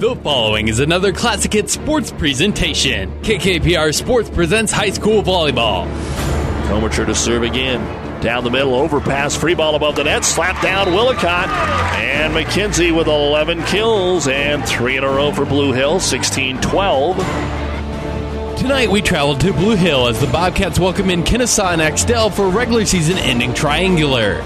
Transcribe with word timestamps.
The 0.00 0.16
following 0.16 0.66
is 0.66 0.80
another 0.80 1.12
Classic 1.12 1.52
Hit 1.52 1.70
Sports 1.70 2.10
presentation. 2.10 3.12
KKPR 3.20 3.94
Sports 3.94 4.28
presents 4.28 4.72
high 4.72 4.90
school 4.90 5.22
volleyball. 5.22 5.86
Comercher 6.66 7.06
to 7.06 7.14
serve 7.14 7.44
again. 7.44 7.80
Down 8.20 8.42
the 8.42 8.50
middle, 8.50 8.74
overpass, 8.74 9.36
free 9.36 9.54
ball 9.54 9.76
above 9.76 9.94
the 9.94 10.02
net, 10.02 10.24
slap 10.24 10.60
down 10.60 10.88
Willicott. 10.88 11.48
And 11.94 12.34
McKenzie 12.34 12.94
with 12.94 13.06
11 13.06 13.62
kills 13.66 14.26
and 14.26 14.66
three 14.66 14.96
in 14.96 15.04
a 15.04 15.08
row 15.08 15.30
for 15.30 15.44
Blue 15.44 15.72
Hill, 15.72 16.00
16 16.00 16.60
12. 16.60 17.16
Tonight 18.58 18.90
we 18.90 19.00
traveled 19.00 19.40
to 19.42 19.52
Blue 19.52 19.76
Hill 19.76 20.08
as 20.08 20.20
the 20.20 20.26
Bobcats 20.26 20.80
welcome 20.80 21.08
in 21.08 21.22
Kenesaw 21.22 21.72
and 21.72 21.80
Axtell 21.80 22.30
for 22.30 22.48
regular 22.48 22.84
season 22.84 23.16
ending 23.18 23.54
triangular. 23.54 24.42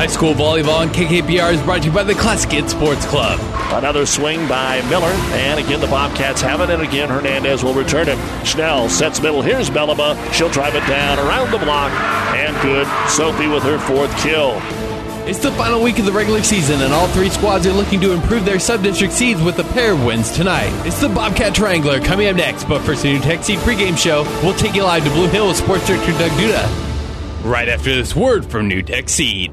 High 0.00 0.06
school 0.06 0.32
volleyball 0.32 0.78
on 0.78 0.88
KKPR 0.88 1.52
is 1.52 1.60
brought 1.60 1.82
to 1.82 1.88
you 1.88 1.94
by 1.94 2.04
the 2.04 2.14
Classic 2.14 2.50
Hit 2.50 2.70
Sports 2.70 3.04
Club. 3.04 3.38
Another 3.70 4.06
swing 4.06 4.48
by 4.48 4.80
Miller, 4.88 5.12
and 5.34 5.60
again 5.60 5.78
the 5.78 5.88
Bobcats 5.88 6.40
have 6.40 6.62
it, 6.62 6.70
and 6.70 6.80
again 6.80 7.10
Hernandez 7.10 7.62
will 7.62 7.74
return 7.74 8.08
it. 8.08 8.16
Schnell 8.46 8.88
sets 8.88 9.20
middle. 9.20 9.42
Here's 9.42 9.68
Belima. 9.68 10.16
She'll 10.32 10.48
drive 10.48 10.74
it 10.74 10.86
down 10.88 11.18
around 11.18 11.50
the 11.50 11.58
block, 11.58 11.92
and 12.32 12.56
good. 12.62 12.86
Sophie 13.10 13.46
with 13.46 13.62
her 13.64 13.78
fourth 13.78 14.10
kill. 14.22 14.52
It's 15.28 15.40
the 15.40 15.52
final 15.52 15.82
week 15.82 15.98
of 15.98 16.06
the 16.06 16.12
regular 16.12 16.42
season, 16.42 16.80
and 16.80 16.94
all 16.94 17.08
three 17.08 17.28
squads 17.28 17.66
are 17.66 17.72
looking 17.74 18.00
to 18.00 18.12
improve 18.12 18.46
their 18.46 18.58
sub-district 18.58 19.12
seeds 19.12 19.42
with 19.42 19.58
a 19.58 19.64
pair 19.74 19.92
of 19.92 20.02
wins 20.02 20.30
tonight. 20.30 20.72
It's 20.86 21.02
the 21.02 21.10
Bobcat 21.10 21.54
Triangular 21.54 22.00
coming 22.00 22.26
up 22.26 22.36
next, 22.36 22.64
but 22.64 22.80
first, 22.86 23.02
the 23.02 23.18
NuTech 23.18 23.44
Seed 23.44 23.58
pregame 23.58 23.98
show. 23.98 24.22
We'll 24.42 24.54
take 24.54 24.74
you 24.74 24.82
live 24.82 25.04
to 25.04 25.10
Blue 25.10 25.28
Hill 25.28 25.48
with 25.48 25.58
Sports 25.58 25.86
Director 25.86 26.12
Doug 26.12 26.30
Duda. 26.30 27.44
Right 27.44 27.68
after 27.68 27.94
this 27.94 28.16
word 28.16 28.46
from 28.46 28.70
NuTech 28.70 29.10
Seed. 29.10 29.52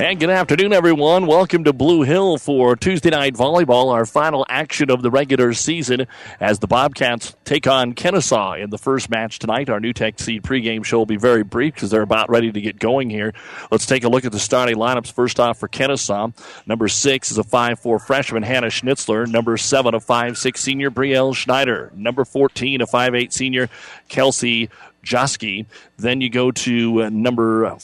And 0.00 0.18
good 0.18 0.28
afternoon, 0.28 0.72
everyone. 0.72 1.26
Welcome 1.26 1.62
to 1.64 1.72
Blue 1.72 2.02
Hill 2.02 2.36
for 2.36 2.74
Tuesday 2.74 3.10
Night 3.10 3.34
Volleyball, 3.34 3.92
our 3.92 4.04
final 4.04 4.44
action 4.48 4.90
of 4.90 5.02
the 5.02 5.10
regular 5.10 5.52
season 5.52 6.08
as 6.40 6.58
the 6.58 6.66
Bobcats 6.66 7.36
take 7.44 7.68
on 7.68 7.94
Kenesaw 7.94 8.60
in 8.60 8.70
the 8.70 8.76
first 8.76 9.08
match 9.08 9.38
tonight. 9.38 9.70
Our 9.70 9.78
NuTech 9.78 10.18
Seed 10.18 10.42
pregame 10.42 10.84
show 10.84 10.98
will 10.98 11.06
be 11.06 11.16
very 11.16 11.44
brief 11.44 11.74
because 11.74 11.90
they're 11.90 12.02
about 12.02 12.28
ready 12.28 12.50
to 12.50 12.60
get 12.60 12.80
going 12.80 13.08
here. 13.08 13.34
Let's 13.70 13.86
take 13.86 14.02
a 14.02 14.08
look 14.08 14.24
at 14.24 14.32
the 14.32 14.40
starting 14.40 14.74
lineups. 14.74 15.12
First 15.12 15.38
off, 15.38 15.60
for 15.60 15.68
Kenesaw, 15.68 16.34
number 16.66 16.88
six 16.88 17.30
is 17.30 17.38
a 17.38 17.44
5'4 17.44 18.04
freshman, 18.04 18.42
Hannah 18.42 18.66
Schnitzler. 18.66 19.28
Number 19.28 19.56
seven, 19.56 19.94
a 19.94 20.00
5'6 20.00 20.56
senior, 20.56 20.90
Brielle 20.90 21.36
Schneider. 21.36 21.92
Number 21.94 22.24
14, 22.24 22.80
a 22.80 22.86
5'8 22.88 23.32
senior, 23.32 23.68
Kelsey 24.08 24.70
Joski. 25.04 25.66
Then 25.98 26.20
you 26.20 26.30
go 26.30 26.50
to 26.50 27.04
uh, 27.04 27.10
number 27.10 27.76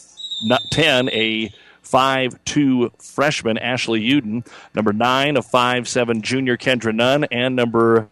10, 0.72 1.08
a 1.10 1.52
five-two 1.90 2.92
freshman 2.98 3.58
Ashley 3.58 4.00
Uden, 4.00 4.46
number 4.74 4.92
nine 4.92 5.36
a 5.36 5.42
five-seven 5.42 6.22
junior 6.22 6.56
Kendra 6.56 6.94
Nunn, 6.94 7.24
and 7.24 7.56
number 7.56 8.08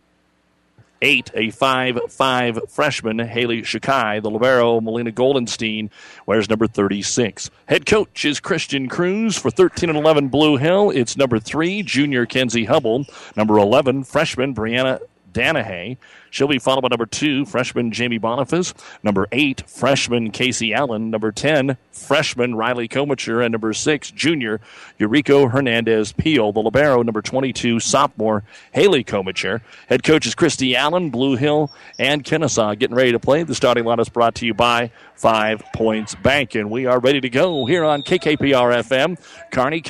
eight 1.00 1.30
a 1.32 1.48
five-five 1.50 2.58
freshman 2.68 3.20
Haley 3.20 3.62
Shikai. 3.62 4.20
The 4.20 4.30
libero 4.30 4.80
Melina 4.80 5.12
Goldenstein 5.12 5.90
wears 6.26 6.50
number 6.50 6.66
thirty-six. 6.66 7.50
Head 7.66 7.86
coach 7.86 8.24
is 8.24 8.40
Christian 8.40 8.88
Cruz 8.88 9.38
for 9.38 9.50
thirteen 9.50 9.90
and 9.90 9.98
eleven 9.98 10.26
Blue 10.26 10.56
Hill. 10.56 10.90
It's 10.90 11.16
number 11.16 11.38
three 11.38 11.84
junior 11.84 12.26
Kenzie 12.26 12.64
Hubble, 12.64 13.06
number 13.36 13.58
eleven 13.58 14.02
freshman 14.02 14.56
Brianna 14.56 15.00
Danahay. 15.38 15.96
She'll 16.30 16.48
be 16.48 16.58
followed 16.58 16.82
by 16.82 16.88
number 16.88 17.06
two, 17.06 17.44
freshman 17.46 17.92
Jamie 17.92 18.18
Boniface. 18.18 18.74
Number 19.04 19.28
eight, 19.30 19.62
freshman 19.68 20.30
Casey 20.32 20.74
Allen. 20.74 21.10
Number 21.10 21.30
10, 21.30 21.76
freshman 21.92 22.56
Riley 22.56 22.88
Comacher. 22.88 23.42
And 23.44 23.52
number 23.52 23.72
six, 23.72 24.10
junior 24.10 24.60
Eureka 24.98 25.48
Hernandez 25.48 26.12
Peel. 26.12 26.52
The 26.52 26.60
Libero, 26.60 27.02
number 27.02 27.22
22, 27.22 27.78
sophomore 27.80 28.42
Haley 28.72 29.04
Comacher. 29.04 29.60
Head 29.88 30.02
coach 30.02 30.26
is 30.26 30.34
Christy 30.34 30.74
Allen, 30.74 31.10
Blue 31.10 31.36
Hill, 31.36 31.70
and 31.98 32.24
Kenesaw 32.24 32.76
getting 32.78 32.96
ready 32.96 33.12
to 33.12 33.20
play. 33.20 33.44
The 33.44 33.54
starting 33.54 33.84
line 33.84 34.00
is 34.00 34.08
brought 34.08 34.34
to 34.36 34.46
you 34.46 34.54
by 34.54 34.90
Five 35.14 35.62
Points 35.74 36.14
Bank. 36.16 36.56
And 36.56 36.70
we 36.70 36.86
are 36.86 36.98
ready 36.98 37.20
to 37.20 37.30
go 37.30 37.64
here 37.64 37.84
on 37.84 38.02
KKPR 38.02 38.82
FM. 38.82 39.16
Kearney, 39.52 39.80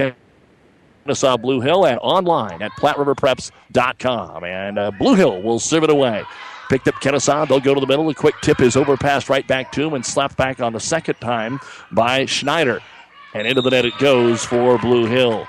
Kenesaw 1.09 1.41
Blue 1.41 1.60
Hill 1.60 1.87
and 1.87 1.99
online 2.03 2.60
at 2.63 2.71
PlatteRiverPreps.com. 2.72 4.45
And 4.45 4.78
uh, 4.78 4.91
Blue 4.93 5.15
Hill 5.15 5.43
will 5.43 5.59
serve 5.59 5.84
it 5.84 5.91
away. 5.91 6.22
Picked 6.69 6.87
up 6.87 6.97
Kenesaw. 6.97 7.49
They'll 7.49 7.60
go 7.60 7.75
to 7.75 7.81
the 7.81 7.87
middle. 7.87 8.09
A 8.10 8.15
quick 8.15 8.34
tip 8.43 8.60
is 8.60 8.77
overpassed 8.77 9.31
right 9.31 9.47
back 9.47 9.72
to 9.72 9.87
him 9.87 9.95
and 9.95 10.05
slapped 10.05 10.37
back 10.37 10.60
on 10.60 10.75
the 10.75 10.81
second 10.81 11.15
time 11.15 11.60
by 11.91 12.27
Schneider. 12.27 12.81
And 13.33 13.47
into 13.47 13.63
the 13.63 13.71
net 13.71 13.87
it 13.87 13.97
goes 13.99 14.45
for 14.45 14.78
Blue 14.78 15.07
Hill. 15.07 15.47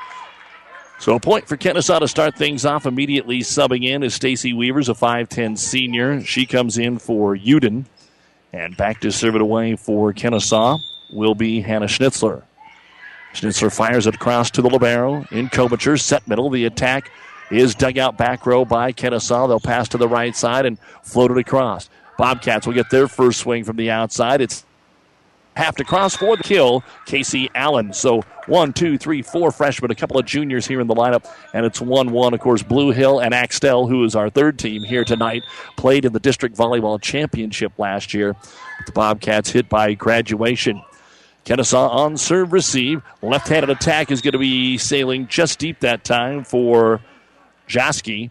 So 1.00 1.16
a 1.16 1.20
point 1.20 1.48
for 1.48 1.58
Kenesaw 1.58 2.00
to 2.00 2.08
start 2.08 2.38
things 2.38 2.66
off. 2.66 2.86
Immediately 2.86 3.40
subbing 3.40 3.86
in 3.86 4.04
is 4.04 4.14
Stacy 4.14 4.54
Weavers, 4.54 4.90
a 4.90 4.94
5'10 4.94 5.58
senior. 5.58 6.22
She 6.24 6.46
comes 6.46 6.78
in 6.78 7.00
for 7.00 7.36
Uden. 7.36 7.86
And 8.52 8.76
back 8.76 9.02
to 9.02 9.12
serve 9.12 9.36
it 9.36 9.42
away 9.42 9.76
for 9.76 10.14
Kenesaw 10.14 10.80
will 11.12 11.36
be 11.36 11.62
Hannah 11.62 11.86
Schnitzler. 11.86 12.44
Schnitzler 13.34 13.74
fires 13.74 14.08
it 14.08 14.16
across 14.16 14.52
to 14.52 14.62
the 14.62 14.70
Libero 14.70 15.26
in 15.32 15.50
Kobacher. 15.50 16.00
Set 16.00 16.28
middle. 16.28 16.50
The 16.50 16.66
attack 16.66 17.12
is 17.52 17.76
dug 17.76 17.98
out 17.98 18.18
back 18.18 18.46
row 18.46 18.66
by 18.66 18.92
Kenesaw. 18.92 19.48
They'll 19.48 19.60
pass 19.60 19.90
to 19.90 19.98
the 19.98 20.08
right 20.08 20.36
side 20.36 20.66
and 20.66 20.78
float 21.04 21.32
it 21.32 21.38
across. 21.38 21.90
Bobcats 22.18 22.68
will 22.68 22.74
get 22.74 22.90
their 22.90 23.08
first 23.08 23.40
swing 23.40 23.64
from 23.64 23.78
the 23.78 23.92
outside. 23.92 24.42
It's 24.42 24.66
Half 25.60 25.76
to 25.76 25.84
cross 25.84 26.16
for 26.16 26.38
the 26.38 26.44
kill, 26.44 26.86
Casey 27.06 27.50
Allen. 27.54 27.92
So 27.92 28.22
one, 28.48 28.72
two, 28.72 28.98
three, 28.98 29.22
four 29.22 29.52
freshmen, 29.52 29.92
a 29.92 29.96
couple 29.96 30.18
of 30.18 30.26
juniors 30.26 30.66
here 30.66 30.80
in 30.80 30.88
the 30.88 30.96
lineup, 30.96 31.30
and 31.54 31.66
it's 31.66 31.82
1 31.82 32.12
1. 32.12 32.34
Of 32.34 32.40
course, 32.40 32.64
Blue 32.64 32.92
Hill 32.92 33.20
and 33.20 33.34
Axtell, 33.34 33.86
who 33.86 34.06
is 34.06 34.16
our 34.16 34.30
third 34.30 34.58
team 34.58 34.84
here 34.84 35.04
tonight, 35.04 35.44
played 35.76 36.06
in 36.06 36.14
the 36.14 36.20
district 36.22 36.56
volleyball 36.56 37.02
championship 37.02 37.74
last 37.78 38.14
year. 38.14 38.38
The 38.86 38.94
Bobcats 38.94 39.50
hit 39.50 39.68
by 39.68 39.96
graduation. 39.96 40.82
Kenesaw 41.50 41.90
on 41.90 42.16
serve 42.16 42.54
receive. 42.54 43.02
Left 43.24 43.48
handed 43.48 43.72
attack 43.72 44.12
is 44.12 44.22
going 44.22 44.34
to 44.34 44.38
be 44.38 44.78
sailing 44.78 45.26
just 45.28 45.58
deep 45.58 45.80
that 45.80 46.04
time 46.04 46.44
for 46.44 47.02
Josky. 47.68 48.30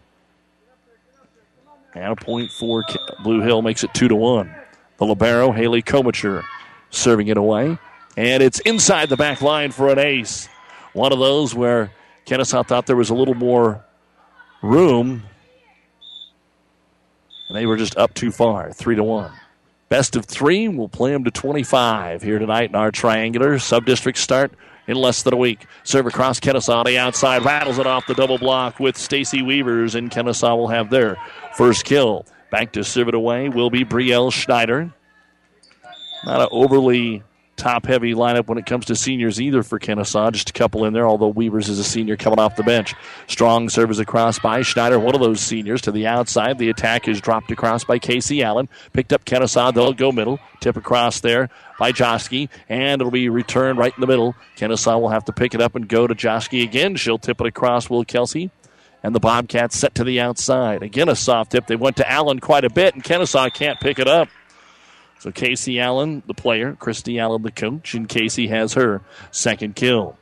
And 1.93 2.13
a 2.13 2.15
point 2.15 2.49
for 2.51 2.85
Blue 3.21 3.41
Hill 3.41 3.61
makes 3.61 3.83
it 3.83 3.93
2 3.93 4.07
to 4.07 4.15
1. 4.15 4.55
The 4.99 5.05
Libero, 5.05 5.51
Haley 5.51 5.81
Komacher, 5.81 6.45
serving 6.91 7.27
it 7.27 7.35
away. 7.35 7.77
And 8.15 8.41
it's 8.41 8.61
inside 8.61 9.09
the 9.09 9.17
back 9.17 9.41
line 9.41 9.71
for 9.71 9.89
an 9.89 9.99
ace. 9.99 10.47
One 10.93 11.11
of 11.11 11.19
those 11.19 11.53
where 11.53 11.91
Kenesaw 12.25 12.65
thought 12.65 12.85
there 12.85 12.95
was 12.95 13.09
a 13.09 13.15
little 13.15 13.35
more 13.35 13.83
room. 14.61 15.23
And 17.49 17.57
they 17.57 17.65
were 17.65 17.75
just 17.75 17.97
up 17.97 18.13
too 18.13 18.31
far, 18.31 18.71
3 18.71 18.95
to 18.95 19.03
1. 19.03 19.31
Best 19.89 20.15
of 20.15 20.25
three. 20.25 20.67
We'll 20.67 20.87
play 20.87 21.11
them 21.11 21.23
to 21.23 21.31
25 21.31 22.21
here 22.21 22.37
tonight 22.37 22.69
in 22.69 22.75
our 22.75 22.91
triangular. 22.91 23.57
Sub-district 23.57 24.19
start 24.19 24.53
in 24.87 24.95
less 24.95 25.23
than 25.23 25.33
a 25.33 25.37
week. 25.37 25.65
Serve 25.83 26.05
across 26.05 26.39
Kenesaw 26.39 26.85
the 26.85 26.99
outside. 26.99 27.43
Rattles 27.43 27.79
it 27.79 27.87
off 27.87 28.05
the 28.07 28.13
double 28.13 28.37
block 28.37 28.79
with 28.79 28.97
Stacy 28.97 29.41
Weavers, 29.41 29.95
and 29.95 30.11
Kenesaw 30.11 30.55
will 30.55 30.67
have 30.67 30.91
their 30.91 31.17
first 31.55 31.85
kill. 31.85 32.25
Back 32.51 32.71
to 32.73 32.83
serve 32.83 33.07
it 33.07 33.15
away 33.15 33.49
will 33.49 33.69
be 33.69 33.83
Brielle 33.83 34.31
Schneider. 34.31 34.93
Not 36.23 36.41
an 36.41 36.47
overly 36.51 37.23
top 37.59 37.85
heavy 37.85 38.13
lineup 38.13 38.47
when 38.47 38.57
it 38.57 38.65
comes 38.65 38.85
to 38.85 38.95
seniors 38.95 39.39
either 39.39 39.61
for 39.61 39.77
Kenesaw. 39.79 40.31
Just 40.31 40.49
a 40.49 40.53
couple 40.53 40.85
in 40.85 40.93
there, 40.93 41.07
although 41.07 41.27
Weavers 41.27 41.69
is 41.69 41.77
a 41.77 41.83
senior 41.83 42.17
coming 42.17 42.39
off 42.39 42.55
the 42.55 42.63
bench. 42.63 42.95
Strong 43.27 43.69
serves 43.69 43.99
across 43.99 44.39
by 44.39 44.61
Schneider, 44.61 44.97
one 44.97 45.13
of 45.13 45.21
those 45.21 45.41
seniors 45.41 45.81
to 45.81 45.91
the 45.91 46.07
outside. 46.07 46.57
The 46.57 46.69
attack 46.69 47.07
is 47.07 47.21
dropped 47.21 47.51
across 47.51 47.83
by 47.83 47.99
Casey 47.99 48.41
Allen. 48.41 48.69
Picked 48.93 49.13
up 49.13 49.25
Kenesaw. 49.25 49.73
They'll 49.73 49.93
go 49.93 50.11
middle. 50.11 50.39
Tip 50.61 50.77
across 50.77 51.19
there 51.19 51.49
by 51.77 51.91
Josky, 51.91 52.49
and 52.67 53.01
it'll 53.01 53.11
be 53.11 53.29
returned 53.29 53.77
right 53.77 53.93
in 53.95 54.01
the 54.01 54.07
middle. 54.07 54.35
Kenesaw 54.57 54.99
will 54.99 55.09
have 55.09 55.25
to 55.25 55.33
pick 55.33 55.53
it 55.53 55.61
up 55.61 55.75
and 55.75 55.87
go 55.87 56.07
to 56.07 56.15
Josky 56.15 56.63
again. 56.63 56.95
She'll 56.95 57.19
tip 57.19 57.39
it 57.39 57.47
across 57.47 57.89
Will 57.89 58.03
Kelsey. 58.03 58.51
And 59.01 59.15
the 59.15 59.19
Bobcats 59.21 59.77
set 59.77 59.95
to 59.95 60.03
the 60.03 60.19
outside. 60.19 60.83
Again, 60.83 61.07
a 61.07 61.15
soft 61.15 61.51
tip. 61.51 61.67
They 61.67 61.77
went 61.77 61.95
to 61.97 62.11
Allen 62.11 62.39
quite 62.39 62.65
a 62.65 62.69
bit, 62.69 62.95
and 62.95 63.03
Kenesaw 63.03 63.53
can't 63.53 63.79
pick 63.79 63.97
it 63.97 64.09
up. 64.09 64.27
So 65.19 65.31
Casey 65.31 65.79
Allen, 65.81 66.23
the 66.27 66.33
player, 66.33 66.75
Christy 66.79 67.19
Allen, 67.19 67.41
the 67.41 67.51
coach, 67.51 67.93
and 67.93 68.07
Casey 68.07 68.47
has 68.47 68.73
her 68.73 69.01
second 69.31 69.75
kill. 69.75 70.17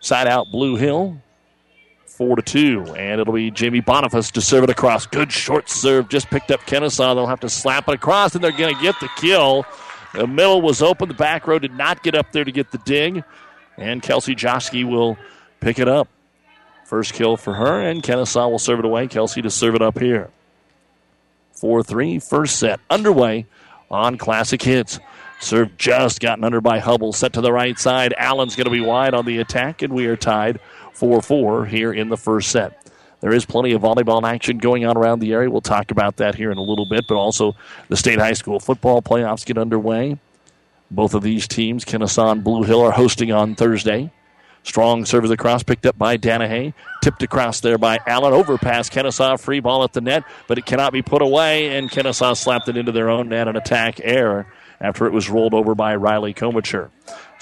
Side 0.00 0.28
out 0.28 0.50
Blue 0.50 0.76
Hill, 0.76 1.22
four 2.06 2.36
to 2.36 2.42
two, 2.42 2.84
and 2.94 3.20
it'll 3.20 3.32
be 3.32 3.50
Jamie 3.50 3.80
Boniface 3.80 4.30
to 4.32 4.42
serve 4.42 4.64
it 4.64 4.70
across. 4.70 5.06
Good 5.06 5.32
short 5.32 5.70
serve, 5.70 6.10
just 6.10 6.28
picked 6.28 6.50
up 6.50 6.60
Kenesaw. 6.60 7.14
They'll 7.14 7.26
have 7.26 7.40
to 7.40 7.48
slap 7.48 7.88
it 7.88 7.94
across, 7.94 8.34
and 8.34 8.44
they're 8.44 8.52
going 8.52 8.74
to 8.74 8.82
get 8.82 8.94
the 9.00 9.08
kill. 9.16 9.64
The 10.12 10.26
middle 10.26 10.60
was 10.60 10.82
open. 10.82 11.08
The 11.08 11.14
back 11.14 11.46
row 11.46 11.58
did 11.58 11.72
not 11.72 12.02
get 12.02 12.14
up 12.14 12.32
there 12.32 12.44
to 12.44 12.52
get 12.52 12.70
the 12.72 12.78
dig, 12.78 13.24
and 13.78 14.02
Kelsey 14.02 14.34
Josky 14.34 14.84
will 14.84 15.16
pick 15.60 15.78
it 15.78 15.88
up. 15.88 16.08
First 16.84 17.14
kill 17.14 17.38
for 17.38 17.54
her, 17.54 17.80
and 17.80 18.02
Kenesaw 18.02 18.50
will 18.50 18.58
serve 18.58 18.80
it 18.80 18.84
away. 18.84 19.06
Kelsey 19.06 19.40
to 19.40 19.50
serve 19.50 19.74
it 19.74 19.80
up 19.80 19.98
here. 19.98 20.28
4 21.54 21.82
3, 21.82 22.18
first 22.18 22.58
set 22.58 22.80
underway 22.90 23.46
on 23.92 24.18
Classic 24.18 24.60
Hits. 24.60 24.98
Serve 25.40 25.76
just 25.76 26.20
gotten 26.20 26.44
under 26.44 26.60
by 26.60 26.78
Hubble. 26.78 27.12
Set 27.12 27.32
to 27.34 27.40
the 27.40 27.52
right 27.52 27.78
side. 27.78 28.14
Allen's 28.16 28.56
going 28.56 28.64
to 28.64 28.70
be 28.70 28.80
wide 28.80 29.12
on 29.12 29.26
the 29.26 29.38
attack, 29.38 29.82
and 29.82 29.92
we 29.92 30.06
are 30.06 30.16
tied 30.16 30.60
4 30.94 31.20
4 31.20 31.66
here 31.66 31.92
in 31.92 32.08
the 32.08 32.16
first 32.16 32.50
set. 32.50 32.78
There 33.20 33.32
is 33.32 33.44
plenty 33.44 33.72
of 33.72 33.82
volleyball 33.82 34.22
action 34.24 34.58
going 34.58 34.84
on 34.84 34.96
around 34.96 35.20
the 35.20 35.32
area. 35.32 35.50
We'll 35.50 35.60
talk 35.60 35.90
about 35.90 36.16
that 36.16 36.34
here 36.34 36.50
in 36.50 36.58
a 36.58 36.62
little 36.62 36.86
bit, 36.86 37.06
but 37.06 37.16
also 37.16 37.54
the 37.88 37.96
state 37.96 38.18
high 38.18 38.32
school 38.32 38.58
football 38.58 39.00
playoffs 39.02 39.44
get 39.44 39.58
underway. 39.58 40.18
Both 40.90 41.14
of 41.14 41.22
these 41.22 41.46
teams, 41.48 41.84
Kenesaw 41.84 42.32
and 42.32 42.44
Blue 42.44 42.64
Hill, 42.64 42.82
are 42.82 42.90
hosting 42.90 43.30
on 43.32 43.54
Thursday. 43.54 44.10
Strong 44.64 45.06
service 45.06 45.30
across, 45.30 45.62
picked 45.62 45.86
up 45.86 45.98
by 45.98 46.16
Danahay. 46.16 46.72
Tipped 47.02 47.22
across 47.22 47.60
there 47.60 47.78
by 47.78 47.98
Allen. 48.06 48.32
Overpass. 48.32 48.88
Kenesaw 48.90 49.40
free 49.40 49.60
ball 49.60 49.82
at 49.82 49.92
the 49.92 50.00
net, 50.00 50.24
but 50.46 50.56
it 50.56 50.66
cannot 50.66 50.92
be 50.92 51.02
put 51.02 51.20
away, 51.20 51.76
and 51.76 51.90
Kenesaw 51.90 52.36
slapped 52.36 52.68
it 52.68 52.76
into 52.76 52.92
their 52.92 53.10
own 53.10 53.28
net. 53.28 53.48
An 53.48 53.56
attack 53.56 54.00
error 54.02 54.46
after 54.80 55.06
it 55.06 55.12
was 55.12 55.28
rolled 55.28 55.54
over 55.54 55.74
by 55.74 55.94
Riley 55.96 56.34
Komacher. 56.34 56.90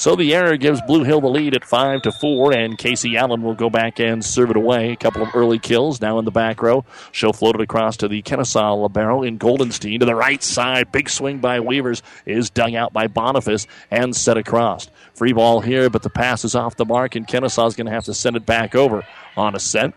So 0.00 0.17
the 0.17 0.35
error 0.35 0.56
gives 0.56 0.81
Blue 0.81 1.05
Hill 1.05 1.20
the 1.20 1.29
lead 1.29 1.55
at 1.55 1.62
5 1.62 2.00
to 2.00 2.11
4, 2.11 2.55
and 2.55 2.79
Casey 2.79 3.19
Allen 3.19 3.43
will 3.43 3.55
go 3.55 3.69
back 3.69 4.00
and 4.00 4.25
serve 4.25 4.49
it 4.49 4.56
away. 4.56 4.93
A 4.93 4.97
couple 4.97 5.20
of 5.20 5.29
early 5.35 5.58
kills 5.58 6.00
now 6.00 6.19
in 6.19 6.25
the 6.25 6.31
back 6.31 6.62
row. 6.62 6.87
She'll 7.12 7.35
float 7.35 7.56
it 7.56 7.61
across 7.61 7.99
to 7.99 8.08
the 8.08 8.23
Kenesaw 8.23 8.81
Libero 8.81 9.23
in 9.23 9.38
Goldenstein 9.38 10.00
to 10.00 10.06
the 10.06 10.14
right 10.14 10.43
side. 10.43 10.91
Big 10.91 11.11
swing 11.11 11.41
by 11.41 11.61
Weavers 11.61 12.02
is 12.25 12.49
dug 12.49 12.73
out 12.73 12.94
by 12.94 13.08
Boniface 13.08 13.67
and 13.91 14.17
set 14.17 14.38
across. 14.38 14.88
Free 15.12 15.35
ball 15.35 15.61
here, 15.61 15.91
but 15.91 16.02
the 16.02 16.08
pass 16.08 16.47
is 16.47 16.55
off 16.55 16.76
the 16.76 16.87
mark, 16.87 17.14
and 17.14 17.29
Kenesaw's 17.29 17.76
going 17.76 17.87
to 17.87 17.93
have 17.93 18.06
to 18.06 18.14
send 18.14 18.37
it 18.37 18.47
back 18.47 18.75
over 18.75 19.06
on 19.37 19.55
a 19.55 19.61
set. 19.61 19.93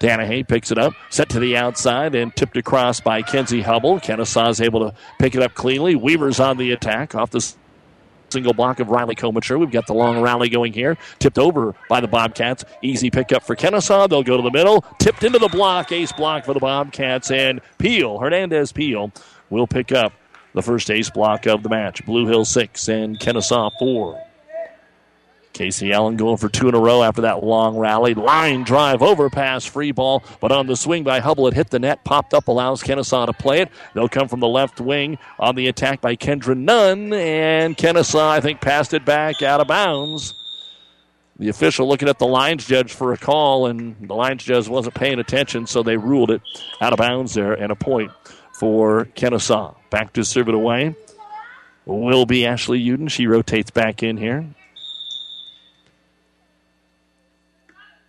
Danahay 0.00 0.48
picks 0.48 0.70
it 0.70 0.78
up, 0.78 0.94
set 1.10 1.28
to 1.28 1.38
the 1.38 1.54
outside, 1.54 2.14
and 2.14 2.34
tipped 2.34 2.56
across 2.56 3.00
by 3.00 3.20
Kenzie 3.20 3.60
Hubble. 3.60 4.00
Kenesaw 4.00 4.48
is 4.48 4.62
able 4.62 4.88
to 4.88 4.96
pick 5.18 5.34
it 5.34 5.42
up 5.42 5.52
cleanly. 5.52 5.96
Weaver's 5.96 6.40
on 6.40 6.56
the 6.56 6.72
attack 6.72 7.14
off 7.14 7.30
the 7.30 7.54
single 8.30 8.52
block 8.52 8.80
of 8.80 8.88
Riley 8.88 9.14
Komacher. 9.14 9.58
We've 9.58 9.70
got 9.70 9.86
the 9.86 9.94
long 9.94 10.20
rally 10.20 10.48
going 10.48 10.72
here. 10.72 10.96
Tipped 11.18 11.38
over 11.38 11.74
by 11.88 12.00
the 12.00 12.08
Bobcats. 12.08 12.64
Easy 12.82 13.10
pickup 13.10 13.42
for 13.42 13.56
Kenesaw. 13.56 14.08
They'll 14.08 14.22
go 14.22 14.36
to 14.36 14.42
the 14.42 14.50
middle. 14.50 14.84
Tipped 14.98 15.24
into 15.24 15.38
the 15.38 15.48
block. 15.48 15.92
Ace 15.92 16.12
block 16.12 16.44
for 16.44 16.54
the 16.54 16.60
Bobcats. 16.60 17.30
And 17.30 17.60
Peel, 17.78 18.18
Hernandez 18.18 18.72
Peel, 18.72 19.12
will 19.50 19.66
pick 19.66 19.92
up 19.92 20.12
the 20.54 20.62
first 20.62 20.90
ace 20.90 21.10
block 21.10 21.46
of 21.46 21.62
the 21.62 21.68
match. 21.68 22.04
Blue 22.04 22.26
Hill 22.26 22.44
6 22.44 22.88
and 22.88 23.18
Kenesaw 23.18 23.70
4. 23.78 24.27
Casey 25.52 25.92
Allen 25.92 26.16
going 26.16 26.36
for 26.36 26.48
two 26.48 26.68
in 26.68 26.74
a 26.74 26.78
row 26.78 27.02
after 27.02 27.22
that 27.22 27.42
long 27.42 27.76
rally. 27.76 28.14
Line 28.14 28.62
drive, 28.62 29.02
overpass, 29.02 29.64
free 29.64 29.92
ball, 29.92 30.22
but 30.40 30.52
on 30.52 30.66
the 30.66 30.76
swing 30.76 31.04
by 31.04 31.20
Hubble, 31.20 31.48
it 31.48 31.54
hit 31.54 31.70
the 31.70 31.78
net, 31.78 32.04
popped 32.04 32.34
up, 32.34 32.48
allows 32.48 32.82
Kenesaw 32.82 33.26
to 33.26 33.32
play 33.32 33.60
it. 33.62 33.70
They'll 33.94 34.08
come 34.08 34.28
from 34.28 34.40
the 34.40 34.48
left 34.48 34.80
wing 34.80 35.18
on 35.38 35.56
the 35.56 35.68
attack 35.68 36.00
by 36.00 36.16
Kendra 36.16 36.56
Nunn, 36.56 37.12
and 37.12 37.76
Kenesaw, 37.76 38.28
I 38.28 38.40
think, 38.40 38.60
passed 38.60 38.94
it 38.94 39.04
back 39.04 39.42
out 39.42 39.60
of 39.60 39.66
bounds. 39.66 40.34
The 41.38 41.48
official 41.48 41.88
looking 41.88 42.08
at 42.08 42.18
the 42.18 42.26
lines 42.26 42.66
judge 42.66 42.92
for 42.92 43.12
a 43.12 43.18
call, 43.18 43.66
and 43.66 43.96
the 44.08 44.14
lines 44.14 44.44
judge 44.44 44.68
wasn't 44.68 44.94
paying 44.94 45.18
attention, 45.18 45.66
so 45.66 45.82
they 45.82 45.96
ruled 45.96 46.30
it 46.30 46.42
out 46.80 46.92
of 46.92 46.98
bounds 46.98 47.34
there, 47.34 47.52
and 47.52 47.72
a 47.72 47.76
point 47.76 48.10
for 48.54 49.06
Kenesaw. 49.16 49.74
Back 49.90 50.12
to 50.14 50.24
serve 50.24 50.48
it 50.48 50.54
away 50.54 50.94
will 51.88 52.26
be 52.26 52.46
Ashley 52.46 52.84
Uden. 52.84 53.10
She 53.10 53.26
rotates 53.26 53.70
back 53.70 54.02
in 54.02 54.16
here. 54.16 54.46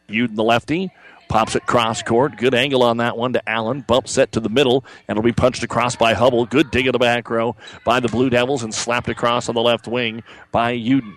Uden, 0.09 0.35
the 0.35 0.43
lefty, 0.43 0.91
pops 1.29 1.55
it 1.55 1.65
cross 1.65 2.01
court. 2.03 2.37
Good 2.37 2.53
angle 2.53 2.83
on 2.83 2.97
that 2.97 3.17
one 3.17 3.33
to 3.33 3.49
Allen. 3.49 3.81
Bump 3.81 4.07
set 4.07 4.33
to 4.33 4.39
the 4.39 4.49
middle, 4.49 4.83
and 5.07 5.17
it'll 5.17 5.25
be 5.25 5.31
punched 5.31 5.63
across 5.63 5.95
by 5.95 6.13
Hubble. 6.13 6.45
Good 6.45 6.71
dig 6.71 6.87
in 6.87 6.91
the 6.91 6.99
back 6.99 7.29
row 7.29 7.55
by 7.85 7.99
the 7.99 8.09
Blue 8.09 8.29
Devils 8.29 8.63
and 8.63 8.73
slapped 8.73 9.09
across 9.09 9.47
on 9.47 9.55
the 9.55 9.61
left 9.61 9.87
wing 9.87 10.23
by 10.51 10.73
Uden. 10.73 11.15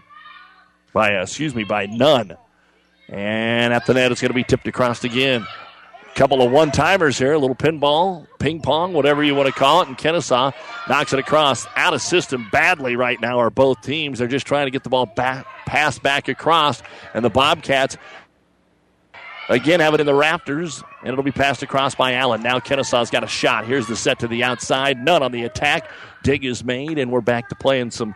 By, 0.92 1.16
uh, 1.16 1.22
excuse 1.22 1.54
me, 1.54 1.64
by 1.64 1.86
Nunn. 1.86 2.36
And 3.08 3.72
at 3.72 3.86
the 3.86 3.94
net, 3.94 4.12
it's 4.12 4.20
going 4.20 4.30
to 4.30 4.34
be 4.34 4.44
tipped 4.44 4.66
across 4.66 5.02
again. 5.04 5.46
A 6.12 6.14
couple 6.14 6.42
of 6.42 6.52
one 6.52 6.70
timers 6.70 7.16
here, 7.16 7.32
a 7.32 7.38
little 7.38 7.56
pinball, 7.56 8.26
ping 8.38 8.60
pong, 8.60 8.92
whatever 8.92 9.24
you 9.24 9.34
want 9.34 9.46
to 9.46 9.52
call 9.52 9.80
it. 9.80 9.88
And 9.88 9.96
Kenesaw 9.96 10.52
knocks 10.86 11.14
it 11.14 11.18
across. 11.18 11.66
Out 11.74 11.94
of 11.94 12.02
system 12.02 12.48
badly 12.52 12.96
right 12.96 13.18
now 13.18 13.38
are 13.38 13.48
both 13.48 13.80
teams. 13.80 14.18
They're 14.18 14.28
just 14.28 14.46
trying 14.46 14.66
to 14.66 14.70
get 14.70 14.84
the 14.84 14.90
ball 14.90 15.06
back, 15.06 15.46
passed 15.64 16.02
back 16.02 16.28
across. 16.28 16.82
And 17.14 17.24
the 17.24 17.30
Bobcats 17.30 17.96
Again, 19.48 19.80
have 19.80 19.92
it 19.94 20.00
in 20.00 20.06
the 20.06 20.14
rafters, 20.14 20.82
and 21.00 21.08
it'll 21.08 21.24
be 21.24 21.32
passed 21.32 21.62
across 21.62 21.94
by 21.94 22.14
Allen. 22.14 22.42
Now 22.42 22.58
Kenesaw's 22.58 23.10
got 23.10 23.24
a 23.24 23.28
shot. 23.28 23.66
Here's 23.66 23.86
the 23.86 23.96
set 23.96 24.20
to 24.20 24.28
the 24.28 24.44
outside. 24.44 25.02
Nunn 25.04 25.22
on 25.22 25.32
the 25.32 25.44
attack. 25.44 25.90
Dig 26.22 26.44
is 26.44 26.62
made, 26.62 26.98
and 26.98 27.10
we're 27.10 27.20
back 27.20 27.48
to 27.48 27.56
playing 27.56 27.90
some 27.90 28.14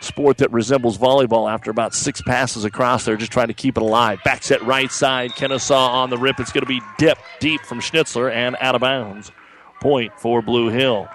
sport 0.00 0.38
that 0.38 0.52
resembles 0.52 0.96
volleyball 0.96 1.52
after 1.52 1.72
about 1.72 1.92
six 1.92 2.22
passes 2.22 2.64
across 2.64 3.04
there, 3.04 3.16
just 3.16 3.32
trying 3.32 3.48
to 3.48 3.54
keep 3.54 3.76
it 3.76 3.82
alive. 3.82 4.20
Back 4.24 4.44
set 4.44 4.62
right 4.62 4.90
side. 4.92 5.32
Kenesaw 5.32 5.88
on 5.90 6.10
the 6.10 6.18
rip. 6.18 6.38
It's 6.38 6.52
going 6.52 6.64
to 6.64 6.68
be 6.68 6.80
dipped 6.98 7.20
deep 7.40 7.62
from 7.62 7.80
Schnitzler 7.80 8.32
and 8.32 8.56
out 8.60 8.76
of 8.76 8.80
bounds. 8.80 9.32
Point 9.80 10.12
for 10.18 10.40
Blue 10.40 10.68
Hill. 10.68 11.08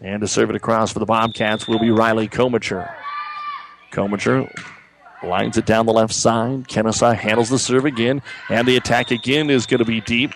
And 0.00 0.20
to 0.20 0.28
serve 0.28 0.50
it 0.50 0.56
across 0.56 0.92
for 0.92 0.98
the 0.98 1.06
Bobcats 1.06 1.68
will 1.68 1.78
be 1.78 1.90
Riley 1.90 2.28
Komacher. 2.28 2.92
Komacher 3.92 4.50
Lines 5.26 5.56
it 5.56 5.66
down 5.66 5.86
the 5.86 5.92
left 5.92 6.14
side. 6.14 6.68
Kenesaw 6.68 7.16
handles 7.16 7.48
the 7.48 7.58
serve 7.58 7.84
again, 7.84 8.22
and 8.50 8.68
the 8.68 8.76
attack 8.76 9.10
again 9.10 9.50
is 9.50 9.66
going 9.66 9.78
to 9.78 9.84
be 9.84 10.00
deep. 10.00 10.32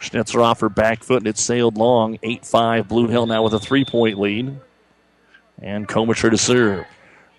Schnitzler 0.00 0.42
off 0.42 0.60
her 0.60 0.68
back 0.68 1.04
foot 1.04 1.18
and 1.18 1.26
it 1.26 1.36
sailed 1.36 1.76
long. 1.76 2.18
8 2.22 2.44
5. 2.44 2.88
Blue 2.88 3.06
Hill 3.08 3.26
now 3.26 3.42
with 3.42 3.52
a 3.52 3.60
three 3.60 3.84
point 3.84 4.18
lead. 4.18 4.58
And 5.60 5.86
Comisher 5.86 6.30
to 6.30 6.38
serve. 6.38 6.86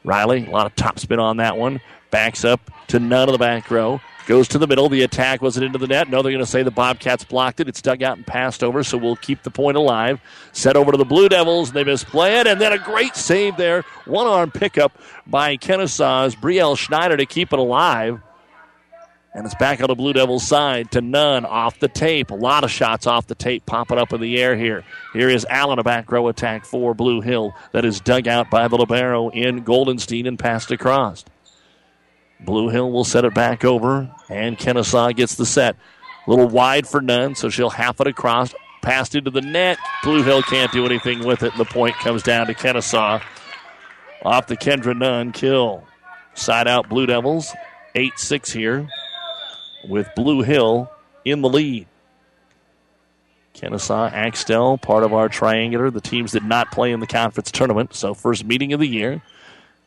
Riley, 0.03 0.45
a 0.45 0.49
lot 0.49 0.67
of 0.67 0.75
topspin 0.75 1.19
on 1.19 1.37
that 1.37 1.57
one. 1.57 1.81
Backs 2.11 2.45
up 2.45 2.71
to 2.87 2.99
Nunn 2.99 3.29
of 3.29 3.33
the 3.33 3.39
back 3.39 3.71
row. 3.71 3.99
Goes 4.27 4.47
to 4.49 4.57
the 4.57 4.67
middle. 4.67 4.87
The 4.87 5.01
attack 5.01 5.41
wasn't 5.41 5.65
into 5.65 5.79
the 5.79 5.87
net. 5.87 6.09
No, 6.09 6.21
they're 6.21 6.31
going 6.31 6.45
to 6.45 6.49
say 6.49 6.63
the 6.63 6.71
Bobcats 6.71 7.23
blocked 7.23 7.59
it. 7.59 7.67
It's 7.67 7.81
dug 7.81 8.03
out 8.03 8.17
and 8.17 8.25
passed 8.25 8.63
over, 8.63 8.83
so 8.83 8.97
we'll 8.97 9.15
keep 9.15 9.43
the 9.43 9.51
point 9.51 9.77
alive. 9.77 10.21
Set 10.53 10.75
over 10.75 10.91
to 10.91 10.97
the 10.97 11.05
Blue 11.05 11.27
Devils. 11.27 11.71
They 11.71 11.83
misplay 11.83 12.39
it, 12.39 12.47
and 12.47 12.61
then 12.61 12.71
a 12.71 12.77
great 12.77 13.15
save 13.15 13.57
there. 13.57 13.81
One 14.05 14.27
arm 14.27 14.51
pickup 14.51 14.97
by 15.25 15.57
Kenesaw's 15.57 16.35
Brielle 16.35 16.77
Schneider 16.77 17.17
to 17.17 17.25
keep 17.25 17.51
it 17.51 17.59
alive. 17.59 18.21
And 19.33 19.45
it's 19.45 19.55
back 19.55 19.79
on 19.81 19.87
the 19.87 19.95
Blue 19.95 20.11
Devils 20.11 20.45
side 20.45 20.91
to 20.91 20.99
Nunn 20.99 21.45
off 21.45 21.79
the 21.79 21.87
tape. 21.87 22.31
A 22.31 22.35
lot 22.35 22.65
of 22.65 22.71
shots 22.71 23.07
off 23.07 23.27
the 23.27 23.35
tape 23.35 23.65
popping 23.65 23.97
up 23.97 24.11
in 24.11 24.19
the 24.19 24.37
air 24.41 24.57
here. 24.57 24.83
Here 25.13 25.29
is 25.29 25.45
Allen, 25.49 25.79
a 25.79 25.83
back 25.83 26.11
row 26.11 26.27
attack 26.27 26.65
for 26.65 26.93
Blue 26.93 27.21
Hill 27.21 27.53
that 27.71 27.85
is 27.85 28.01
dug 28.01 28.27
out 28.27 28.49
by 28.49 28.67
the 28.67 28.75
Libero 28.75 29.29
in 29.29 29.63
Goldenstein 29.63 30.27
and 30.27 30.37
passed 30.37 30.69
across. 30.69 31.23
Blue 32.41 32.69
Hill 32.69 32.91
will 32.91 33.03
set 33.03 33.25
it 33.25 33.33
back 33.33 33.63
over, 33.63 34.09
and 34.29 34.57
Kenesaw 34.57 35.15
gets 35.15 35.35
the 35.35 35.45
set. 35.45 35.75
A 36.25 36.29
little 36.29 36.47
wide 36.47 36.87
for 36.87 37.01
Nunn, 37.01 37.35
so 37.35 37.49
she'll 37.49 37.69
half 37.69 37.99
it 38.01 38.07
across. 38.07 38.53
Passed 38.81 39.15
into 39.15 39.29
the 39.29 39.41
net. 39.41 39.77
Blue 40.03 40.23
Hill 40.23 40.41
can't 40.41 40.71
do 40.71 40.85
anything 40.85 41.23
with 41.25 41.43
it, 41.43 41.51
and 41.51 41.59
the 41.59 41.65
point 41.65 41.95
comes 41.95 42.23
down 42.23 42.47
to 42.47 42.53
Kenesaw. 42.53 43.21
Off 44.23 44.47
the 44.47 44.57
Kendra 44.57 44.97
Nunn 44.97 45.31
kill. 45.31 45.83
Side 46.33 46.67
out 46.67 46.89
Blue 46.89 47.05
Devils. 47.05 47.53
8 47.93 48.17
6 48.17 48.51
here 48.51 48.87
with 49.87 50.07
Blue 50.15 50.41
Hill 50.41 50.89
in 51.25 51.41
the 51.41 51.49
lead. 51.49 51.87
Kenesaw, 53.53 54.11
Axtell, 54.11 54.77
part 54.77 55.03
of 55.03 55.13
our 55.13 55.29
triangular. 55.29 55.91
The 55.91 56.01
teams 56.01 56.31
did 56.31 56.45
not 56.45 56.71
play 56.71 56.91
in 56.91 56.99
the 56.99 57.07
conference 57.07 57.51
tournament, 57.51 57.93
so 57.93 58.13
first 58.13 58.45
meeting 58.45 58.73
of 58.73 58.79
the 58.79 58.87
year. 58.87 59.21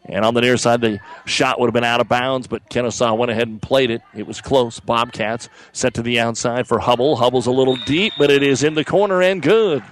And 0.06 0.24
on 0.24 0.34
the 0.34 0.42
near 0.42 0.56
side, 0.58 0.82
the 0.82 1.00
shot 1.24 1.58
would 1.58 1.66
have 1.68 1.74
been 1.74 1.84
out 1.84 2.00
of 2.00 2.08
bounds, 2.08 2.46
but 2.46 2.68
Kenesaw 2.68 3.16
went 3.16 3.30
ahead 3.30 3.48
and 3.48 3.60
played 3.60 3.90
it. 3.90 4.02
It 4.14 4.26
was 4.26 4.40
close. 4.40 4.78
Bobcats 4.78 5.48
set 5.72 5.94
to 5.94 6.02
the 6.02 6.20
outside 6.20 6.66
for 6.66 6.78
Hubble. 6.78 7.16
Hubble's 7.16 7.46
a 7.46 7.50
little 7.50 7.76
deep, 7.76 8.12
but 8.18 8.30
it 8.30 8.42
is 8.42 8.62
in 8.62 8.74
the 8.74 8.84
corner 8.84 9.22
and 9.22 9.40
good. 9.40 9.82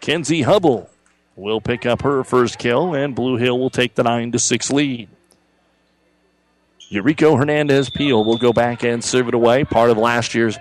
Kenzie 0.00 0.42
Hubble 0.42 0.90
will 1.36 1.62
pick 1.62 1.86
up 1.86 2.02
her 2.02 2.22
first 2.22 2.58
kill, 2.58 2.94
and 2.94 3.14
Blue 3.14 3.36
Hill 3.36 3.58
will 3.58 3.70
take 3.70 3.94
the 3.94 4.02
9 4.02 4.32
to 4.32 4.38
6 4.38 4.70
lead. 4.70 5.08
Eureka 6.90 7.34
Hernandez 7.34 7.88
Peel 7.88 8.24
will 8.24 8.36
go 8.36 8.52
back 8.52 8.84
and 8.84 9.02
serve 9.02 9.28
it 9.28 9.34
away, 9.34 9.64
part 9.64 9.90
of 9.90 9.96
last 9.96 10.34
year's 10.34 10.58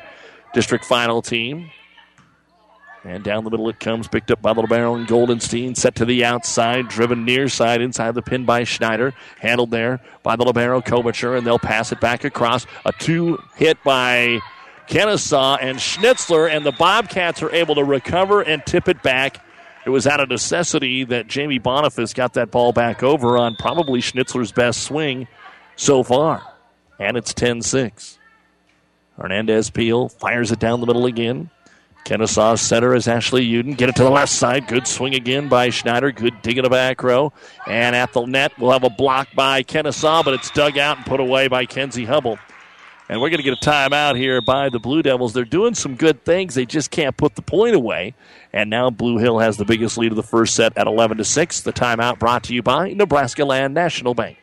district 0.53 0.85
final 0.85 1.21
team. 1.21 1.69
And 3.05 3.23
down 3.23 3.43
the 3.43 3.49
middle 3.49 3.67
it 3.67 3.81
comes, 3.81 4.07
picked 4.07 4.31
up 4.31 4.41
by 4.41 4.53
the 4.53 4.61
Libero 4.61 4.95
and 4.95 5.05
Goldenstein, 5.05 5.75
set 5.75 5.95
to 5.95 6.05
the 6.05 6.23
outside, 6.23 6.87
driven 6.87 7.25
near 7.25 7.49
side, 7.49 7.81
inside 7.81 8.15
the 8.15 8.21
pin 8.21 8.45
by 8.45 8.63
Schneider, 8.63 9.13
handled 9.39 9.71
there 9.71 9.99
by 10.23 10.37
the 10.37 10.45
Libero 10.45 10.81
Kovacher, 10.81 11.37
and 11.37 11.45
they'll 11.45 11.59
pass 11.59 11.91
it 11.91 11.99
back 11.99 12.23
across. 12.23 12.65
A 12.85 12.93
two 12.93 13.39
hit 13.55 13.77
by 13.83 14.39
Kenesaw 14.87 15.57
and 15.61 15.77
Schnitzler, 15.77 16.49
and 16.49 16.65
the 16.65 16.71
Bobcats 16.71 17.43
are 17.43 17.53
able 17.53 17.75
to 17.75 17.83
recover 17.83 18.41
and 18.41 18.65
tip 18.65 18.87
it 18.87 19.03
back. 19.03 19.45
It 19.85 19.89
was 19.89 20.07
out 20.07 20.21
of 20.21 20.29
necessity 20.29 21.03
that 21.05 21.27
Jamie 21.27 21.59
Boniface 21.59 22.13
got 22.13 22.33
that 22.35 22.51
ball 22.51 22.71
back 22.71 23.03
over 23.03 23.37
on 23.37 23.57
probably 23.57 23.99
Schnitzler's 23.99 24.53
best 24.53 24.81
swing 24.83 25.27
so 25.75 26.03
far. 26.03 26.41
And 26.99 27.17
it's 27.17 27.33
10 27.33 27.63
6. 27.63 28.17
Hernandez 29.19 29.69
Peel 29.69 30.07
fires 30.07 30.51
it 30.51 30.59
down 30.59 30.79
the 30.79 30.87
middle 30.87 31.05
again. 31.05 31.49
Kenesaw's 32.05 32.59
center 32.59 32.93
is 32.93 33.07
Ashley 33.07 33.47
Uden. 33.47 33.77
Get 33.77 33.87
it 33.87 33.95
to 33.95 34.03
the 34.03 34.09
left 34.09 34.31
side. 34.31 34.67
Good 34.67 34.87
swing 34.87 35.15
again 35.15 35.47
by 35.47 35.69
Schneider. 35.69 36.11
Good 36.11 36.41
dig 36.41 36.57
in 36.57 36.63
the 36.63 36.69
back 36.69 37.01
row. 37.01 37.31
And 37.65 37.95
at 37.95 38.11
the 38.11 38.25
net, 38.25 38.51
we'll 38.59 38.71
have 38.71 38.83
a 38.83 38.89
block 38.89 39.29
by 39.35 39.63
Kenesaw, 39.63 40.25
but 40.25 40.33
it's 40.33 40.51
dug 40.51 40.77
out 40.77 40.97
and 40.97 41.05
put 41.05 41.21
away 41.21 41.47
by 41.47 41.65
Kenzie 41.65 42.03
Hubble. 42.03 42.37
And 43.07 43.21
we're 43.21 43.29
going 43.29 43.37
to 43.37 43.43
get 43.43 43.57
a 43.57 43.65
timeout 43.65 44.17
here 44.17 44.41
by 44.41 44.69
the 44.69 44.79
Blue 44.79 45.01
Devils. 45.01 45.33
They're 45.33 45.45
doing 45.45 45.75
some 45.75 45.95
good 45.95 46.25
things. 46.25 46.55
They 46.55 46.65
just 46.65 46.91
can't 46.91 47.15
put 47.15 47.35
the 47.35 47.41
point 47.41 47.75
away. 47.75 48.15
And 48.51 48.69
now 48.69 48.89
Blue 48.89 49.17
Hill 49.17 49.39
has 49.39 49.55
the 49.55 49.65
biggest 49.65 49.97
lead 49.97 50.11
of 50.11 50.15
the 50.17 50.23
first 50.23 50.55
set 50.55 50.77
at 50.77 50.87
11 50.87 51.17
to 51.17 51.23
6. 51.23 51.61
The 51.61 51.73
timeout 51.73 52.19
brought 52.19 52.43
to 52.45 52.53
you 52.53 52.61
by 52.61 52.91
Nebraska 52.91 53.45
Land 53.45 53.73
National 53.73 54.13
Bank. 54.13 54.42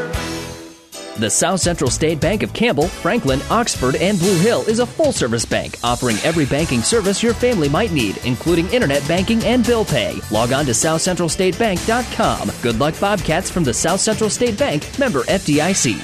The 1.21 1.29
South 1.29 1.59
Central 1.59 1.91
State 1.91 2.19
Bank 2.19 2.41
of 2.41 2.51
Campbell, 2.51 2.87
Franklin, 2.87 3.41
Oxford, 3.51 3.93
and 3.93 4.17
Blue 4.17 4.39
Hill 4.39 4.63
is 4.63 4.79
a 4.79 4.87
full 4.87 5.11
service 5.11 5.45
bank 5.45 5.77
offering 5.83 6.17
every 6.23 6.47
banking 6.47 6.81
service 6.81 7.21
your 7.21 7.35
family 7.35 7.69
might 7.69 7.91
need, 7.91 8.17
including 8.25 8.67
internet 8.69 9.07
banking 9.07 9.43
and 9.43 9.63
bill 9.63 9.85
pay. 9.85 10.19
Log 10.31 10.51
on 10.51 10.65
to 10.65 10.71
southcentralstatebank.com. 10.71 12.51
Good 12.63 12.79
luck, 12.79 12.99
Bobcats, 12.99 13.51
from 13.51 13.63
the 13.63 13.71
South 13.71 13.99
Central 13.99 14.31
State 14.31 14.57
Bank, 14.57 14.97
member 14.97 15.21
FDIC. 15.25 16.01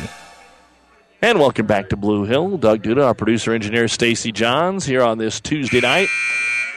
And 1.23 1.39
welcome 1.39 1.65
back 1.65 1.89
to 1.89 1.95
Blue 1.95 2.25
Hill. 2.25 2.57
Doug 2.57 2.83
Duda, 2.83 3.03
our 3.03 3.15
producer 3.15 3.53
engineer 3.53 3.87
Stacy 3.87 4.31
Johns, 4.31 4.85
here 4.85 5.01
on 5.01 5.17
this 5.17 5.39
Tuesday 5.41 5.81
night. 5.81 6.09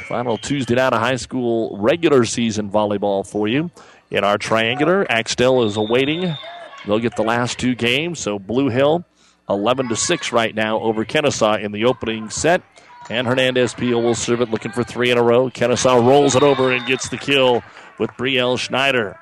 Final 0.09 0.39
Tuesday 0.39 0.77
night 0.77 0.95
of 0.95 1.01
high 1.01 1.17
school 1.17 1.77
regular 1.77 2.25
season 2.25 2.71
volleyball 2.71 3.27
for 3.27 3.49
you. 3.49 3.71
In 4.11 4.25
our 4.25 4.39
triangular, 4.39 5.07
Axtell 5.11 5.65
is 5.65 5.77
awaiting 5.77 6.35
They'll 6.87 6.99
get 6.99 7.17
the 7.17 7.23
last 7.23 7.59
two 7.59 7.75
games. 7.75 8.19
So 8.19 8.39
Blue 8.39 8.69
Hill, 8.69 9.05
11 9.49 9.89
to 9.89 9.97
6 9.97 10.33
right 10.33 10.55
now 10.55 10.81
over 10.81 11.05
Kenesaw 11.05 11.63
in 11.63 11.73
the 11.73 11.85
opening 11.85 12.31
set. 12.31 12.63
And 13.09 13.27
Hernandez 13.27 13.75
Peel 13.75 14.01
will 14.03 14.15
serve 14.15 14.41
it, 14.41 14.51
looking 14.51 14.71
for 14.71 14.85
three 14.85 15.11
in 15.11 15.19
a 15.19 15.23
row. 15.23 15.51
Kenesaw 15.51 16.07
rolls 16.07 16.37
it 16.37 16.43
over 16.43 16.71
and 16.71 16.87
gets 16.87 17.09
the 17.09 17.17
kill 17.17 17.63
with 17.99 18.11
Brielle 18.13 18.59
Schneider. 18.59 19.19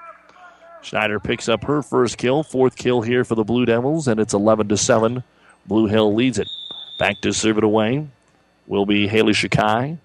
Schneider 0.83 1.19
picks 1.19 1.49
up 1.49 1.65
her 1.65 1.83
first 1.83 2.19
kill, 2.19 2.43
fourth 2.43 2.77
kill 2.77 3.01
here 3.01 3.25
for 3.25 3.35
the 3.35 3.45
Blue 3.45 3.65
Devils, 3.65 4.07
and 4.07 4.21
it's 4.21 4.35
11 4.35 4.69
to 4.69 4.77
7. 4.77 5.23
Blue 5.67 5.87
Hill 5.87 6.15
leads 6.15 6.39
it. 6.39 6.49
Back 6.99 7.21
to 7.23 7.33
serve 7.33 7.59
it 7.59 7.65
away 7.65 8.07
will 8.69 8.87
be 8.87 9.09
Haley 9.09 9.33
Shikai. 9.33 9.99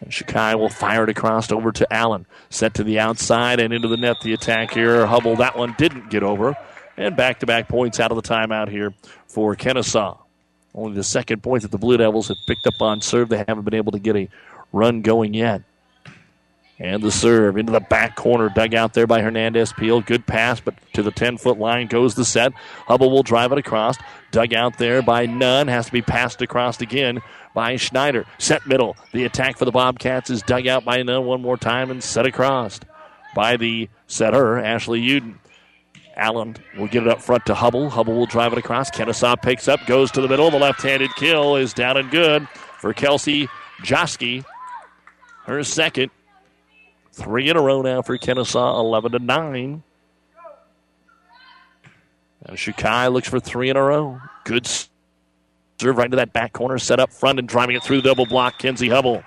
And 0.00 0.10
Shikai 0.10 0.58
will 0.58 0.68
fire 0.68 1.04
it 1.04 1.10
across 1.10 1.50
over 1.50 1.72
to 1.72 1.92
Allen. 1.92 2.26
Set 2.50 2.74
to 2.74 2.84
the 2.84 3.00
outside 3.00 3.60
and 3.60 3.72
into 3.72 3.88
the 3.88 3.96
net. 3.96 4.16
The 4.22 4.32
attack 4.32 4.72
here. 4.72 5.06
Hubble, 5.06 5.36
that 5.36 5.56
one 5.56 5.74
didn't 5.76 6.10
get 6.10 6.22
over. 6.22 6.56
And 6.96 7.16
back 7.16 7.40
to 7.40 7.46
back 7.46 7.68
points 7.68 8.00
out 8.00 8.10
of 8.10 8.16
the 8.16 8.28
timeout 8.28 8.68
here 8.68 8.94
for 9.26 9.54
Kenesaw. 9.56 10.18
Only 10.74 10.94
the 10.94 11.04
second 11.04 11.42
point 11.42 11.62
that 11.62 11.70
the 11.70 11.78
Blue 11.78 11.96
Devils 11.96 12.28
have 12.28 12.36
picked 12.46 12.66
up 12.66 12.80
on 12.80 13.00
serve. 13.00 13.28
They 13.28 13.38
haven't 13.38 13.64
been 13.64 13.74
able 13.74 13.92
to 13.92 13.98
get 13.98 14.16
a 14.16 14.28
run 14.72 15.02
going 15.02 15.34
yet. 15.34 15.62
And 16.80 17.02
the 17.02 17.10
serve 17.10 17.56
into 17.56 17.72
the 17.72 17.80
back 17.80 18.14
corner, 18.14 18.48
dug 18.48 18.72
out 18.72 18.94
there 18.94 19.08
by 19.08 19.20
Hernandez 19.20 19.72
Peel. 19.72 20.00
Good 20.00 20.26
pass, 20.26 20.60
but 20.60 20.74
to 20.92 21.02
the 21.02 21.10
10 21.10 21.36
foot 21.38 21.58
line 21.58 21.88
goes 21.88 22.14
the 22.14 22.24
set. 22.24 22.52
Hubble 22.86 23.10
will 23.10 23.24
drive 23.24 23.50
it 23.50 23.58
across. 23.58 23.96
Dug 24.30 24.54
out 24.54 24.78
there 24.78 25.02
by 25.02 25.26
Nunn. 25.26 25.66
Has 25.66 25.86
to 25.86 25.92
be 25.92 26.02
passed 26.02 26.40
across 26.40 26.80
again 26.80 27.20
by 27.58 27.74
Schneider. 27.74 28.24
Set 28.38 28.68
middle. 28.68 28.96
The 29.10 29.24
attack 29.24 29.58
for 29.58 29.64
the 29.64 29.72
Bobcats 29.72 30.30
is 30.30 30.42
dug 30.42 30.68
out 30.68 30.84
by 30.84 31.02
Nunn 31.02 31.24
one 31.24 31.42
more 31.42 31.56
time 31.56 31.90
and 31.90 32.00
set 32.00 32.24
across 32.24 32.78
by 33.34 33.56
the 33.56 33.88
setter, 34.06 34.60
Ashley 34.60 35.00
Uden. 35.00 35.34
Allen 36.14 36.54
will 36.76 36.86
get 36.86 37.02
it 37.02 37.08
up 37.08 37.20
front 37.20 37.46
to 37.46 37.56
Hubble. 37.56 37.90
Hubble 37.90 38.14
will 38.14 38.26
drive 38.26 38.52
it 38.52 38.60
across. 38.60 38.92
Kenesaw 38.92 39.42
picks 39.42 39.66
up, 39.66 39.84
goes 39.86 40.12
to 40.12 40.20
the 40.20 40.28
middle. 40.28 40.52
The 40.52 40.56
left 40.56 40.82
handed 40.82 41.10
kill 41.16 41.56
is 41.56 41.72
down 41.72 41.96
and 41.96 42.08
good 42.12 42.46
for 42.78 42.94
Kelsey 42.94 43.48
Joski. 43.82 44.44
Her 45.44 45.64
second. 45.64 46.12
Three 47.10 47.50
in 47.50 47.56
a 47.56 47.60
row 47.60 47.82
now 47.82 48.02
for 48.02 48.16
Kenesaw, 48.18 48.78
11 48.78 49.10
to 49.10 49.18
9. 49.18 49.82
And 52.42 52.56
Shikai 52.56 53.12
looks 53.12 53.28
for 53.28 53.40
three 53.40 53.68
in 53.68 53.76
a 53.76 53.82
row. 53.82 54.20
Good 54.44 54.68
serve 55.80 55.96
right 55.96 56.06
into 56.06 56.16
that 56.16 56.32
back 56.32 56.52
corner, 56.52 56.78
set 56.78 57.00
up 57.00 57.12
front 57.12 57.38
and 57.38 57.48
driving 57.48 57.76
it 57.76 57.82
through 57.82 58.02
double 58.02 58.26
block, 58.26 58.58
Kenzie 58.58 58.88
Hubble. 58.88 59.22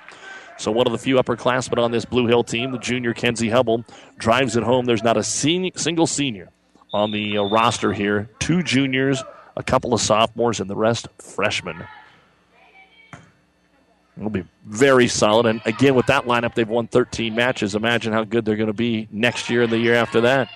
So 0.58 0.72
one 0.72 0.86
of 0.86 0.92
the 0.92 1.00
few 1.00 1.16
upperclassmen 1.16 1.82
on 1.82 1.92
this 1.92 2.06
Blue 2.06 2.28
Hill 2.28 2.44
team, 2.44 2.72
the 2.72 2.78
junior 2.78 3.14
Kenzie 3.14 3.50
Hubble, 3.50 3.84
drives 4.18 4.56
it 4.56 4.64
home. 4.64 4.86
There's 4.86 5.04
not 5.04 5.18
a 5.18 5.24
single 5.24 6.06
senior 6.06 6.50
on 6.94 7.12
the 7.12 7.38
uh, 7.38 7.44
roster 7.44 7.94
here. 7.94 8.30
Two 8.40 8.62
juniors, 8.62 9.24
a 9.58 9.64
couple 9.64 9.94
of 9.94 10.02
sophomores, 10.02 10.60
and 10.60 10.70
the 10.70 10.76
rest 10.76 11.08
freshmen. 11.18 11.88
It'll 14.18 14.30
be 14.30 14.46
very 14.66 15.08
solid. 15.08 15.48
And 15.48 15.62
again, 15.66 15.96
with 15.96 16.08
that 16.08 16.26
lineup, 16.26 16.54
they've 16.54 16.68
won 16.68 16.88
13 16.88 17.34
matches. 17.34 17.74
Imagine 17.74 18.14
how 18.14 18.24
good 18.24 18.46
they're 18.46 18.58
going 18.58 18.68
to 18.68 18.74
be 18.74 19.08
next 19.10 19.50
year 19.50 19.64
and 19.64 19.72
the 19.72 19.80
year 19.80 19.96
after 19.96 20.22
that. 20.22 20.50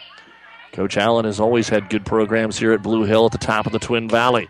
Coach 0.73 0.97
Allen 0.97 1.25
has 1.25 1.39
always 1.39 1.69
had 1.69 1.89
good 1.89 2.05
programs 2.05 2.59
here 2.59 2.73
at 2.73 2.83
Blue 2.83 3.05
Hill 3.05 3.25
at 3.25 3.31
the 3.31 3.37
top 3.37 3.65
of 3.65 3.71
the 3.71 3.79
Twin 3.79 4.09
Valley. 4.09 4.49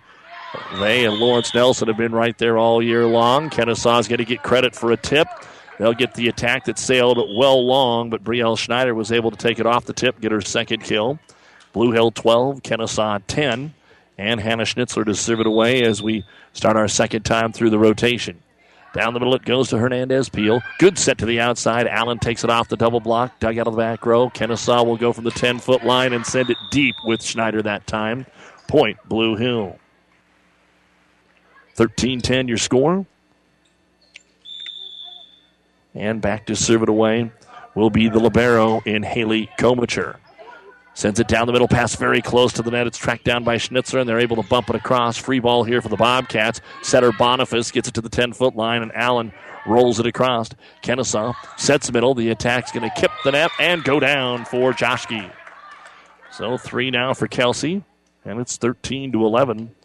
They 0.79 1.05
and 1.05 1.15
Lawrence 1.15 1.53
Nelson 1.53 1.87
have 1.87 1.97
been 1.97 2.11
right 2.11 2.37
there 2.37 2.57
all 2.57 2.81
year 2.81 3.05
long. 3.05 3.49
Kenesaw's 3.49 4.07
going 4.07 4.19
to 4.19 4.25
get 4.25 4.43
credit 4.43 4.75
for 4.75 4.91
a 4.91 4.97
tip. 4.97 5.27
They'll 5.77 5.93
get 5.93 6.13
the 6.13 6.27
attack 6.27 6.65
that 6.65 6.79
sailed 6.79 7.17
well 7.17 7.65
long, 7.65 8.09
but 8.09 8.23
Brielle 8.23 8.57
Schneider 8.57 8.95
was 8.95 9.11
able 9.11 9.31
to 9.31 9.37
take 9.37 9.59
it 9.59 9.65
off 9.65 9.85
the 9.85 9.93
tip, 9.93 10.21
get 10.21 10.31
her 10.31 10.41
second 10.41 10.83
kill. 10.83 11.19
Blue 11.73 11.91
Hill 11.91 12.11
12, 12.11 12.63
Kenesaw 12.63 13.21
10, 13.27 13.73
and 14.17 14.39
Hannah 14.39 14.63
Schnitzler 14.63 15.05
to 15.05 15.13
serve 15.13 15.41
it 15.41 15.47
away 15.47 15.83
as 15.83 16.01
we 16.01 16.23
start 16.53 16.77
our 16.77 16.87
second 16.87 17.23
time 17.23 17.51
through 17.51 17.69
the 17.69 17.79
rotation. 17.79 18.41
Down 18.93 19.13
the 19.13 19.19
middle 19.19 19.35
it 19.35 19.43
goes 19.43 19.69
to 19.69 19.77
Hernandez 19.77 20.29
Peel. 20.29 20.61
Good 20.79 20.97
set 20.97 21.17
to 21.17 21.25
the 21.25 21.41
outside. 21.41 21.85
Allen 21.85 22.17
takes 22.17 22.45
it 22.45 22.49
off 22.49 22.69
the 22.69 22.77
double 22.77 23.01
block. 23.01 23.37
Dug 23.41 23.57
out 23.57 23.67
of 23.67 23.73
the 23.73 23.77
back 23.77 24.05
row. 24.05 24.29
Kenesaw 24.29 24.85
will 24.85 24.95
go 24.95 25.11
from 25.11 25.25
the 25.25 25.31
10 25.31 25.59
foot 25.59 25.83
line 25.83 26.13
and 26.13 26.25
send 26.25 26.49
it 26.49 26.57
deep 26.71 26.95
with 27.03 27.21
Schneider 27.21 27.61
that 27.61 27.85
time. 27.87 28.25
Point 28.69 28.97
Blue 29.03 29.35
Hill. 29.35 29.77
13 31.75 32.21
10 32.21 32.47
your 32.47 32.57
score. 32.57 33.05
And 35.93 36.21
back 36.21 36.47
to 36.47 36.55
serve 36.55 36.83
it 36.83 36.89
away 36.89 37.31
will 37.73 37.89
be 37.89 38.09
the 38.09 38.19
Libero 38.19 38.81
in 38.85 39.03
Haley 39.03 39.49
Komacher. 39.57 40.15
Sends 40.93 41.19
it 41.19 41.27
down 41.27 41.45
the 41.45 41.51
middle, 41.51 41.67
pass 41.67 41.95
very 41.95 42.21
close 42.21 42.53
to 42.53 42.61
the 42.61 42.71
net. 42.71 42.87
It's 42.87 42.97
tracked 42.97 43.25
down 43.25 43.43
by 43.43 43.57
Schnitzler, 43.57 43.99
and 43.99 44.07
they're 44.07 44.19
able 44.19 44.41
to 44.41 44.47
bump 44.47 44.69
it 44.69 44.77
across. 44.77 45.17
Free 45.17 45.39
ball 45.39 45.65
here 45.65 45.81
for 45.81 45.89
the 45.89 45.97
Bobcats. 45.97 46.61
Setter 46.81 47.11
Boniface 47.11 47.71
gets 47.71 47.89
it 47.89 47.93
to 47.95 48.01
the 48.01 48.07
10 48.07 48.31
foot 48.31 48.55
line, 48.55 48.81
and 48.81 48.93
Allen 48.95 49.33
rolls 49.67 49.99
it 49.99 50.05
across. 50.05 50.49
Kenesaw 50.83 51.35
sets 51.57 51.87
the 51.87 51.93
middle. 51.93 52.13
The 52.13 52.29
attack's 52.29 52.71
going 52.71 52.89
to 52.89 52.95
kip 52.95 53.11
the 53.25 53.33
net 53.33 53.51
and 53.59 53.83
go 53.83 53.99
down 53.99 54.45
for 54.45 54.71
Joshke. 54.71 55.31
So 56.31 56.57
three 56.57 56.91
now 56.91 57.13
for 57.13 57.27
Kelsey, 57.27 57.83
and 58.23 58.39
it's 58.39 58.55
13 58.55 59.11
to 59.11 59.25
11. 59.25 59.75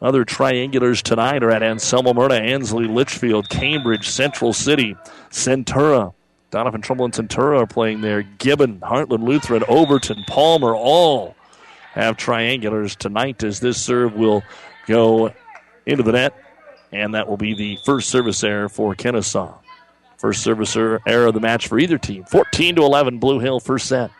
Other 0.00 0.24
triangulars 0.24 1.02
tonight 1.02 1.42
are 1.42 1.50
at 1.50 1.62
Anselmo 1.62 2.12
Merna, 2.12 2.38
Ansley, 2.38 2.86
Litchfield, 2.86 3.48
Cambridge, 3.48 4.08
Central 4.08 4.52
City, 4.52 4.94
Centura, 5.30 6.12
Doniphan 6.50 6.82
Trumbull 6.82 7.06
and 7.06 7.14
Centura 7.14 7.60
are 7.60 7.66
playing 7.66 8.00
there. 8.00 8.22
Gibbon, 8.22 8.80
Heartland 8.80 9.24
Lutheran, 9.24 9.62
Overton, 9.68 10.24
Palmer, 10.26 10.74
all 10.74 11.34
have 11.92 12.16
triangulars 12.16 12.96
tonight 12.96 13.42
as 13.42 13.60
this 13.60 13.80
serve 13.80 14.14
will 14.14 14.42
go 14.86 15.32
into 15.86 16.02
the 16.02 16.12
net. 16.12 16.34
And 16.92 17.14
that 17.14 17.28
will 17.28 17.36
be 17.36 17.54
the 17.54 17.78
first 17.84 18.10
service 18.10 18.44
error 18.44 18.68
for 18.68 18.94
Kenesaw. 18.94 19.58
First 20.18 20.42
service 20.42 20.76
er-, 20.76 21.00
error 21.06 21.26
of 21.26 21.34
the 21.34 21.40
match 21.40 21.68
for 21.68 21.78
either 21.78 21.98
team. 21.98 22.24
14 22.24 22.76
to 22.76 22.82
11, 22.82 23.18
Blue 23.18 23.38
Hill, 23.38 23.60
first 23.60 23.86
set. 23.86 24.10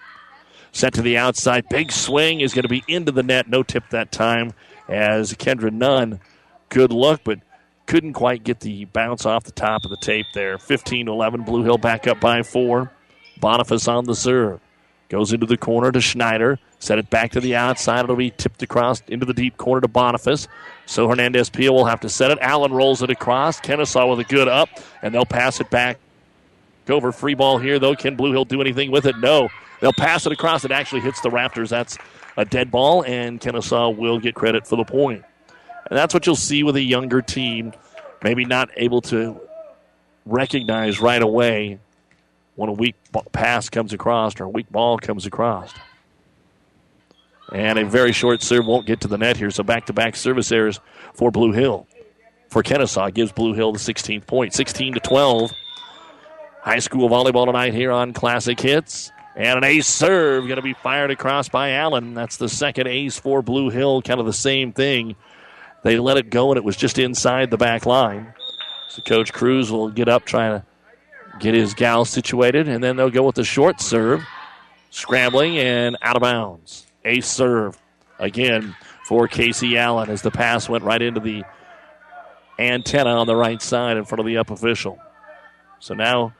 Set 0.72 0.92
to 0.94 1.02
the 1.02 1.16
outside. 1.16 1.68
Big 1.70 1.92
swing 1.92 2.40
is 2.40 2.52
going 2.52 2.64
to 2.64 2.68
be 2.68 2.84
into 2.88 3.12
the 3.12 3.22
net. 3.22 3.48
No 3.48 3.62
tip 3.62 3.84
that 3.90 4.12
time 4.12 4.52
as 4.88 5.32
Kendra 5.34 5.72
Nunn. 5.72 6.20
Good 6.68 6.92
luck, 6.92 7.20
but 7.24 7.40
couldn't 7.86 8.14
quite 8.14 8.44
get 8.44 8.60
the 8.60 8.84
bounce 8.86 9.24
off 9.24 9.44
the 9.44 9.52
top 9.52 9.84
of 9.84 9.90
the 9.90 9.96
tape 9.96 10.26
there. 10.34 10.58
15 10.58 11.08
11. 11.08 11.42
Blue 11.42 11.62
Hill 11.62 11.78
back 11.78 12.06
up 12.06 12.20
by 12.20 12.42
four. 12.42 12.92
Boniface 13.40 13.86
on 13.86 14.04
the 14.04 14.14
serve. 14.14 14.60
Goes 15.08 15.32
into 15.32 15.46
the 15.46 15.56
corner 15.56 15.92
to 15.92 16.00
Schneider. 16.00 16.58
Set 16.80 16.98
it 16.98 17.10
back 17.10 17.30
to 17.32 17.40
the 17.40 17.54
outside. 17.54 18.04
It'll 18.04 18.16
be 18.16 18.30
tipped 18.30 18.62
across 18.62 19.02
into 19.06 19.24
the 19.24 19.34
deep 19.34 19.56
corner 19.56 19.80
to 19.80 19.88
Boniface. 19.88 20.48
So 20.86 21.08
Hernandez 21.08 21.48
Peel 21.48 21.74
will 21.74 21.84
have 21.84 22.00
to 22.00 22.08
set 22.08 22.32
it. 22.32 22.38
Allen 22.40 22.72
rolls 22.72 23.02
it 23.02 23.10
across. 23.10 23.60
Kenesaw 23.60 24.10
with 24.10 24.20
a 24.20 24.24
good 24.28 24.48
up, 24.48 24.68
and 25.02 25.14
they'll 25.14 25.24
pass 25.24 25.60
it 25.60 25.70
back. 25.70 25.98
Go 26.86 27.00
for 27.00 27.12
free 27.12 27.34
ball 27.34 27.58
here, 27.58 27.78
though. 27.78 27.94
Can 27.94 28.16
Blue 28.16 28.32
Hill 28.32 28.44
do 28.44 28.60
anything 28.60 28.90
with 28.90 29.06
it? 29.06 29.18
No. 29.18 29.48
They'll 29.80 29.92
pass 29.92 30.26
it 30.26 30.32
across. 30.32 30.64
It 30.64 30.70
actually 30.70 31.02
hits 31.02 31.20
the 31.20 31.28
Raptors. 31.28 31.68
That's 31.68 31.98
a 32.36 32.44
dead 32.44 32.70
ball, 32.70 33.02
and 33.02 33.40
Kenesaw 33.40 33.96
will 33.96 34.18
get 34.18 34.34
credit 34.34 34.66
for 34.66 34.76
the 34.76 34.84
point. 34.84 35.24
And 35.88 35.96
that's 35.96 36.12
what 36.12 36.26
you'll 36.26 36.36
see 36.36 36.62
with 36.62 36.76
a 36.76 36.82
younger 36.82 37.22
team, 37.22 37.72
maybe 38.22 38.44
not 38.44 38.70
able 38.76 39.00
to 39.02 39.40
recognize 40.24 41.00
right 41.00 41.22
away 41.22 41.78
when 42.56 42.68
a 42.68 42.72
weak 42.72 42.96
pass 43.32 43.68
comes 43.68 43.92
across 43.92 44.40
or 44.40 44.44
a 44.44 44.48
weak 44.48 44.70
ball 44.70 44.98
comes 44.98 45.26
across. 45.26 45.72
And 47.52 47.78
a 47.78 47.84
very 47.84 48.12
short 48.12 48.42
serve 48.42 48.66
won't 48.66 48.86
get 48.86 49.02
to 49.02 49.08
the 49.08 49.18
net 49.18 49.36
here, 49.36 49.50
so 49.50 49.62
back 49.62 49.86
to 49.86 49.92
back 49.92 50.16
service 50.16 50.50
errors 50.50 50.80
for 51.14 51.30
Blue 51.30 51.52
Hill. 51.52 51.86
For 52.48 52.62
Kenesaw 52.62 53.12
gives 53.14 53.32
Blue 53.32 53.54
Hill 53.54 53.72
the 53.72 53.78
16th 53.78 54.26
point, 54.26 54.52
16 54.54 54.94
to 54.94 55.00
12. 55.00 55.52
High 56.62 56.78
school 56.80 57.08
volleyball 57.08 57.46
tonight 57.46 57.74
here 57.74 57.92
on 57.92 58.12
Classic 58.12 58.58
Hits. 58.58 59.12
And 59.36 59.58
an 59.58 59.64
ace 59.64 59.86
serve 59.86 60.44
going 60.44 60.56
to 60.56 60.62
be 60.62 60.72
fired 60.72 61.10
across 61.10 61.50
by 61.50 61.72
Allen. 61.72 62.14
That's 62.14 62.38
the 62.38 62.48
second 62.48 62.86
ace 62.86 63.18
for 63.18 63.42
Blue 63.42 63.68
Hill. 63.68 64.00
Kind 64.00 64.18
of 64.18 64.24
the 64.24 64.32
same 64.32 64.72
thing. 64.72 65.14
They 65.82 65.98
let 65.98 66.16
it 66.16 66.30
go, 66.30 66.50
and 66.50 66.56
it 66.56 66.64
was 66.64 66.76
just 66.76 66.98
inside 66.98 67.50
the 67.50 67.58
back 67.58 67.84
line. 67.84 68.32
So 68.88 69.02
Coach 69.02 69.34
Cruz 69.34 69.70
will 69.70 69.90
get 69.90 70.08
up, 70.08 70.24
trying 70.24 70.60
to 70.60 70.66
get 71.38 71.54
his 71.54 71.74
gal 71.74 72.06
situated, 72.06 72.66
and 72.66 72.82
then 72.82 72.96
they'll 72.96 73.10
go 73.10 73.24
with 73.24 73.34
the 73.34 73.44
short 73.44 73.80
serve. 73.80 74.24
Scrambling 74.90 75.58
and 75.58 75.98
out 76.00 76.16
of 76.16 76.22
bounds. 76.22 76.86
Ace 77.04 77.26
serve 77.26 77.78
again 78.18 78.74
for 79.04 79.28
Casey 79.28 79.76
Allen 79.76 80.08
as 80.08 80.22
the 80.22 80.30
pass 80.30 80.68
went 80.68 80.82
right 80.82 81.02
into 81.02 81.20
the 81.20 81.44
antenna 82.58 83.10
on 83.10 83.26
the 83.26 83.36
right 83.36 83.60
side 83.60 83.98
in 83.98 84.06
front 84.06 84.20
of 84.20 84.26
the 84.26 84.38
up 84.38 84.50
official. 84.50 84.98
So 85.78 85.92
now 85.92 86.32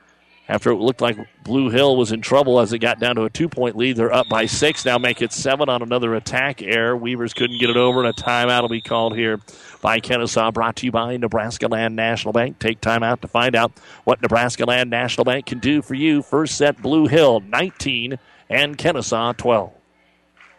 after 0.48 0.70
it 0.70 0.76
looked 0.76 1.00
like 1.00 1.16
Blue 1.42 1.70
Hill 1.70 1.96
was 1.96 2.12
in 2.12 2.20
trouble 2.20 2.60
as 2.60 2.72
it 2.72 2.78
got 2.78 3.00
down 3.00 3.16
to 3.16 3.24
a 3.24 3.30
two 3.30 3.48
point 3.48 3.76
lead. 3.76 3.96
They're 3.96 4.12
up 4.12 4.28
by 4.28 4.46
six. 4.46 4.84
Now 4.84 4.98
make 4.98 5.22
it 5.22 5.32
seven 5.32 5.68
on 5.68 5.82
another 5.82 6.14
attack 6.14 6.62
error. 6.62 6.96
Weavers 6.96 7.34
couldn't 7.34 7.58
get 7.58 7.70
it 7.70 7.76
over, 7.76 8.04
and 8.04 8.08
a 8.08 8.22
timeout 8.22 8.62
will 8.62 8.68
be 8.68 8.80
called 8.80 9.16
here 9.16 9.40
by 9.80 10.00
Kenesaw. 10.00 10.52
Brought 10.52 10.76
to 10.76 10.86
you 10.86 10.92
by 10.92 11.16
Nebraska 11.16 11.68
Land 11.68 11.96
National 11.96 12.32
Bank. 12.32 12.58
Take 12.58 12.80
time 12.80 13.02
out 13.02 13.22
to 13.22 13.28
find 13.28 13.54
out 13.54 13.72
what 14.04 14.22
Nebraska 14.22 14.64
Land 14.64 14.90
National 14.90 15.24
Bank 15.24 15.46
can 15.46 15.58
do 15.58 15.82
for 15.82 15.94
you. 15.94 16.22
First 16.22 16.56
set, 16.56 16.80
Blue 16.80 17.06
Hill 17.06 17.40
19 17.40 18.18
and 18.48 18.78
Kenesaw 18.78 19.36
12. 19.36 19.75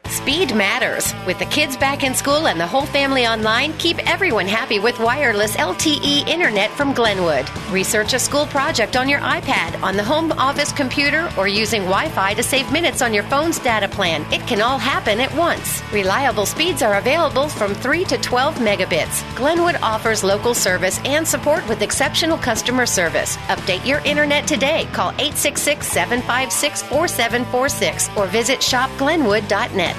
Speed 0.09 0.55
matters. 0.55 1.13
With 1.25 1.37
the 1.37 1.45
kids 1.45 1.75
back 1.75 2.03
in 2.03 2.15
school 2.15 2.47
and 2.47 2.59
the 2.59 2.65
whole 2.65 2.85
family 2.85 3.27
online, 3.27 3.73
keep 3.73 3.97
everyone 4.09 4.47
happy 4.47 4.79
with 4.79 4.99
wireless 4.99 5.57
LTE 5.57 6.27
internet 6.27 6.71
from 6.71 6.93
Glenwood. 6.93 7.45
Research 7.71 8.13
a 8.13 8.19
school 8.19 8.45
project 8.45 8.95
on 8.95 9.09
your 9.09 9.19
iPad, 9.19 9.81
on 9.83 9.97
the 9.97 10.03
home 10.03 10.31
office 10.33 10.71
computer, 10.71 11.29
or 11.37 11.47
using 11.49 11.81
Wi 11.81 12.07
Fi 12.09 12.33
to 12.35 12.43
save 12.43 12.71
minutes 12.71 13.01
on 13.01 13.13
your 13.13 13.23
phone's 13.23 13.59
data 13.59 13.87
plan. 13.87 14.25
It 14.31 14.47
can 14.47 14.61
all 14.61 14.77
happen 14.77 15.19
at 15.19 15.33
once. 15.35 15.83
Reliable 15.91 16.45
speeds 16.45 16.81
are 16.81 16.97
available 16.97 17.49
from 17.49 17.73
3 17.73 18.05
to 18.05 18.17
12 18.17 18.55
megabits. 18.55 19.35
Glenwood 19.35 19.75
offers 19.81 20.23
local 20.23 20.53
service 20.53 21.01
and 21.03 21.27
support 21.27 21.67
with 21.67 21.81
exceptional 21.81 22.37
customer 22.37 22.85
service. 22.85 23.35
Update 23.47 23.85
your 23.85 23.99
internet 23.99 24.47
today. 24.47 24.87
Call 24.93 25.09
866 25.19 25.85
756 25.85 26.83
4746 26.83 28.09
or 28.15 28.27
visit 28.27 28.59
shopglenwood.net. 28.59 29.96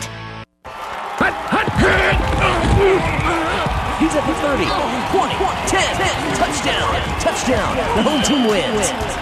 He's 3.98 4.14
at 4.14 4.26
the 4.26 4.34
30, 4.34 4.64
20, 4.64 5.34
10, 5.66 5.96
10, 5.96 6.36
touchdown, 6.36 7.20
touchdown. 7.20 7.76
The 7.96 8.02
home 8.02 8.22
team 8.22 8.46
wins. 8.46 9.18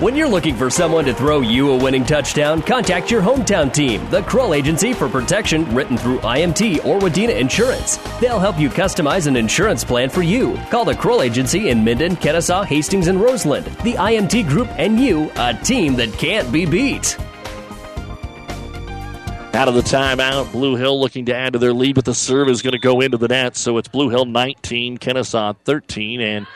When 0.00 0.14
you're 0.14 0.28
looking 0.28 0.54
for 0.56 0.68
someone 0.68 1.06
to 1.06 1.14
throw 1.14 1.40
you 1.40 1.70
a 1.70 1.76
winning 1.76 2.04
touchdown, 2.04 2.60
contact 2.60 3.10
your 3.10 3.22
hometown 3.22 3.72
team, 3.72 4.06
the 4.10 4.20
Kroll 4.22 4.52
Agency 4.52 4.92
for 4.92 5.08
Protection, 5.08 5.74
written 5.74 5.96
through 5.96 6.18
IMT 6.18 6.84
or 6.84 6.98
Wadena 6.98 7.34
Insurance. 7.38 7.96
They'll 8.20 8.38
help 8.38 8.58
you 8.58 8.68
customize 8.68 9.26
an 9.26 9.36
insurance 9.36 9.84
plan 9.84 10.10
for 10.10 10.22
you. 10.22 10.56
Call 10.70 10.84
the 10.84 10.94
Kroll 10.94 11.22
Agency 11.22 11.70
in 11.70 11.82
Minden, 11.82 12.14
Kenesaw, 12.14 12.66
Hastings, 12.66 13.08
and 13.08 13.22
Roseland. 13.22 13.64
The 13.84 13.94
IMT 13.94 14.48
Group 14.48 14.68
and 14.78 15.00
you, 15.00 15.30
a 15.36 15.54
team 15.54 15.96
that 15.96 16.12
can't 16.12 16.52
be 16.52 16.66
beat. 16.66 17.16
Out 19.56 19.68
of 19.68 19.74
the 19.74 19.80
timeout, 19.80 20.52
Blue 20.52 20.76
Hill 20.76 21.00
looking 21.00 21.24
to 21.24 21.34
add 21.34 21.54
to 21.54 21.58
their 21.58 21.72
lead, 21.72 21.94
but 21.94 22.04
the 22.04 22.12
serve 22.12 22.50
is 22.50 22.60
going 22.60 22.72
to 22.72 22.78
go 22.78 23.00
into 23.00 23.16
the 23.16 23.26
net. 23.26 23.56
So 23.56 23.78
it's 23.78 23.88
Blue 23.88 24.10
Hill 24.10 24.26
19, 24.26 24.98
Kenesaw 24.98 25.56
13, 25.64 26.20
and 26.20 26.46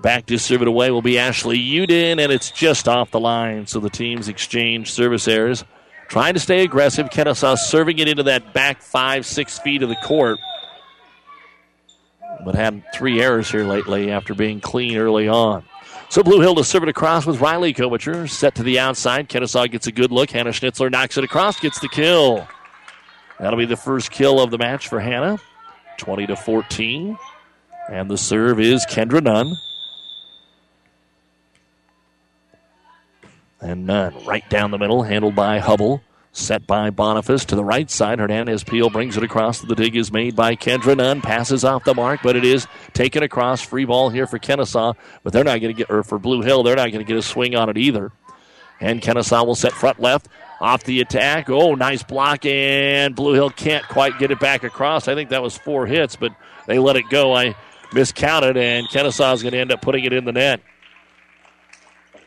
back 0.00 0.26
to 0.26 0.38
serve 0.38 0.62
it 0.62 0.68
away 0.68 0.92
will 0.92 1.02
be 1.02 1.18
Ashley 1.18 1.58
Uden, 1.58 2.20
and 2.20 2.30
it's 2.30 2.52
just 2.52 2.86
off 2.86 3.10
the 3.10 3.18
line. 3.18 3.66
So 3.66 3.80
the 3.80 3.90
teams 3.90 4.28
exchange 4.28 4.92
service 4.92 5.26
errors. 5.26 5.64
Trying 6.06 6.34
to 6.34 6.40
stay 6.40 6.62
aggressive. 6.62 7.10
Kenesaw 7.10 7.58
serving 7.58 7.98
it 7.98 8.06
into 8.06 8.22
that 8.22 8.52
back 8.54 8.80
five, 8.80 9.26
six 9.26 9.58
feet 9.58 9.82
of 9.82 9.88
the 9.88 9.96
court. 9.96 10.38
But 12.44 12.54
had 12.54 12.84
three 12.94 13.20
errors 13.20 13.50
here 13.50 13.64
lately 13.64 14.12
after 14.12 14.34
being 14.34 14.60
clean 14.60 14.96
early 14.96 15.26
on. 15.26 15.64
So 16.08 16.22
Blue 16.22 16.40
Hill 16.40 16.54
to 16.54 16.64
serve 16.64 16.84
it 16.84 16.88
across 16.88 17.26
with 17.26 17.40
Riley 17.40 17.74
Kovacher. 17.74 18.28
Set 18.30 18.54
to 18.54 18.62
the 18.62 18.78
outside. 18.78 19.28
Kenesaw 19.28 19.70
gets 19.70 19.86
a 19.86 19.92
good 19.92 20.12
look. 20.12 20.30
Hannah 20.30 20.50
Schnitzler 20.50 20.90
knocks 20.90 21.18
it 21.18 21.24
across, 21.24 21.60
gets 21.60 21.80
the 21.80 21.88
kill. 21.88 22.46
That'll 23.38 23.58
be 23.58 23.66
the 23.66 23.76
first 23.76 24.10
kill 24.10 24.40
of 24.40 24.50
the 24.50 24.56
match 24.56 24.88
for 24.88 25.00
Hannah. 25.00 25.38
20 25.98 26.28
to 26.28 26.36
14. 26.36 27.18
And 27.90 28.10
the 28.10 28.16
serve 28.16 28.60
is 28.60 28.86
Kendra 28.86 29.22
Nunn. 29.22 29.56
And 33.60 33.86
Nunn 33.86 34.14
right 34.24 34.48
down 34.48 34.70
the 34.70 34.78
middle, 34.78 35.02
handled 35.02 35.34
by 35.34 35.58
Hubble. 35.58 36.02
Set 36.36 36.66
by 36.66 36.90
Boniface 36.90 37.46
to 37.46 37.56
the 37.56 37.64
right 37.64 37.90
side. 37.90 38.18
Hernandez 38.18 38.62
Peel 38.62 38.90
brings 38.90 39.16
it 39.16 39.22
across. 39.22 39.62
The 39.62 39.74
dig 39.74 39.96
is 39.96 40.12
made 40.12 40.36
by 40.36 40.54
Kendra 40.54 40.94
Nunn. 40.94 41.22
Passes 41.22 41.64
off 41.64 41.84
the 41.84 41.94
mark, 41.94 42.20
but 42.22 42.36
it 42.36 42.44
is 42.44 42.66
taken 42.92 43.22
across. 43.22 43.62
Free 43.62 43.86
ball 43.86 44.10
here 44.10 44.26
for 44.26 44.38
Kenesaw, 44.38 44.96
but 45.22 45.32
they're 45.32 45.44
not 45.44 45.62
going 45.62 45.74
to 45.74 45.78
get, 45.78 45.90
or 45.90 46.02
for 46.02 46.18
Blue 46.18 46.42
Hill, 46.42 46.62
they're 46.62 46.76
not 46.76 46.92
going 46.92 47.04
to 47.04 47.04
get 47.04 47.16
a 47.16 47.22
swing 47.22 47.56
on 47.56 47.70
it 47.70 47.78
either. 47.78 48.12
And 48.82 49.00
Kenesaw 49.00 49.46
will 49.46 49.54
set 49.54 49.72
front 49.72 49.98
left 49.98 50.28
off 50.60 50.84
the 50.84 51.00
attack. 51.00 51.48
Oh, 51.48 51.74
nice 51.74 52.02
block, 52.02 52.44
and 52.44 53.16
Blue 53.16 53.32
Hill 53.32 53.48
can't 53.48 53.88
quite 53.88 54.18
get 54.18 54.30
it 54.30 54.38
back 54.38 54.62
across. 54.62 55.08
I 55.08 55.14
think 55.14 55.30
that 55.30 55.42
was 55.42 55.56
four 55.56 55.86
hits, 55.86 56.16
but 56.16 56.32
they 56.66 56.78
let 56.78 56.96
it 56.96 57.08
go. 57.08 57.34
I 57.34 57.56
miscounted, 57.94 58.58
and 58.58 58.86
Kenesaw 58.88 59.32
is 59.32 59.42
going 59.42 59.52
to 59.52 59.58
end 59.58 59.72
up 59.72 59.80
putting 59.80 60.04
it 60.04 60.12
in 60.12 60.26
the 60.26 60.32
net. 60.32 60.60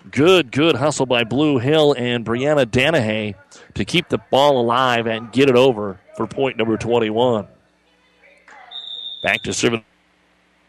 Good, 0.09 0.51
good 0.51 0.75
hustle 0.75 1.05
by 1.05 1.25
Blue 1.25 1.59
Hill 1.59 1.93
and 1.93 2.25
Brianna 2.25 2.65
Danahay 2.65 3.35
to 3.75 3.85
keep 3.85 4.09
the 4.09 4.17
ball 4.17 4.59
alive 4.61 5.07
and 5.07 5.31
get 5.31 5.49
it 5.49 5.55
over 5.55 5.99
for 6.15 6.27
point 6.27 6.57
number 6.57 6.77
21. 6.77 7.47
Back 9.23 9.41
to 9.43 9.53
serving 9.53 9.83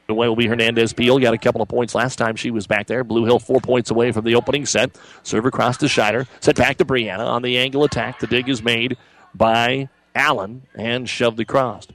away 0.09 0.29
will 0.29 0.37
be 0.37 0.47
Hernandez 0.47 0.93
Peel. 0.93 1.19
Got 1.19 1.35
a 1.35 1.39
couple 1.39 1.63
of 1.63 1.69
points 1.69 1.95
last 1.95 2.17
time 2.17 2.37
she 2.37 2.51
was 2.51 2.67
back 2.67 2.87
there. 2.87 3.05
Blue 3.05 3.25
Hill 3.25 3.39
four 3.39 3.61
points 3.61 3.91
away 3.91 4.13
from 4.13 4.25
the 4.25 4.35
opening 4.35 4.67
set. 4.67 4.91
Serve 5.23 5.47
across 5.47 5.77
to 5.79 5.89
Schneider. 5.89 6.27
Set 6.41 6.57
back 6.57 6.77
to 6.79 6.85
Brianna 6.85 7.27
on 7.27 7.43
the 7.43 7.59
angle 7.59 7.85
attack. 7.85 8.19
The 8.19 8.27
dig 8.27 8.49
is 8.49 8.63
made 8.63 8.97
by 9.35 9.89
Allen 10.15 10.63
and 10.75 11.09
shoved 11.09 11.41
across. 11.41 11.87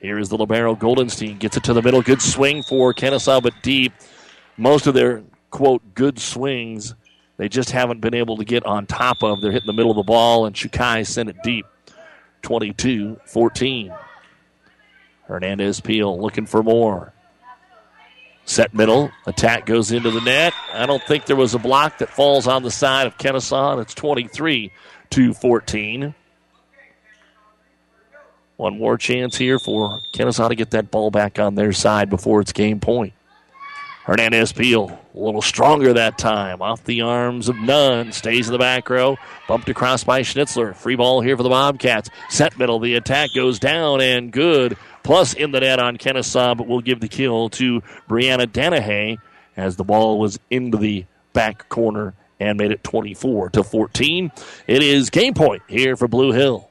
Here 0.00 0.18
is 0.18 0.28
the 0.28 0.36
Libero 0.36 0.76
Goldenstein. 0.76 1.38
Gets 1.38 1.56
it 1.56 1.64
to 1.64 1.72
the 1.72 1.82
middle. 1.82 2.02
Good 2.02 2.22
swing 2.22 2.62
for 2.62 2.94
Kenesaw, 2.94 3.42
but 3.42 3.54
deep. 3.62 3.92
Most 4.56 4.86
of 4.86 4.94
their, 4.94 5.22
quote, 5.50 5.82
good 5.94 6.18
swings, 6.18 6.94
they 7.38 7.48
just 7.48 7.70
haven't 7.70 8.00
been 8.00 8.14
able 8.14 8.36
to 8.36 8.44
get 8.44 8.66
on 8.66 8.84
top 8.84 9.22
of. 9.22 9.40
They're 9.40 9.52
hitting 9.52 9.66
the 9.66 9.72
middle 9.72 9.92
of 9.92 9.96
the 9.96 10.02
ball, 10.02 10.44
and 10.44 10.54
Chukai 10.54 11.06
sent 11.06 11.30
it 11.30 11.36
deep. 11.42 11.64
22 12.42 13.20
14. 13.24 13.92
Hernandez 15.26 15.80
Peel 15.80 16.20
looking 16.20 16.46
for 16.46 16.62
more. 16.62 17.12
Set 18.44 18.72
middle. 18.72 19.10
Attack 19.26 19.66
goes 19.66 19.92
into 19.92 20.10
the 20.10 20.22
net. 20.22 20.54
I 20.72 20.86
don't 20.86 21.02
think 21.02 21.26
there 21.26 21.36
was 21.36 21.54
a 21.54 21.58
block 21.58 21.98
that 21.98 22.08
falls 22.08 22.46
on 22.46 22.62
the 22.62 22.70
side 22.70 23.06
of 23.06 23.18
Kenesaw, 23.18 23.72
and 23.72 23.80
it's 23.82 23.94
23 23.94 24.72
to 25.10 25.34
14. 25.34 26.14
One 28.56 28.78
more 28.78 28.96
chance 28.96 29.36
here 29.36 29.58
for 29.58 30.00
Kenesaw 30.14 30.48
to 30.48 30.54
get 30.54 30.70
that 30.70 30.90
ball 30.90 31.10
back 31.10 31.38
on 31.38 31.54
their 31.54 31.72
side 31.72 32.08
before 32.10 32.40
it's 32.40 32.52
game 32.52 32.80
point. 32.80 33.12
Hernandez 34.08 34.52
Peel, 34.52 34.98
a 35.14 35.18
little 35.18 35.42
stronger 35.42 35.92
that 35.92 36.16
time. 36.16 36.62
Off 36.62 36.82
the 36.82 37.02
arms 37.02 37.50
of 37.50 37.56
Nunn. 37.56 38.10
Stays 38.10 38.48
in 38.48 38.52
the 38.52 38.58
back 38.58 38.88
row. 38.88 39.18
Bumped 39.46 39.68
across 39.68 40.02
by 40.02 40.22
Schnitzler. 40.22 40.74
Free 40.74 40.96
ball 40.96 41.20
here 41.20 41.36
for 41.36 41.42
the 41.42 41.50
Bobcats. 41.50 42.08
Set 42.30 42.58
middle. 42.58 42.78
The 42.78 42.94
attack 42.94 43.28
goes 43.36 43.58
down 43.58 44.00
and 44.00 44.32
good. 44.32 44.78
Plus 45.02 45.34
in 45.34 45.50
the 45.50 45.60
net 45.60 45.78
on 45.78 45.98
Kenesaw, 45.98 46.56
but 46.56 46.66
we'll 46.66 46.80
give 46.80 47.00
the 47.00 47.08
kill 47.08 47.50
to 47.50 47.82
Brianna 48.08 48.46
Danahay 48.46 49.18
as 49.58 49.76
the 49.76 49.84
ball 49.84 50.18
was 50.18 50.40
into 50.48 50.78
the 50.78 51.04
back 51.34 51.68
corner 51.68 52.14
and 52.40 52.56
made 52.56 52.72
it 52.72 52.82
24 52.82 53.50
to 53.50 53.62
14. 53.62 54.32
It 54.66 54.82
is 54.82 55.10
game 55.10 55.34
point 55.34 55.62
here 55.68 55.96
for 55.96 56.08
Blue 56.08 56.32
Hill. 56.32 56.70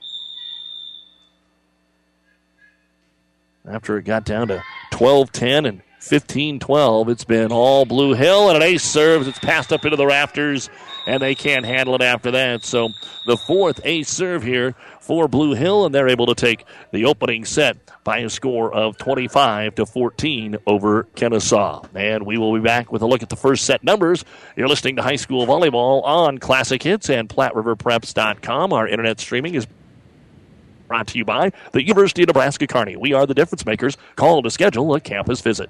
After 3.64 3.96
it 4.00 4.06
got 4.06 4.26
down 4.26 4.48
to 4.48 4.64
12 4.90 5.32
10 5.32 5.66
and 5.68 5.82
15 6.08 6.60
12. 6.60 7.10
It's 7.10 7.24
been 7.26 7.52
all 7.52 7.86
Blue 7.86 8.14
Hill, 8.14 8.48
and 8.50 8.58
an 8.58 8.64
ace 8.64 8.84
serves. 8.84 9.28
It's 9.28 9.40
passed 9.40 9.74
up 9.74 9.84
into 9.84 9.98
the 9.98 10.06
rafters, 10.06 10.70
and 11.06 11.22
they 11.22 11.36
can't 11.36 11.66
handle 11.66 11.96
it 11.96 12.02
after 12.02 12.32
that. 12.32 12.64
So 12.64 12.90
the 13.26 13.38
fourth 13.38 13.82
ace 13.84 14.10
serve 14.10 14.44
here 14.44 14.74
for 15.02 15.28
Blue 15.28 15.54
Hill, 15.54 15.86
and 15.86 15.94
they're 15.94 16.08
able 16.08 16.28
to 16.28 16.36
take 16.36 16.66
the 16.92 17.06
opening 17.06 17.46
set 17.46 17.78
by 18.04 18.20
a 18.20 18.30
score 18.30 18.74
of 18.74 18.98
25 18.98 19.76
to 19.76 19.86
14 19.86 20.58
over 20.66 21.04
Kenesaw. 21.16 21.88
And 21.94 22.26
we 22.26 22.38
will 22.38 22.54
be 22.54 22.62
back 22.62 22.90
with 22.92 23.02
a 23.02 23.06
look 23.06 23.22
at 23.22 23.30
the 23.30 23.36
first 23.36 23.66
set 23.66 23.84
numbers. 23.84 24.24
You're 24.56 24.70
listening 24.70 24.96
to 24.96 25.02
high 25.02 25.18
school 25.18 25.46
volleyball 25.46 26.04
on 26.06 26.38
Classic 26.38 26.82
Hits 26.82 27.10
and 27.10 27.28
PlatteRiverPreps.com. 27.28 28.72
Our 28.72 28.88
internet 28.88 29.20
streaming 29.20 29.56
is 29.56 29.68
brought 30.88 31.08
to 31.08 31.18
you 31.18 31.26
by 31.26 31.52
the 31.74 31.84
University 31.84 32.24
of 32.24 32.28
Nebraska 32.28 32.66
Kearney. 32.66 32.96
We 32.96 33.12
are 33.12 33.26
the 33.26 33.34
difference 33.34 33.66
makers. 33.66 33.98
Call 34.16 34.42
to 34.42 34.50
schedule 34.50 34.96
a 34.96 35.02
campus 35.02 35.42
visit. 35.42 35.70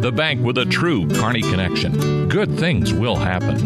The 0.00 0.10
bank 0.10 0.42
with 0.42 0.56
a 0.56 0.64
true 0.64 1.06
Kearney 1.08 1.42
connection. 1.42 2.26
Good 2.26 2.58
things 2.58 2.90
will 2.94 3.16
happen. 3.16 3.58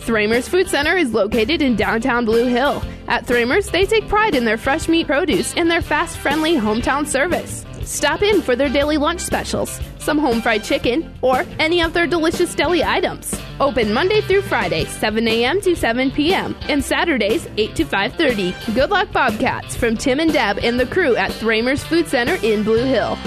Thramers 0.00 0.46
Food 0.46 0.68
Center 0.68 0.94
is 0.94 1.14
located 1.14 1.62
in 1.62 1.74
downtown 1.74 2.26
Blue 2.26 2.44
Hill. 2.44 2.82
At 3.08 3.24
Thramers, 3.24 3.70
they 3.70 3.86
take 3.86 4.08
pride 4.08 4.34
in 4.34 4.44
their 4.44 4.58
fresh 4.58 4.88
meat 4.88 5.06
produce 5.06 5.54
and 5.54 5.70
their 5.70 5.80
fast, 5.80 6.18
friendly 6.18 6.54
hometown 6.54 7.06
service. 7.06 7.64
Stop 7.84 8.22
in 8.22 8.42
for 8.42 8.54
their 8.56 8.68
daily 8.68 8.96
lunch 8.96 9.20
specials, 9.20 9.80
some 9.98 10.18
home 10.18 10.40
fried 10.40 10.64
chicken, 10.64 11.12
or 11.20 11.44
any 11.58 11.82
of 11.82 11.92
their 11.92 12.06
delicious 12.06 12.54
deli 12.54 12.84
items. 12.84 13.34
Open 13.60 13.92
Monday 13.92 14.20
through 14.20 14.42
Friday, 14.42 14.84
7 14.84 15.26
a.m. 15.28 15.60
to 15.60 15.74
7 15.74 16.10
p.m., 16.10 16.56
and 16.68 16.82
Saturdays, 16.82 17.48
8 17.56 17.74
to 17.76 17.84
5.30. 17.84 18.74
Good 18.74 18.90
luck, 18.90 19.12
Bobcats, 19.12 19.76
from 19.76 19.96
Tim 19.96 20.20
and 20.20 20.32
Deb 20.32 20.58
and 20.58 20.78
the 20.78 20.86
crew 20.86 21.16
at 21.16 21.32
Thramers 21.32 21.82
Food 21.84 22.08
Center 22.08 22.34
in 22.42 22.62
Blue 22.62 22.84
Hill. 22.84 23.18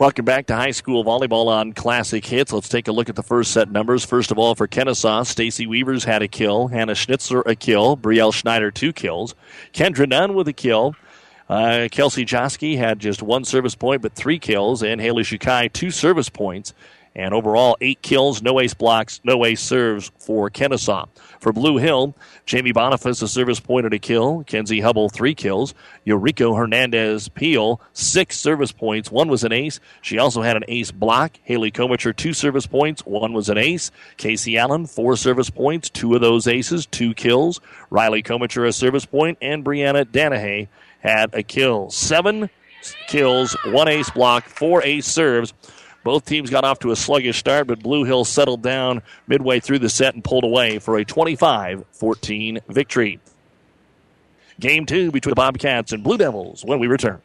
Welcome 0.00 0.24
back 0.24 0.46
to 0.46 0.56
high 0.56 0.72
school 0.72 1.04
volleyball 1.04 1.46
on 1.46 1.72
Classic 1.72 2.26
Hits. 2.26 2.52
Let's 2.52 2.68
take 2.68 2.88
a 2.88 2.92
look 2.92 3.08
at 3.08 3.14
the 3.14 3.22
first 3.22 3.52
set 3.52 3.70
numbers. 3.70 4.04
First 4.04 4.32
of 4.32 4.38
all, 4.40 4.56
for 4.56 4.66
Kenesaw, 4.66 5.24
Stacy 5.24 5.68
Weavers 5.68 6.02
had 6.02 6.20
a 6.20 6.26
kill, 6.26 6.66
Hannah 6.66 6.94
Schnitzler 6.94 7.46
a 7.46 7.54
kill, 7.54 7.96
Brielle 7.96 8.34
Schneider 8.34 8.72
two 8.72 8.92
kills, 8.92 9.36
Kendra 9.72 10.08
Nunn 10.08 10.34
with 10.34 10.48
a 10.48 10.52
kill. 10.52 10.96
Uh, 11.48 11.88
Kelsey 11.90 12.24
Josky 12.24 12.76
had 12.76 12.98
just 12.98 13.22
one 13.22 13.44
service 13.44 13.74
point, 13.74 14.02
but 14.02 14.14
three 14.14 14.38
kills, 14.38 14.82
and 14.82 15.00
Haley 15.00 15.22
Shukai 15.22 15.72
two 15.72 15.90
service 15.90 16.28
points. 16.28 16.72
And 17.16 17.32
overall, 17.32 17.76
eight 17.80 18.02
kills, 18.02 18.42
no 18.42 18.58
ace 18.58 18.74
blocks, 18.74 19.20
no 19.22 19.44
ace 19.44 19.60
serves 19.60 20.10
for 20.18 20.50
Kenesaw. 20.50 21.06
For 21.38 21.52
Blue 21.52 21.76
Hill, 21.76 22.16
Jamie 22.44 22.72
Boniface, 22.72 23.22
a 23.22 23.28
service 23.28 23.60
point 23.60 23.86
and 23.86 23.94
a 23.94 24.00
kill. 24.00 24.42
Kenzie 24.44 24.80
Hubble, 24.80 25.08
three 25.08 25.34
kills. 25.34 25.74
Eureka 26.02 26.52
Hernandez 26.52 27.28
Peel, 27.28 27.80
six 27.92 28.36
service 28.36 28.72
points. 28.72 29.12
One 29.12 29.28
was 29.28 29.44
an 29.44 29.52
ace. 29.52 29.78
She 30.02 30.18
also 30.18 30.42
had 30.42 30.56
an 30.56 30.64
ace 30.66 30.90
block. 30.90 31.38
Haley 31.44 31.70
Komicher, 31.70 32.16
two 32.16 32.32
service 32.32 32.66
points. 32.66 33.06
One 33.06 33.32
was 33.32 33.48
an 33.48 33.58
ace. 33.58 33.92
Casey 34.16 34.58
Allen, 34.58 34.86
four 34.86 35.16
service 35.16 35.50
points. 35.50 35.90
Two 35.90 36.16
of 36.16 36.20
those 36.20 36.48
aces, 36.48 36.84
two 36.84 37.14
kills. 37.14 37.60
Riley 37.90 38.24
Komicher, 38.24 38.66
a 38.66 38.72
service 38.72 39.06
point. 39.06 39.38
And 39.40 39.64
Brianna 39.64 40.04
Danahay 40.04 40.66
had 41.04 41.34
a 41.34 41.42
kill. 41.42 41.90
Seven 41.90 42.50
kills, 43.06 43.54
one 43.66 43.88
ace 43.88 44.10
block, 44.10 44.46
four 44.46 44.82
ace 44.82 45.06
serves. 45.06 45.52
Both 46.02 46.26
teams 46.26 46.50
got 46.50 46.64
off 46.64 46.80
to 46.80 46.90
a 46.90 46.96
sluggish 46.96 47.38
start, 47.38 47.66
but 47.66 47.82
Blue 47.82 48.04
Hill 48.04 48.24
settled 48.24 48.62
down 48.62 49.02
midway 49.26 49.60
through 49.60 49.78
the 49.78 49.88
set 49.88 50.14
and 50.14 50.24
pulled 50.24 50.44
away 50.44 50.78
for 50.78 50.96
a 50.96 51.04
25 51.04 51.84
14 51.92 52.60
victory. 52.68 53.20
Game 54.60 54.86
two 54.86 55.10
between 55.10 55.30
the 55.30 55.36
Bobcats 55.36 55.92
and 55.92 56.04
Blue 56.04 56.18
Devils 56.18 56.64
when 56.64 56.78
we 56.78 56.86
return. 56.86 57.20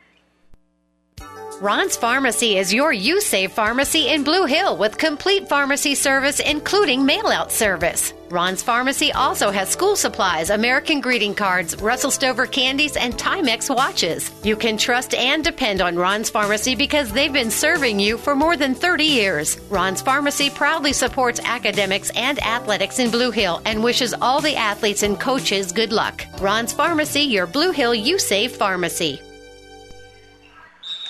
Ron's 1.62 1.98
Pharmacy 1.98 2.58
is 2.58 2.74
your 2.74 2.94
You 2.94 3.20
Save 3.20 3.52
pharmacy 3.52 4.08
in 4.08 4.24
Blue 4.24 4.46
Hill 4.46 4.78
with 4.78 4.98
complete 4.98 5.50
pharmacy 5.50 5.94
service, 5.94 6.40
including 6.40 7.06
mail 7.06 7.28
out 7.28 7.52
service. 7.52 8.14
Ron's 8.30 8.64
Pharmacy 8.64 9.12
also 9.12 9.52
has 9.52 9.68
school 9.68 9.98
supplies, 9.98 10.52
American 10.52 11.02
greeting 11.02 11.36
cards, 11.36 11.76
Russell 11.82 12.12
Stover 12.12 12.46
candies, 12.46 12.96
and 12.96 13.14
Timex 13.16 13.76
watches. 13.76 14.32
You 14.42 14.56
can 14.56 14.78
trust 14.78 15.14
and 15.14 15.44
depend 15.44 15.82
on 15.82 15.98
Ron's 15.98 16.30
Pharmacy 16.30 16.76
because 16.76 17.12
they've 17.12 17.34
been 17.34 17.52
serving 17.52 18.00
you 18.00 18.18
for 18.18 18.36
more 18.36 18.56
than 18.56 18.74
30 18.74 19.04
years. 19.04 19.60
Ron's 19.70 20.02
Pharmacy 20.02 20.50
proudly 20.50 20.94
supports 20.94 21.42
academics 21.44 22.10
and 22.12 22.42
athletics 22.42 23.00
in 23.00 23.12
Blue 23.12 23.32
Hill 23.32 23.62
and 23.66 23.84
wishes 23.84 24.14
all 24.14 24.40
the 24.40 24.56
athletes 24.56 25.04
and 25.04 25.20
coaches 25.20 25.74
good 25.74 25.92
luck. 25.92 26.24
Ron's 26.40 26.72
Pharmacy, 26.72 27.24
your 27.24 27.48
Blue 27.48 27.72
Hill 27.72 27.94
You 27.94 28.18
Save 28.18 28.56
pharmacy. 28.56 29.20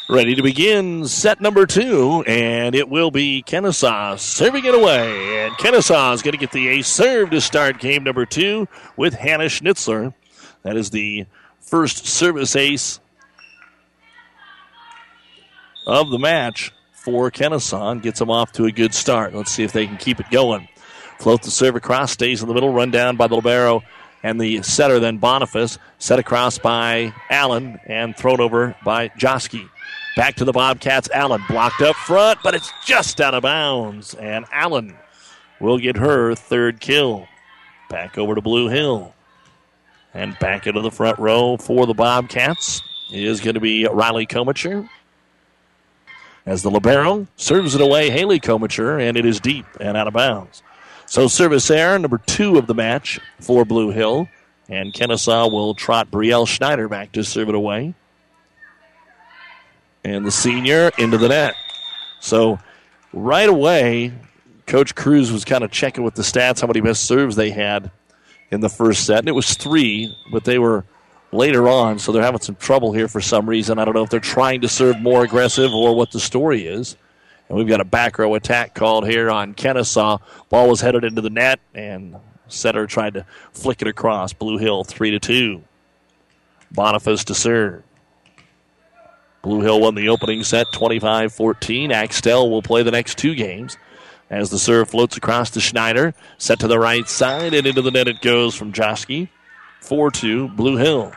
Ready 0.10 0.34
to 0.34 0.42
begin 0.42 1.06
set 1.06 1.40
number 1.40 1.68
two, 1.68 2.24
and 2.26 2.74
it 2.74 2.90
will 2.90 3.12
be 3.12 3.44
Kenesaw 3.46 4.18
serving 4.18 4.66
it 4.66 4.74
away. 4.74 5.46
And 5.46 5.54
Kenesaw 5.54 6.16
is 6.16 6.24
going 6.24 6.32
to 6.32 6.40
get 6.40 6.52
the 6.52 6.68
ace 6.68 6.88
serve 6.88 7.30
to 7.30 7.40
start 7.40 7.78
game 7.78 8.06
number 8.06 8.26
two 8.26 8.68
with 8.98 9.14
Hannah 9.14 9.44
Schnitzler. 9.44 10.16
That 10.64 10.78
is 10.78 10.90
the 10.90 11.28
first 11.60 12.08
service 12.08 12.56
ace 12.56 13.00
of 15.86 16.10
the 16.10 16.18
match 16.18 16.74
for 16.92 17.30
Kenesaw 17.30 17.92
and 17.92 18.02
gets 18.02 18.18
them 18.18 18.32
off 18.32 18.52
to 18.54 18.66
a 18.66 18.72
good 18.72 18.96
start. 18.96 19.36
Let's 19.36 19.52
see 19.52 19.64
if 19.64 19.74
they 19.74 19.86
can 19.86 19.98
keep 19.98 20.20
it 20.20 20.32
going. 20.32 20.68
Float 21.20 21.44
the 21.44 21.52
serve 21.52 21.76
across, 21.76 22.14
stays 22.14 22.42
in 22.42 22.48
the 22.48 22.56
middle, 22.56 22.74
run 22.74 22.90
down 22.90 23.16
by 23.16 23.28
the 23.28 23.36
Libero 23.36 23.84
and 24.24 24.42
the 24.42 24.64
setter 24.64 25.00
then 25.00 25.20
Boniface, 25.20 25.78
set 26.00 26.18
across 26.18 26.58
by 26.58 27.14
Allen 27.30 27.80
and 27.86 28.18
thrown 28.18 28.42
over 28.42 28.76
by 28.84 29.10
Josky. 29.10 29.70
Back 30.16 30.36
to 30.36 30.46
the 30.46 30.52
Bobcats. 30.52 31.10
Allen 31.14 31.42
blocked 31.48 31.82
up 31.82 31.96
front, 31.96 32.40
but 32.44 32.56
it's 32.56 32.72
just 32.86 33.22
out 33.22 33.34
of 33.34 33.44
bounds. 33.44 34.14
And 34.16 34.46
Allen 34.52 34.96
will 35.60 35.78
get 35.78 35.98
her 35.98 36.36
third 36.36 36.80
kill. 36.80 37.28
Back 37.90 38.18
over 38.18 38.36
to 38.36 38.42
Blue 38.42 38.68
Hill. 38.68 39.14
And 40.14 40.38
back 40.40 40.68
into 40.68 40.82
the 40.82 40.92
front 40.92 41.20
row 41.20 41.58
for 41.58 41.86
the 41.86 41.94
Bobcats 41.94 42.82
is 43.12 43.42
going 43.42 43.54
to 43.54 43.60
be 43.60 43.88
Riley 43.88 44.26
Komacher. 44.26 44.90
As 46.46 46.64
the 46.64 46.72
Libero 46.72 47.28
serves 47.36 47.76
it 47.76 47.82
away, 47.82 48.10
Haley 48.10 48.40
Komacher, 48.40 49.00
and 49.02 49.18
it 49.18 49.26
is 49.26 49.40
deep 49.40 49.66
and 49.80 49.96
out 49.96 50.08
of 50.08 50.14
bounds. 50.14 50.64
So 51.06 51.28
service 51.28 51.70
error, 51.70 51.98
number 52.00 52.18
two 52.18 52.58
of 52.58 52.66
the 52.66 52.74
match 52.74 53.20
for 53.40 53.66
Blue 53.66 53.92
Hill. 53.92 54.28
And 54.68 54.94
Kenesaw 54.94 55.52
will 55.52 55.74
trot 55.76 56.12
Brielle 56.12 56.48
Schneider 56.48 56.88
back 56.88 57.12
to 57.14 57.24
serve 57.24 57.50
it 57.50 57.56
away 57.56 57.94
and 60.04 60.26
the 60.26 60.32
senior 60.32 60.92
into 60.98 61.18
the 61.18 61.30
net. 61.30 61.56
So 62.20 62.60
right 63.14 63.50
away, 63.50 64.14
Coach 64.66 64.96
Cruz 64.96 65.32
was 65.32 65.46
kind 65.46 65.64
of 65.64 65.72
checking 65.72 66.04
with 66.04 66.16
the 66.16 66.22
stats 66.22 66.62
how 66.62 66.68
many 66.68 66.82
missed 66.82 67.06
serves 67.06 67.36
they 67.36 67.52
had 67.52 67.92
in 68.52 68.62
the 68.62 68.70
first 68.70 69.06
set, 69.06 69.20
and 69.20 69.28
it 69.28 69.34
was 69.34 69.56
three, 69.56 70.16
but 70.32 70.44
they 70.44 70.60
were 70.60 70.86
later 71.32 71.68
on, 71.68 72.00
so 72.00 72.12
they're 72.12 72.24
having 72.24 72.42
some 72.42 72.56
trouble 72.56 72.92
here 72.92 73.08
for 73.08 73.22
some 73.22 73.48
reason. 73.48 73.78
I 73.78 73.86
don't 73.86 73.94
know 73.94 74.04
if 74.04 74.10
they're 74.10 74.20
trying 74.20 74.62
to 74.62 74.68
serve 74.68 75.00
more 75.00 75.24
aggressive 75.24 75.72
or 75.74 75.96
what 75.96 76.12
the 76.12 76.20
story 76.20 76.66
is. 76.66 76.98
And 77.48 77.58
we've 77.58 77.68
got 77.68 77.82
a 77.82 77.86
back 77.86 78.20
row 78.20 78.36
attack 78.36 78.76
called 78.76 79.08
here 79.08 79.32
on 79.32 79.56
Kenesaw. 79.56 80.22
Ball 80.50 80.70
was 80.70 80.82
headed 80.82 81.04
into 81.04 81.22
the 81.22 81.32
net, 81.32 81.60
and 81.74 82.16
setter 82.48 82.86
tried 82.86 83.16
to 83.16 83.26
flick 83.54 83.82
it 83.82 83.88
across. 83.88 84.34
Blue 84.34 84.58
Hill 84.58 84.84
three 84.84 85.12
to 85.12 85.20
two. 85.20 85.64
Boniface 86.72 87.24
to 87.26 87.34
serve. 87.34 87.84
Blue 89.42 89.62
Hill 89.62 89.80
won 89.80 89.96
the 89.96 90.10
opening 90.10 90.44
set 90.44 90.72
25 90.74 91.34
14. 91.34 91.92
Axtell 91.92 92.50
will 92.50 92.62
play 92.62 92.84
the 92.84 92.92
next 92.92 93.18
two 93.18 93.36
games 93.36 93.78
as 94.30 94.50
the 94.50 94.60
serve 94.60 94.90
floats 94.90 95.18
across 95.18 95.50
to 95.52 95.62
Schneider. 95.62 96.14
Set 96.38 96.60
to 96.60 96.68
the 96.68 96.80
right 96.80 97.08
side 97.08 97.54
and 97.54 97.66
into 97.66 97.82
the 97.82 97.92
net 97.92 98.08
it 98.08 98.22
goes 98.22 98.56
from 98.56 98.74
Josky. 98.74 99.30
4 99.82 100.12
2, 100.12 100.50
Blue 100.50 100.78
Hill. 100.78 101.14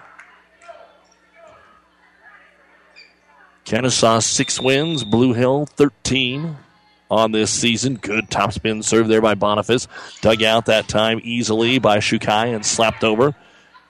Kenesaw 3.65 4.23
six 4.23 4.61
wins, 4.61 5.05
Blue 5.05 5.33
Hill 5.33 5.67
13 5.67 6.57
on 7.11 7.33
this 7.33 7.51
season. 7.51 7.95
Good 7.97 8.29
topspin 8.29 8.83
serve 8.83 9.09
there 9.09 9.21
by 9.21 9.35
Boniface. 9.35 9.87
Dug 10.21 10.43
out 10.43 10.67
that 10.67 10.89
time 10.89 11.21
easily 11.23 11.79
by 11.79 11.99
Shukai 11.99 12.55
and 12.55 12.65
slapped 12.65 13.05
over. 13.05 13.35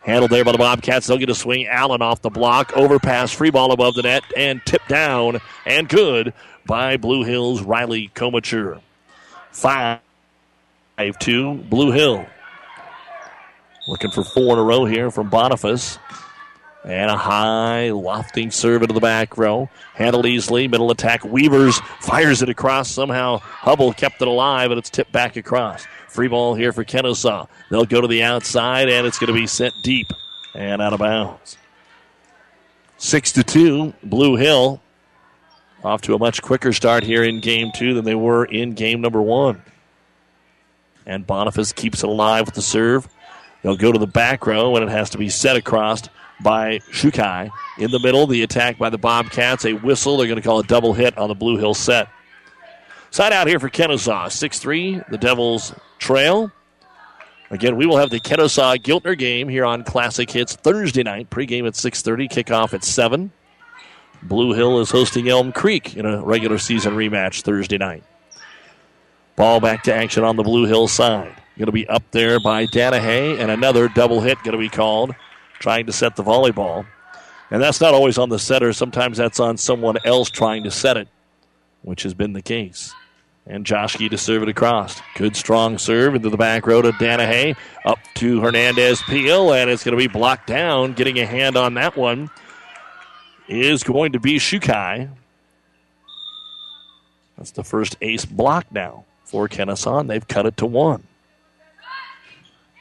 Handled 0.05 0.33
there 0.33 0.45
by 0.45 0.53
the 0.53 0.59
Bobcats. 0.59 1.07
They'll 1.07 1.19
get 1.19 1.31
a 1.31 1.35
swing. 1.35 1.67
Allen 1.67 2.03
off 2.03 2.23
the 2.23 2.31
block. 2.31 2.77
Overpass. 2.77 3.33
Free 3.33 3.51
ball 3.51 3.73
above 3.73 3.95
the 3.95 4.03
net. 4.03 4.25
And 4.37 4.61
tipped 4.67 4.88
down. 4.88 5.41
And 5.65 5.88
good 5.88 6.35
by 6.67 6.97
Blue 6.97 7.23
Hills 7.23 7.62
Riley 7.62 8.11
Komacher. 8.15 8.81
5 9.53 10.01
2 11.21 11.55
Blue 11.55 11.93
Hill. 11.93 12.27
Looking 13.88 14.11
for 14.11 14.25
four 14.25 14.55
in 14.55 14.59
a 14.59 14.62
row 14.62 14.85
here 14.85 15.11
from 15.11 15.29
Boniface. 15.29 15.99
And 16.85 17.11
a 17.11 17.16
high, 17.16 17.90
lofting 17.90 18.51
serve 18.51 18.83
into 18.83 18.95
the 18.95 19.01
back 19.01 19.38
row. 19.38 19.68
Handled 19.95 20.27
easily. 20.27 20.66
Middle 20.66 20.90
attack. 20.90 21.25
Weavers 21.25 21.79
fires 22.01 22.42
it 22.42 22.49
across. 22.49 22.90
Somehow 22.90 23.38
Hubble 23.38 23.92
kept 23.92 24.21
it 24.21 24.27
alive, 24.27 24.73
and 24.73 24.79
it's 24.79 24.90
tipped 24.90 25.12
back 25.12 25.37
across. 25.37 25.87
Free 26.09 26.27
ball 26.27 26.55
here 26.55 26.73
for 26.73 26.85
Kenesaw. 26.85 27.49
They'll 27.71 27.85
go 27.85 28.01
to 28.01 28.09
the 28.09 28.25
outside, 28.25 28.88
and 28.88 29.07
it's 29.07 29.18
going 29.18 29.33
to 29.33 29.38
be 29.38 29.47
sent 29.47 29.75
deep 29.85 30.09
and 30.55 30.83
out 30.83 30.92
of 30.92 30.99
bounds. 30.99 31.57
Six 32.99 33.33
to 33.33 33.45
two, 33.45 33.95
Blue 34.03 34.37
Hill 34.37 34.81
off 35.85 36.03
to 36.03 36.14
a 36.14 36.18
much 36.18 36.42
quicker 36.42 36.73
start 36.73 37.03
here 37.03 37.25
in 37.25 37.40
game 37.40 37.71
two 37.75 37.95
than 37.95 38.05
they 38.05 38.14
were 38.14 38.45
in 38.45 38.73
game 38.73 39.01
number 39.01 39.21
one. 39.21 39.62
And 41.07 41.27
Boniface 41.27 41.73
keeps 41.73 42.05
it 42.05 42.09
alive 42.09 42.47
with 42.47 42.55
the 42.55 42.62
serve. 42.62 43.09
They'll 43.62 43.77
go 43.77 43.92
to 43.92 43.99
the 43.99 44.07
back 44.07 44.47
row, 44.47 44.77
and 44.77 44.85
it 44.85 44.90
has 44.90 45.11
to 45.11 45.18
be 45.18 45.29
set 45.29 45.57
across 45.57 46.09
by 46.43 46.79
Shukai. 46.91 47.51
In 47.79 47.91
the 47.91 48.01
middle, 48.01 48.27
the 48.27 48.43
attack 48.43 48.79
by 48.79 48.91
the 48.91 48.99
Bobcats. 48.99 49.65
A 49.65 49.73
whistle. 49.73 50.17
They're 50.17 50.27
going 50.27 50.41
to 50.41 50.47
call 50.47 50.59
a 50.59 50.65
double 50.65 50.93
hit 50.93 51.17
on 51.17 51.29
the 51.29 51.35
Blue 51.35 51.57
Hill 51.57 51.75
set. 51.75 52.09
Side 53.11 53.33
out 53.33 53.47
here 53.47 53.61
for 53.61 53.69
Kenesaw. 53.69 54.31
6 54.31 54.59
3. 54.59 55.03
The 55.11 55.19
Devils 55.19 55.75
trail. 55.99 56.51
Again, 57.53 57.77
we 57.77 57.85
will 57.85 57.99
have 57.99 58.09
the 58.09 58.19
Kenesaw 58.19 58.79
Giltner 58.79 59.17
game 59.17 59.47
here 59.47 59.67
on 59.67 59.85
Classic 59.85 60.29
Hits 60.31 60.57
Thursday 60.57 61.03
night. 61.03 61.29
Pregame 61.29 61.67
at 61.67 61.75
6:30, 61.75 62.31
kickoff 62.31 62.73
at 62.73 62.83
7. 62.83 63.31
Blue 64.23 64.55
Hill 64.55 64.81
is 64.81 64.91
hosting 64.91 65.29
Elm 65.29 65.53
Creek 65.53 65.95
in 65.95 66.07
a 66.07 66.23
regular 66.23 66.57
season 66.57 66.95
rematch 66.95 67.43
Thursday 67.43 67.77
night. 67.77 68.05
Ball 69.37 69.61
back 69.61 69.83
to 69.83 69.95
action 69.95 70.25
on 70.25 70.37
the 70.37 70.43
Blue 70.43 70.65
Hill 70.65 70.89
side. 70.89 71.35
Going 71.59 71.67
to 71.67 71.73
be 71.73 71.87
up 71.89 72.03
there 72.13 72.41
by 72.41 72.65
Danahay, 72.67 73.39
and 73.39 73.51
another 73.51 73.89
double 73.89 74.23
hit 74.23 74.39
going 74.39 74.53
to 74.53 74.59
be 74.59 74.71
called, 74.71 75.15
trying 75.62 75.87
to 75.87 75.92
set 75.92 76.16
the 76.16 76.22
volleyball. 76.22 76.85
And 77.51 77.62
that's 77.62 77.81
not 77.81 77.94
always 77.94 78.18
on 78.18 78.29
the 78.29 78.38
setter. 78.38 78.72
Sometimes 78.72 79.16
that's 79.16 79.40
on 79.40 79.57
someone 79.57 79.96
else 80.05 80.29
trying 80.29 80.64
to 80.64 80.70
set 80.70 80.96
it, 80.96 81.09
which 81.83 82.03
has 82.03 82.12
been 82.12 82.33
the 82.33 82.42
case. 82.42 82.92
And 83.46 83.66
Joshke 83.66 84.09
to 84.11 84.18
serve 84.18 84.42
it 84.42 84.48
across. 84.48 85.01
Good 85.16 85.35
strong 85.35 85.79
serve 85.79 86.14
into 86.14 86.31
the 86.31 86.37
back 86.37 86.66
row 86.66 86.83
to 86.83 86.92
Danahay. 86.92 87.57
Up 87.85 87.98
to 88.16 88.40
Hernandez 88.40 89.03
Peel, 89.03 89.53
and 89.53 89.70
it's 89.70 89.83
going 89.83 89.96
to 89.96 89.98
be 89.98 90.07
blocked 90.07 90.46
down. 90.46 90.92
Getting 90.92 91.18
a 91.18 91.27
hand 91.27 91.57
on 91.57 91.75
that 91.75 91.96
one 91.96 92.31
is 93.48 93.83
going 93.83 94.12
to 94.12 94.20
be 94.20 94.37
Shukai. 94.37 95.09
That's 97.37 97.51
the 97.51 97.64
first 97.64 97.96
ace 98.01 98.25
block 98.25 98.66
now 98.70 99.05
for 99.25 99.48
Kenesaw. 99.48 100.07
They've 100.07 100.27
cut 100.27 100.46
it 100.46 100.57
to 100.59 100.66
one. 100.66 101.03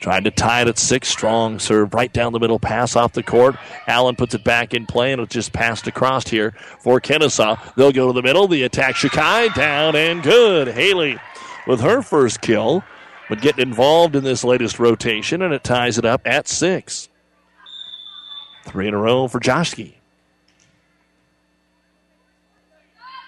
Trying 0.02 0.24
to 0.24 0.32
tie 0.32 0.64
it 0.64 0.68
at 0.68 0.80
six. 0.80 1.10
Strong 1.10 1.60
serve 1.60 1.94
right 1.94 2.12
down 2.12 2.34
the 2.34 2.40
middle. 2.40 2.58
Pass 2.58 2.96
off 2.96 3.14
the 3.14 3.22
court. 3.22 3.56
Allen 3.86 4.16
puts 4.16 4.34
it 4.34 4.44
back 4.44 4.74
in 4.74 4.88
play, 4.88 5.12
and 5.14 5.22
it's 5.22 5.32
just 5.32 5.54
passed 5.54 5.86
across 5.86 6.28
here 6.28 6.56
for 6.80 7.00
Kenesaw. 7.00 7.76
They'll 7.76 7.92
go 7.92 8.08
to 8.08 8.14
the 8.14 8.24
middle. 8.24 8.48
The 8.48 8.64
attack. 8.64 8.96
Shakai 8.96 9.54
down 9.54 9.96
and 9.96 10.24
good. 10.24 10.70
Haley 10.70 11.20
with 11.68 11.82
her 11.82 12.02
first 12.02 12.42
kill, 12.42 12.84
but 13.30 13.42
getting 13.42 13.62
involved 13.62 14.16
in 14.16 14.24
this 14.24 14.44
latest 14.44 14.80
rotation, 14.80 15.44
and 15.44 15.54
it 15.54 15.64
ties 15.64 16.00
it 16.00 16.06
up 16.06 16.22
at 16.26 16.48
six. 16.48 17.08
Three 18.66 18.88
in 18.88 18.96
a 18.96 18.98
row 18.98 19.28
for 19.28 19.40
Joshke. 19.40 19.94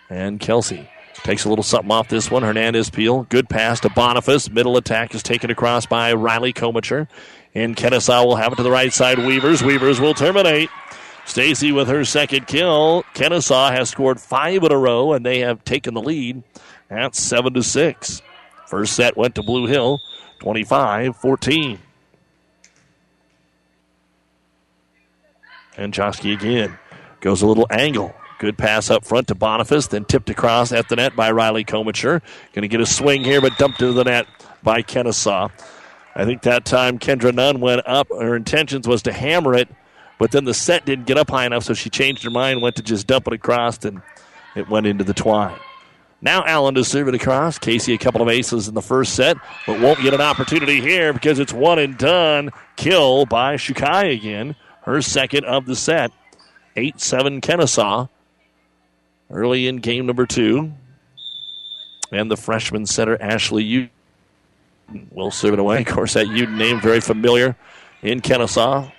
And 0.10 0.40
Kelsey 0.40 0.90
Takes 1.24 1.46
a 1.46 1.50
little 1.50 1.64
something 1.64 1.92
off 1.92 2.10
this 2.10 2.30
one. 2.30 2.44
Hernandez 2.44 2.90
Peel. 2.90 3.24
Good 3.24 3.50
pass 3.50 3.80
to 3.82 3.90
Boniface. 3.90 4.50
Middle 4.50 4.76
attack 4.76 5.16
is 5.16 5.24
taken 5.24 5.50
across 5.50 5.86
by 5.86 6.12
Riley 6.14 6.52
Komacher. 6.52 7.08
And 7.56 7.78
Kenesaw 7.78 8.26
will 8.26 8.36
have 8.36 8.52
it 8.52 8.58
to 8.58 8.64
the 8.64 8.72
right 8.72 8.92
side. 8.92 9.20
Weavers. 9.20 9.64
Weavers 9.64 10.02
will 10.02 10.14
terminate. 10.14 10.70
Stacy 11.26 11.72
with 11.72 11.88
her 11.88 12.04
second 12.04 12.48
kill. 12.48 13.04
Kenesaw 13.14 13.72
has 13.72 13.90
scored 13.90 14.20
five 14.20 14.64
in 14.64 14.72
a 14.72 14.78
row, 14.78 15.14
and 15.14 15.26
they 15.26 15.40
have 15.40 15.64
taken 15.64 15.94
the 15.94 16.02
lead 16.02 16.44
at 16.90 17.16
7 17.16 17.54
to 17.54 17.64
6. 17.64 18.22
First 18.68 18.94
set 18.94 19.16
went 19.16 19.36
to 19.36 19.44
Blue 19.44 19.66
Hill, 19.66 20.00
25 20.40 21.16
14. 21.16 21.80
And 25.78 25.94
Chosky 25.94 26.34
again 26.34 26.78
goes 27.22 27.42
a 27.42 27.48
little 27.48 27.68
angle. 27.70 28.14
Good 28.44 28.58
pass 28.58 28.92
up 28.92 29.06
front 29.06 29.30
to 29.30 29.36
Boniface, 29.36 29.88
then 29.88 30.04
tipped 30.04 30.30
across 30.30 30.74
at 30.74 30.90
the 30.90 30.98
net 30.98 31.16
by 31.16 31.32
Riley 31.32 31.64
Komacher. 31.64 32.22
Going 32.52 32.64
to 32.64 32.68
get 32.68 32.82
a 32.82 32.86
swing 32.86 33.24
here, 33.24 33.40
but 33.40 33.58
dumped 33.58 33.82
into 33.82 33.94
the 33.94 34.04
net 34.04 34.28
by 34.62 34.82
Kenesaw. 34.82 35.50
I 36.14 36.26
think 36.26 36.42
that 36.42 36.66
time 36.66 37.00
Kendra 37.00 37.34
Nunn 37.34 37.62
went 37.62 37.88
up. 37.88 38.10
Her 38.10 38.36
intentions 38.36 38.86
was 38.86 39.02
to 39.04 39.14
hammer 39.14 39.54
it, 39.54 39.70
but 40.20 40.32
then 40.32 40.44
the 40.44 40.54
set 40.54 40.86
didn't 40.86 41.06
get 41.06 41.18
up 41.18 41.30
high 41.30 41.46
enough, 41.46 41.64
so 41.64 41.74
she 41.74 41.90
changed 41.90 42.22
her 42.26 42.30
mind, 42.30 42.62
went 42.62 42.76
to 42.76 42.84
just 42.84 43.08
dump 43.08 43.28
it 43.28 43.34
across, 43.34 43.86
and 43.86 44.02
it 44.58 44.68
went 44.68 44.88
into 44.88 45.06
the 45.06 45.14
twine. 45.14 45.58
Now 46.22 46.44
Allen 46.44 46.76
to 46.76 46.84
serve 46.84 47.08
it 47.08 47.16
across. 47.16 47.58
Casey 47.58 47.94
a 47.94 47.98
couple 47.98 48.22
of 48.22 48.28
aces 48.28 48.68
in 48.68 48.74
the 48.74 48.82
first 48.82 49.16
set, 49.16 49.38
but 49.66 49.80
won't 49.80 50.02
get 50.02 50.14
an 50.14 50.20
opportunity 50.20 50.82
here 50.82 51.14
because 51.14 51.40
it's 51.40 51.54
one 51.54 51.80
and 51.80 51.98
done. 51.98 52.50
Kill 52.76 53.26
by 53.26 53.56
Shukai 53.56 54.14
again. 54.14 54.58
Her 54.82 55.02
second 55.02 55.46
of 55.46 55.66
the 55.66 55.78
set. 55.78 56.12
8 56.76 57.00
7 57.00 57.40
Kenesaw. 57.40 58.10
Early 59.30 59.68
in 59.68 59.78
game 59.78 60.06
number 60.06 60.26
two. 60.26 60.74
And 62.12 62.30
the 62.30 62.38
freshman 62.38 62.86
center, 62.86 63.20
Ashley 63.20 63.64
Uden, 63.64 63.90
will 65.12 65.32
serve 65.32 65.54
it 65.54 65.60
away. 65.60 65.82
Of 65.82 65.88
course, 65.88 66.14
that 66.14 66.28
Uden 66.28 66.58
name 66.58 66.80
very 66.80 67.02
familiar 67.02 67.56
in 68.02 68.22
Kenesaw. 68.22 68.92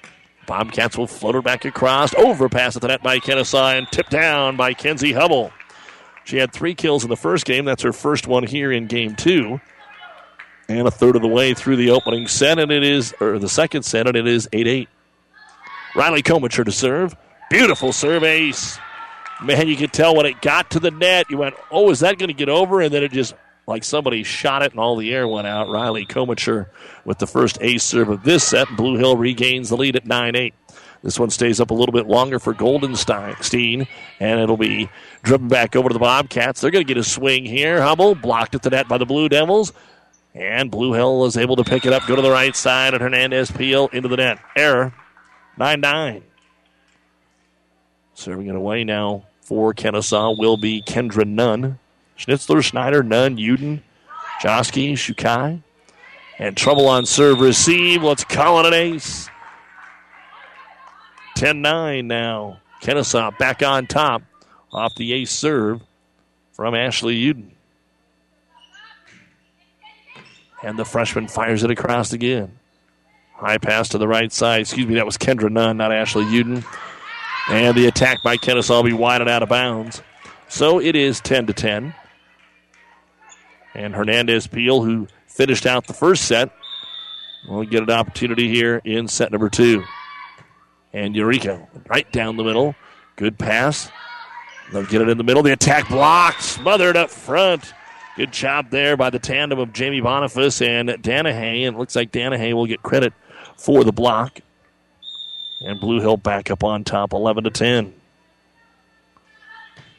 Bobcats 0.46 0.98
will 0.98 1.06
float 1.06 1.34
her 1.34 1.42
back 1.42 1.64
across. 1.64 2.14
Overpass 2.14 2.76
at 2.76 2.82
the 2.82 2.88
net 2.88 3.02
by 3.02 3.18
Kenesaw 3.18 3.78
and 3.78 3.88
tipped 3.90 4.10
down 4.10 4.56
by 4.56 4.74
Kenzie 4.74 5.12
Hubble. 5.12 5.52
She 6.24 6.38
had 6.38 6.52
three 6.52 6.74
kills 6.74 7.04
in 7.04 7.10
the 7.10 7.16
first 7.16 7.44
game. 7.44 7.64
That's 7.64 7.82
her 7.82 7.92
first 7.92 8.26
one 8.26 8.44
here 8.44 8.72
in 8.72 8.86
game 8.86 9.14
two. 9.14 9.60
And 10.68 10.88
a 10.88 10.90
third 10.90 11.16
of 11.16 11.22
the 11.22 11.28
way 11.28 11.52
through 11.52 11.76
the 11.76 11.90
opening 11.90 12.26
set, 12.26 12.58
and 12.58 12.72
it 12.72 12.82
is, 12.82 13.14
or 13.20 13.38
the 13.38 13.50
second 13.50 13.82
set, 13.82 14.06
and 14.06 14.16
it 14.16 14.26
is 14.26 14.48
8 14.52 14.66
8. 14.66 14.88
Riley 15.94 16.22
Komicher 16.22 16.64
to 16.64 16.72
serve. 16.72 17.14
Beautiful 17.50 17.92
serve 17.92 18.24
ace. 18.24 18.78
Man, 19.42 19.68
you 19.68 19.76
could 19.76 19.92
tell 19.92 20.14
when 20.14 20.26
it 20.26 20.40
got 20.40 20.70
to 20.70 20.80
the 20.80 20.90
net, 20.90 21.26
you 21.28 21.38
went, 21.38 21.54
oh, 21.70 21.90
is 21.90 22.00
that 22.00 22.18
going 22.18 22.28
to 22.28 22.34
get 22.34 22.48
over? 22.48 22.80
And 22.80 22.94
then 22.94 23.02
it 23.02 23.12
just, 23.12 23.34
like 23.66 23.84
somebody 23.84 24.22
shot 24.22 24.62
it 24.62 24.72
and 24.72 24.80
all 24.80 24.96
the 24.96 25.12
air 25.12 25.26
went 25.26 25.46
out. 25.46 25.68
Riley 25.68 26.06
Komicher 26.06 26.68
with 27.04 27.18
the 27.18 27.26
first 27.26 27.58
ace 27.60 27.82
serve 27.82 28.08
of 28.08 28.22
this 28.22 28.44
set. 28.44 28.68
Blue 28.76 28.96
Hill 28.96 29.16
regains 29.16 29.70
the 29.70 29.76
lead 29.76 29.96
at 29.96 30.06
9 30.06 30.36
8. 30.36 30.54
This 31.02 31.18
one 31.18 31.30
stays 31.30 31.60
up 31.60 31.70
a 31.70 31.74
little 31.74 31.92
bit 31.92 32.06
longer 32.06 32.38
for 32.38 32.54
Goldenstein, 32.54 33.86
and 34.20 34.40
it'll 34.40 34.56
be 34.56 34.88
driven 35.22 35.48
back 35.48 35.76
over 35.76 35.90
to 35.90 35.92
the 35.92 35.98
Bobcats. 35.98 36.62
They're 36.62 36.70
going 36.70 36.86
to 36.86 36.88
get 36.88 36.98
a 36.98 37.04
swing 37.04 37.44
here. 37.44 37.82
Hubble 37.82 38.14
blocked 38.14 38.54
at 38.54 38.62
the 38.62 38.70
net 38.70 38.88
by 38.88 38.96
the 38.96 39.04
Blue 39.04 39.28
Devils. 39.28 39.74
And 40.34 40.70
Blue 40.70 40.94
Hill 40.94 41.26
is 41.26 41.36
able 41.36 41.56
to 41.56 41.64
pick 41.64 41.84
it 41.84 41.92
up, 41.92 42.06
go 42.06 42.16
to 42.16 42.22
the 42.22 42.30
right 42.30 42.56
side, 42.56 42.94
and 42.94 43.02
Hernandez 43.02 43.50
Peel 43.50 43.88
into 43.92 44.08
the 44.08 44.16
net. 44.16 44.38
Error. 44.56 44.94
9 45.58 45.80
9. 45.80 46.22
Serving 48.14 48.46
it 48.46 48.56
away 48.56 48.84
now 48.84 49.24
for 49.40 49.74
Kenesaw 49.74 50.38
will 50.38 50.56
be 50.56 50.82
Kendra 50.82 51.26
Nunn. 51.26 51.78
Schnitzler, 52.18 52.62
Schneider, 52.62 53.02
Nunn, 53.02 53.36
Uden, 53.36 53.82
Josky, 54.40 54.92
Shukai. 54.92 55.62
And 56.38 56.56
trouble 56.56 56.88
on 56.88 57.06
serve 57.06 57.40
receive. 57.40 58.02
Let's 58.02 58.24
call 58.24 58.60
it 58.60 58.66
an 58.66 58.74
ace. 58.74 59.28
10 61.36 61.60
9 61.60 62.06
now. 62.06 62.60
Kenesaw 62.80 63.36
back 63.38 63.62
on 63.62 63.86
top 63.86 64.22
off 64.72 64.94
the 64.96 65.12
ace 65.12 65.30
serve 65.30 65.80
from 66.52 66.74
Ashley 66.74 67.16
Uden. 67.16 67.50
And 70.62 70.78
the 70.78 70.84
freshman 70.84 71.28
fires 71.28 71.62
it 71.62 71.70
across 71.70 72.12
again. 72.12 72.58
High 73.34 73.58
pass 73.58 73.88
to 73.90 73.98
the 73.98 74.08
right 74.08 74.32
side. 74.32 74.62
Excuse 74.62 74.86
me, 74.86 74.94
that 74.94 75.06
was 75.06 75.18
Kendra 75.18 75.50
Nunn, 75.50 75.76
not 75.76 75.92
Ashley 75.92 76.24
Uden. 76.24 76.64
And 77.48 77.76
the 77.76 77.86
attack 77.86 78.22
by 78.22 78.36
Kenesaw 78.36 78.76
will 78.76 78.82
be 78.84 78.92
wide 78.92 79.20
and 79.20 79.28
out 79.28 79.42
of 79.42 79.48
bounds. 79.48 80.02
So 80.48 80.80
it 80.80 80.96
is 80.96 81.20
10 81.20 81.46
to 81.46 81.52
10. 81.52 81.94
And 83.74 83.94
Hernandez 83.94 84.46
Peel, 84.46 84.82
who 84.82 85.08
finished 85.26 85.66
out 85.66 85.86
the 85.86 85.94
first 85.94 86.26
set, 86.26 86.50
will 87.48 87.64
get 87.64 87.82
an 87.82 87.90
opportunity 87.90 88.48
here 88.48 88.80
in 88.84 89.08
set 89.08 89.32
number 89.32 89.50
two. 89.50 89.84
And 90.92 91.14
Eureka 91.16 91.66
right 91.88 92.10
down 92.12 92.36
the 92.36 92.44
middle. 92.44 92.74
Good 93.16 93.38
pass. 93.38 93.90
They'll 94.72 94.86
get 94.86 95.02
it 95.02 95.08
in 95.08 95.18
the 95.18 95.24
middle. 95.24 95.42
The 95.42 95.52
attack 95.52 95.88
blocked, 95.88 96.42
smothered 96.42 96.96
up 96.96 97.10
front. 97.10 97.74
Good 98.16 98.32
job 98.32 98.70
there 98.70 98.96
by 98.96 99.10
the 99.10 99.18
tandem 99.18 99.58
of 99.58 99.72
Jamie 99.72 100.00
Boniface 100.00 100.62
and 100.62 100.88
Danahay. 100.88 101.66
And 101.66 101.76
it 101.76 101.78
looks 101.78 101.96
like 101.96 102.12
Danahay 102.12 102.54
will 102.54 102.66
get 102.66 102.82
credit 102.82 103.12
for 103.56 103.84
the 103.84 103.92
block. 103.92 104.40
And 105.60 105.80
Blue 105.80 106.00
Hill 106.00 106.16
back 106.16 106.50
up 106.50 106.64
on 106.64 106.84
top, 106.84 107.12
11 107.12 107.44
to 107.44 107.50
10. 107.50 107.94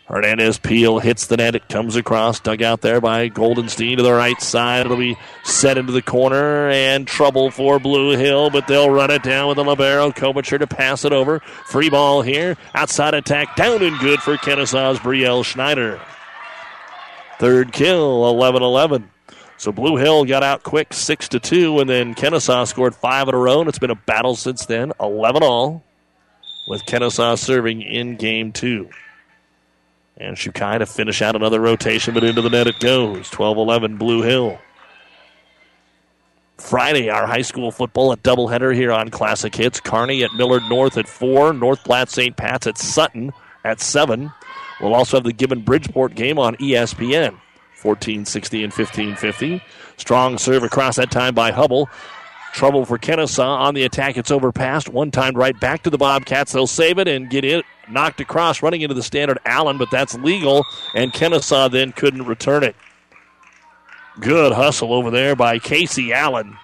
Hernandez 0.07 0.59
Peel 0.59 0.99
hits 0.99 1.25
the 1.25 1.37
net. 1.37 1.55
It 1.55 1.67
comes 1.67 1.95
across, 1.95 2.39
dug 2.39 2.61
out 2.61 2.81
there 2.81 3.01
by 3.01 3.27
Goldenstein 3.29 3.97
to 3.97 4.03
the 4.03 4.13
right 4.13 4.39
side. 4.39 4.85
It'll 4.85 4.97
be 4.97 5.17
set 5.43 5.79
into 5.79 5.91
the 5.91 6.03
corner 6.03 6.69
and 6.69 7.07
trouble 7.07 7.49
for 7.49 7.79
Blue 7.79 8.15
Hill, 8.15 8.51
but 8.51 8.67
they'll 8.67 8.89
run 8.89 9.09
it 9.09 9.23
down 9.23 9.47
with 9.47 9.57
the 9.57 9.63
libero. 9.63 10.11
Kobicher 10.11 10.59
to 10.59 10.67
pass 10.67 11.05
it 11.05 11.11
over. 11.11 11.39
Free 11.39 11.89
ball 11.89 12.21
here. 12.21 12.55
Outside 12.75 13.15
attack 13.15 13.55
down 13.55 13.81
and 13.81 13.97
good 13.99 14.21
for 14.21 14.37
Kenesaw's 14.37 14.99
Brielle 14.99 15.43
Schneider. 15.43 15.99
Third 17.39 17.73
kill, 17.73 18.29
11 18.29 18.61
11. 18.61 19.09
So 19.57 19.71
Blue 19.71 19.95
Hill 19.95 20.25
got 20.25 20.43
out 20.43 20.63
quick, 20.63 20.93
6 20.93 21.29
to 21.29 21.39
2, 21.39 21.79
and 21.79 21.89
then 21.89 22.13
Kenesaw 22.13 22.67
scored 22.67 22.93
five 22.93 23.27
in 23.29 23.35
a 23.35 23.37
row, 23.37 23.61
and 23.61 23.69
it's 23.69 23.79
been 23.79 23.89
a 23.89 23.95
battle 23.95 24.35
since 24.35 24.65
then, 24.65 24.91
11 24.99 25.43
all, 25.43 25.83
with 26.67 26.85
Kenesaw 26.85 27.37
serving 27.37 27.81
in 27.81 28.15
game 28.17 28.51
two. 28.51 28.89
And 30.17 30.37
Shukai 30.37 30.79
to 30.79 30.85
finish 30.85 31.21
out 31.21 31.35
another 31.35 31.59
rotation, 31.59 32.13
but 32.13 32.23
into 32.23 32.41
the 32.41 32.49
net 32.49 32.67
it 32.67 32.79
goes. 32.79 33.29
12 33.29 33.57
11 33.57 33.97
Blue 33.97 34.21
Hill. 34.21 34.59
Friday, 36.57 37.09
our 37.09 37.27
high 37.27 37.41
school 37.41 37.69
football 37.69 38.13
at 38.13 38.23
doubleheader 38.23 38.73
here 38.73 38.91
on 38.91 39.09
Classic 39.09 39.53
Hits. 39.53 39.81
Kearney 39.81 40.23
at 40.23 40.33
Millard 40.33 40.63
North 40.69 40.97
at 40.97 41.07
4, 41.07 41.53
North 41.53 41.83
Platte 41.83 42.09
St. 42.09 42.35
Pat's 42.35 42.65
at 42.65 42.77
Sutton 42.77 43.33
at 43.65 43.81
7. 43.81 44.31
We'll 44.79 44.95
also 44.95 45.17
have 45.17 45.25
the 45.25 45.33
Gibbon 45.33 45.61
Bridgeport 45.61 46.15
game 46.15 46.39
on 46.39 46.55
ESPN. 46.55 47.39
1460 47.85 48.63
and 48.63 48.73
1550. 48.73 49.61
Strong 49.97 50.37
serve 50.37 50.63
across 50.63 50.95
that 50.97 51.11
time 51.11 51.33
by 51.35 51.51
Hubble. 51.51 51.89
Trouble 52.53 52.85
for 52.85 52.97
Kenesaw 52.97 53.45
on 53.45 53.73
the 53.73 53.83
attack. 53.83 54.17
It's 54.17 54.31
overpassed. 54.31 54.89
One 54.89 55.11
time 55.11 55.35
right 55.35 55.57
back 55.59 55.83
to 55.83 55.89
the 55.89 55.97
Bobcats. 55.97 56.53
They'll 56.53 56.67
save 56.67 56.99
it 56.99 57.07
and 57.07 57.29
get 57.29 57.43
it 57.43 57.65
knocked 57.89 58.19
across, 58.19 58.61
running 58.61 58.81
into 58.81 58.95
the 58.95 59.03
standard 59.03 59.39
Allen, 59.45 59.77
but 59.77 59.91
that's 59.91 60.15
legal, 60.15 60.65
and 60.93 61.11
Kenesaw 61.11 61.69
then 61.71 61.91
couldn't 61.91 62.25
return 62.25 62.63
it. 62.63 62.75
Good 64.19 64.53
hustle 64.53 64.93
over 64.93 65.11
there 65.11 65.35
by 65.35 65.59
Casey 65.59 66.13
Allen. 66.13 66.57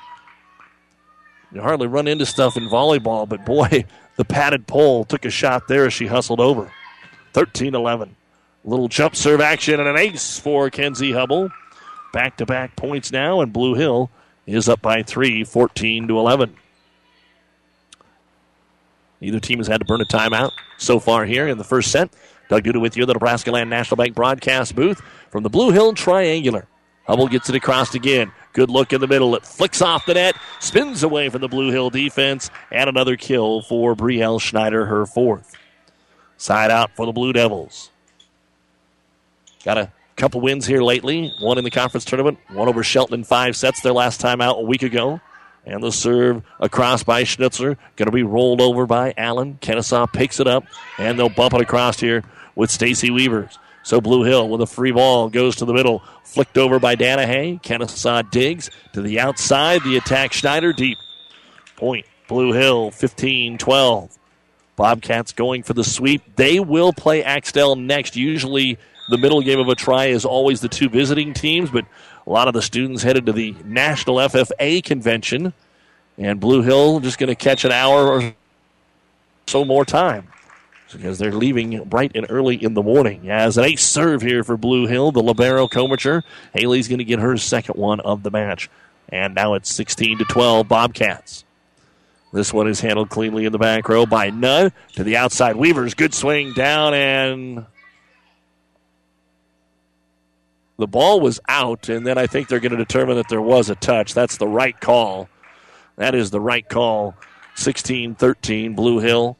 You 1.52 1.62
hardly 1.62 1.88
run 1.88 2.08
into 2.08 2.26
stuff 2.26 2.56
in 2.56 2.70
volleyball, 2.70 3.28
but 3.28 3.46
boy, 3.46 3.86
the 4.16 4.26
padded 4.26 4.68
pole 4.68 5.04
took 5.04 5.26
a 5.26 5.30
shot 5.30 5.68
there 5.68 5.86
as 5.86 5.94
she 5.94 6.08
hustled 6.08 6.40
over. 6.40 6.72
13 7.34 7.76
11. 7.76 8.16
Little 8.63 8.88
jump 8.88 9.15
serve 9.15 9.41
action 9.41 9.80
and 9.80 9.89
an 9.89 9.97
ace 9.97 10.38
for 10.38 10.69
Kenzie 10.69 11.13
Hubble. 11.13 11.50
Back 12.13 12.38
to 12.38 12.45
back 12.45 12.76
points 12.76 13.12
now, 13.12 13.41
and 13.41 13.52
Blue 13.52 13.74
Hill 13.74 14.12
is 14.45 14.69
up 14.69 14.82
by 14.82 15.02
three, 15.02 15.43
14 15.43 16.08
to 16.08 16.19
11. 16.19 16.56
Neither 19.19 19.39
team 19.39 19.60
has 19.60 19.67
had 19.67 19.80
to 19.80 19.86
burn 19.86 20.02
a 20.02 20.06
timeout 20.06 20.52
so 20.78 21.00
far 21.00 21.26
here 21.26 21.47
in 21.47 21.58
the 21.58 21.63
first 21.63 21.91
set. 21.91 22.10
Doug 22.50 22.63
Duda 22.63 22.82
with 22.82 22.97
you, 22.97 23.06
the 23.06 23.13
Nebraska 23.13 23.52
Land 23.52 23.69
National 23.69 23.97
Bank 23.97 24.15
broadcast 24.15 24.76
booth 24.76 25.02
from 25.30 25.43
the 25.43 25.50
Blue 25.50 25.71
Hill 25.71 25.93
Triangular. 25.93 26.67
Hubble 27.08 27.28
gets 27.28 27.50
it 27.50 27.56
across 27.56 27.95
again. 27.95 28.32
Good 28.54 28.69
look 28.69 28.93
in 28.93 29.00
the 29.00 29.08
middle. 29.08 29.36
It 29.36 29.45
flicks 29.45 29.82
off 29.82 30.06
the 30.06 30.15
net, 30.15 30.36
spins 30.60 31.04
away 31.04 31.30
from 31.30 31.41
the 31.41 31.47
Blue 31.47 31.71
Hill 31.71 31.89
defense, 31.89 32.50
and 32.71 32.89
another 32.89 33.15
kill 33.15 33.62
for 33.62 33.95
Brielle 33.95 34.41
Schneider, 34.41 34.86
her 34.86 35.06
fourth. 35.06 35.56
Side 36.38 36.71
out 36.71 36.91
for 36.95 37.06
the 37.06 37.12
Blue 37.12 37.32
Devils. 37.32 37.90
Got 39.63 39.78
a 39.78 39.91
couple 40.15 40.41
wins 40.41 40.65
here 40.65 40.82
lately. 40.82 41.34
One 41.39 41.58
in 41.58 41.63
the 41.63 41.71
conference 41.71 42.06
tournament, 42.06 42.39
one 42.50 42.67
over 42.67 42.84
Shelton 42.84 43.15
in 43.19 43.24
five 43.24 43.56
sets 43.56 43.82
their 43.82 43.93
last 43.93 44.19
time 44.19 44.41
out 44.41 44.60
a 44.60 44.63
week 44.63 44.84
ago. 44.84 45.21
And 45.65 45.84
the 45.84 45.91
serve 45.91 46.41
across 46.60 47.04
by 47.04 47.24
Schnitzler. 47.24 47.78
Going 47.95 48.08
to 48.08 48.12
be 48.12 48.24
rolled 48.24 48.62
over 48.62 48.88
by 48.88 49.13
Allen. 49.15 49.60
Kenesaw 49.62 50.12
picks 50.12 50.39
it 50.39 50.47
up, 50.47 50.63
and 50.97 51.19
they'll 51.19 51.30
bump 51.30 51.54
it 51.54 51.62
across 51.62 52.00
here 52.00 52.24
with 52.56 52.71
Stacy 52.71 53.12
Weavers. 53.12 53.60
So 53.84 54.02
Blue 54.02 54.24
Hill 54.24 54.50
with 54.50 54.62
a 54.62 54.67
free 54.67 54.91
ball 54.91 55.30
goes 55.30 55.58
to 55.58 55.65
the 55.65 55.74
middle, 55.74 56.04
flicked 56.24 56.58
over 56.58 56.80
by 56.80 56.95
Danahay. 56.95 57.62
Kenesaw 57.62 58.30
digs 58.32 58.71
to 58.93 59.02
the 59.02 59.19
outside. 59.19 59.84
The 59.84 59.97
attack 59.97 60.34
Schneider 60.34 60.74
deep. 60.74 60.97
Point 61.76 62.06
Blue 62.28 62.54
Hill 62.54 62.91
15 62.91 63.58
12. 63.60 64.17
Bobcats 64.76 65.34
going 65.34 65.62
for 65.62 65.74
the 65.74 65.84
sweep. 65.84 66.24
They 66.38 66.60
will 66.60 66.93
play 66.93 67.24
Axtell 67.24 67.76
next. 67.76 68.15
Usually 68.15 68.80
the 69.10 69.18
middle 69.18 69.42
game 69.42 69.60
of 69.60 69.68
a 69.68 69.76
try 69.76 70.06
is 70.06 70.26
always 70.26 70.62
the 70.62 70.70
two 70.70 70.90
visiting 70.90 71.34
teams, 71.34 71.69
but 71.69 71.86
a 72.25 72.30
lot 72.30 72.48
of 72.48 72.54
the 72.54 72.62
students 72.62 73.04
headed 73.04 73.25
to 73.25 73.34
the 73.34 73.56
National 73.65 74.17
FFA 74.17 74.84
convention, 74.84 75.54
and 76.17 76.40
Blue 76.40 76.62
Hill 76.62 77.00
just 77.00 77.17
going 77.17 77.30
to 77.30 77.36
catch 77.36 77.65
an 77.65 77.71
hour 77.71 78.08
or 78.08 78.34
so 79.48 79.65
more 79.65 79.86
time 79.86 80.28
because 80.92 81.17
they're 81.17 81.32
leaving 81.32 81.84
bright 81.86 82.12
and 82.15 82.25
early 82.30 82.62
in 82.62 82.73
the 82.73 82.84
morning. 82.84 83.30
As 83.30 83.58
an 83.58 83.63
ace 83.63 83.84
serve 83.84 84.21
here 84.21 84.44
for 84.44 84.58
Blue 84.58 84.88
Hill, 84.88 85.12
the 85.12 85.23
libero 85.23 85.67
Comercher. 85.67 86.23
Haley's 86.54 86.88
going 86.88 87.00
to 87.00 87.06
get 87.06 87.19
her 87.19 87.38
second 87.38 87.75
one 87.75 88.00
of 88.02 88.23
the 88.23 88.32
match, 88.32 88.69
and 89.10 89.34
now 89.34 89.54
it's 89.54 89.73
16 89.73 90.19
to 90.19 90.25
12 90.25 90.67
Bobcats. 90.67 91.46
This 92.34 92.54
one 92.54 92.67
is 92.67 92.80
handled 92.80 93.10
cleanly 93.10 93.46
in 93.46 93.52
the 93.52 93.58
back 93.58 93.90
row 93.90 94.06
by 94.06 94.30
Nunn 94.30 94.71
to 94.94 95.04
the 95.04 95.17
outside. 95.17 95.58
Weavers, 95.58 95.94
good 95.94 96.13
swing 96.13 96.54
down 96.54 96.94
and 96.94 97.65
the 100.82 100.88
ball 100.88 101.19
was 101.19 101.40
out, 101.48 101.90
and 101.90 102.06
then 102.06 102.17
I 102.17 102.25
think 102.25 102.48
they're 102.48 102.60
going 102.60 102.71
to 102.71 102.77
determine 102.77 103.15
that 103.17 103.29
there 103.29 103.42
was 103.42 103.69
a 103.69 103.75
touch. 103.75 104.15
That's 104.15 104.38
the 104.38 104.48
right 104.48 104.77
call. 104.77 105.29
That 105.96 106.15
is 106.15 106.32
the 106.32 106.42
right 106.42 106.67
call. 106.67 107.15
16 107.54 108.15
13, 108.15 108.73
Blue 108.73 109.00
Hill 109.00 109.38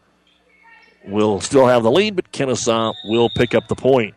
will 1.08 1.42
still 1.42 1.66
have 1.66 1.82
the 1.82 1.92
lead, 1.92 2.16
but 2.16 2.32
Kenesaw 2.32 2.94
will 3.06 3.30
pick 3.30 3.56
up 3.56 3.68
the 3.68 3.76
point. 3.76 4.14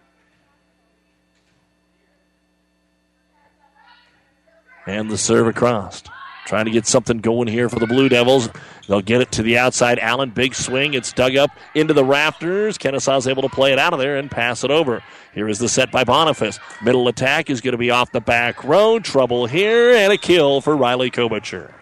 And 4.87 5.11
the 5.11 5.17
serve 5.17 5.47
across. 5.47 6.03
Trying 6.47 6.67
to 6.67 6.71
get 6.71 6.87
something 6.87 7.19
going 7.19 7.49
here 7.49 7.71
for 7.71 7.79
the 7.79 7.87
Blue 7.87 8.09
Devils. 8.09 8.51
They'll 8.87 9.01
get 9.01 9.23
it 9.23 9.33
to 9.33 9.43
the 9.43 9.57
outside. 9.57 9.99
Allen, 9.99 10.31
big 10.31 10.55
swing. 10.55 10.93
It's 10.93 11.13
dug 11.13 11.37
up 11.37 11.51
into 11.75 11.95
the 11.95 12.05
rafters. 12.05 12.77
Kenesaw's 12.77 13.27
able 13.27 13.43
to 13.43 13.49
play 13.49 13.73
it 13.73 13.79
out 13.79 13.95
of 13.95 13.99
there 13.99 14.17
and 14.17 14.31
pass 14.31 14.63
it 14.63 14.71
over. 14.71 15.03
Here 15.33 15.49
is 15.49 15.59
the 15.59 15.71
set 15.71 15.91
by 15.91 16.05
Boniface. 16.05 16.59
Middle 16.83 17.09
attack 17.09 17.49
is 17.49 17.63
going 17.63 17.73
to 17.73 17.79
be 17.79 17.91
off 17.91 18.13
the 18.13 18.21
back 18.21 18.63
row. 18.63 18.99
Trouble 18.99 19.47
here 19.47 19.95
and 19.95 20.13
a 20.13 20.19
kill 20.19 20.61
for 20.61 20.77
Riley 20.77 21.11
Kobacher. 21.11 21.73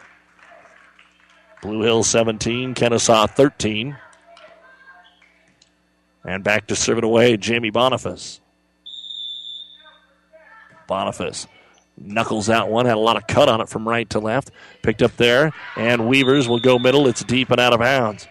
Blue 1.60 1.82
Hill 1.82 2.04
17, 2.04 2.74
Kenesaw 2.74 3.30
13. 3.30 3.96
And 6.24 6.44
back 6.44 6.68
to 6.68 6.76
serve 6.76 6.98
it 6.98 7.04
away, 7.04 7.36
Jamie 7.36 7.70
Boniface. 7.70 8.40
Boniface 10.86 11.48
knuckles 11.96 12.46
that 12.46 12.68
one, 12.68 12.86
had 12.86 12.96
a 12.96 13.00
lot 13.00 13.16
of 13.16 13.26
cut 13.26 13.48
on 13.48 13.60
it 13.60 13.68
from 13.68 13.88
right 13.88 14.08
to 14.10 14.18
left. 14.18 14.50
Picked 14.82 15.02
up 15.02 15.16
there, 15.16 15.52
and 15.76 16.08
Weavers 16.08 16.48
will 16.48 16.60
go 16.60 16.78
middle. 16.78 17.06
It's 17.06 17.24
deep 17.24 17.50
and 17.50 17.60
out 17.60 17.72
of 17.72 17.80
bounds. 17.80 18.26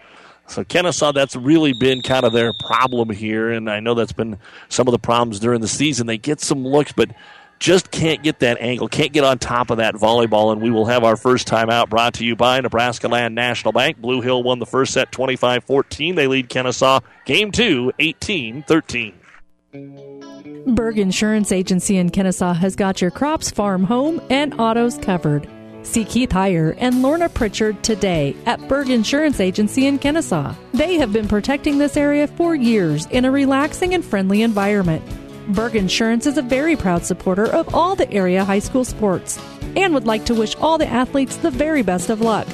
So 0.48 0.64
Kenesaw, 0.64 1.14
that's 1.14 1.36
really 1.36 1.72
been 1.72 2.02
kind 2.02 2.24
of 2.24 2.32
their 2.32 2.52
problem 2.52 3.10
here, 3.10 3.50
and 3.50 3.70
I 3.70 3.80
know 3.80 3.94
that's 3.94 4.12
been 4.12 4.38
some 4.68 4.88
of 4.88 4.92
the 4.92 4.98
problems 4.98 5.40
during 5.40 5.60
the 5.60 5.68
season. 5.68 6.06
They 6.06 6.18
get 6.18 6.40
some 6.40 6.66
looks, 6.66 6.92
but 6.92 7.10
just 7.58 7.92
can't 7.92 8.24
get 8.24 8.40
that 8.40 8.60
angle, 8.60 8.88
can't 8.88 9.12
get 9.12 9.22
on 9.22 9.38
top 9.38 9.70
of 9.70 9.76
that 9.76 9.94
volleyball, 9.94 10.52
and 10.52 10.60
we 10.60 10.70
will 10.70 10.86
have 10.86 11.04
our 11.04 11.16
first 11.16 11.46
timeout 11.46 11.88
brought 11.88 12.14
to 12.14 12.24
you 12.24 12.34
by 12.34 12.60
Nebraska 12.60 13.06
Land 13.06 13.36
National 13.36 13.72
Bank. 13.72 13.98
Blue 13.98 14.20
Hill 14.20 14.42
won 14.42 14.58
the 14.58 14.66
first 14.66 14.92
set 14.92 15.12
25 15.12 15.64
14. 15.64 16.16
They 16.16 16.26
lead 16.26 16.50
Kenesaw 16.50 17.02
game 17.24 17.52
two 17.52 17.92
18 18.00 18.64
13. 18.64 20.21
Berg 20.66 21.00
Insurance 21.00 21.50
Agency 21.50 21.96
in 21.96 22.10
Kenesaw 22.10 22.54
has 22.54 22.76
got 22.76 23.00
your 23.00 23.10
crops, 23.10 23.50
farm, 23.50 23.82
home, 23.82 24.22
and 24.30 24.54
autos 24.60 24.96
covered. 24.98 25.48
See 25.82 26.04
Keith 26.04 26.30
Heyer 26.30 26.76
and 26.78 27.02
Lorna 27.02 27.28
Pritchard 27.28 27.82
today 27.82 28.36
at 28.46 28.68
Berg 28.68 28.88
Insurance 28.88 29.40
Agency 29.40 29.86
in 29.86 29.98
Kenesaw. 29.98 30.54
They 30.72 30.94
have 30.94 31.12
been 31.12 31.26
protecting 31.26 31.78
this 31.78 31.96
area 31.96 32.28
for 32.28 32.54
years 32.54 33.06
in 33.06 33.24
a 33.24 33.30
relaxing 33.32 33.92
and 33.92 34.04
friendly 34.04 34.42
environment. 34.42 35.02
Berg 35.48 35.74
Insurance 35.74 36.26
is 36.26 36.38
a 36.38 36.42
very 36.42 36.76
proud 36.76 37.04
supporter 37.04 37.46
of 37.46 37.74
all 37.74 37.96
the 37.96 38.10
area 38.12 38.44
high 38.44 38.60
school 38.60 38.84
sports 38.84 39.40
and 39.74 39.92
would 39.92 40.06
like 40.06 40.24
to 40.26 40.34
wish 40.34 40.54
all 40.56 40.78
the 40.78 40.86
athletes 40.86 41.38
the 41.38 41.50
very 41.50 41.82
best 41.82 42.08
of 42.08 42.20
luck. 42.20 42.46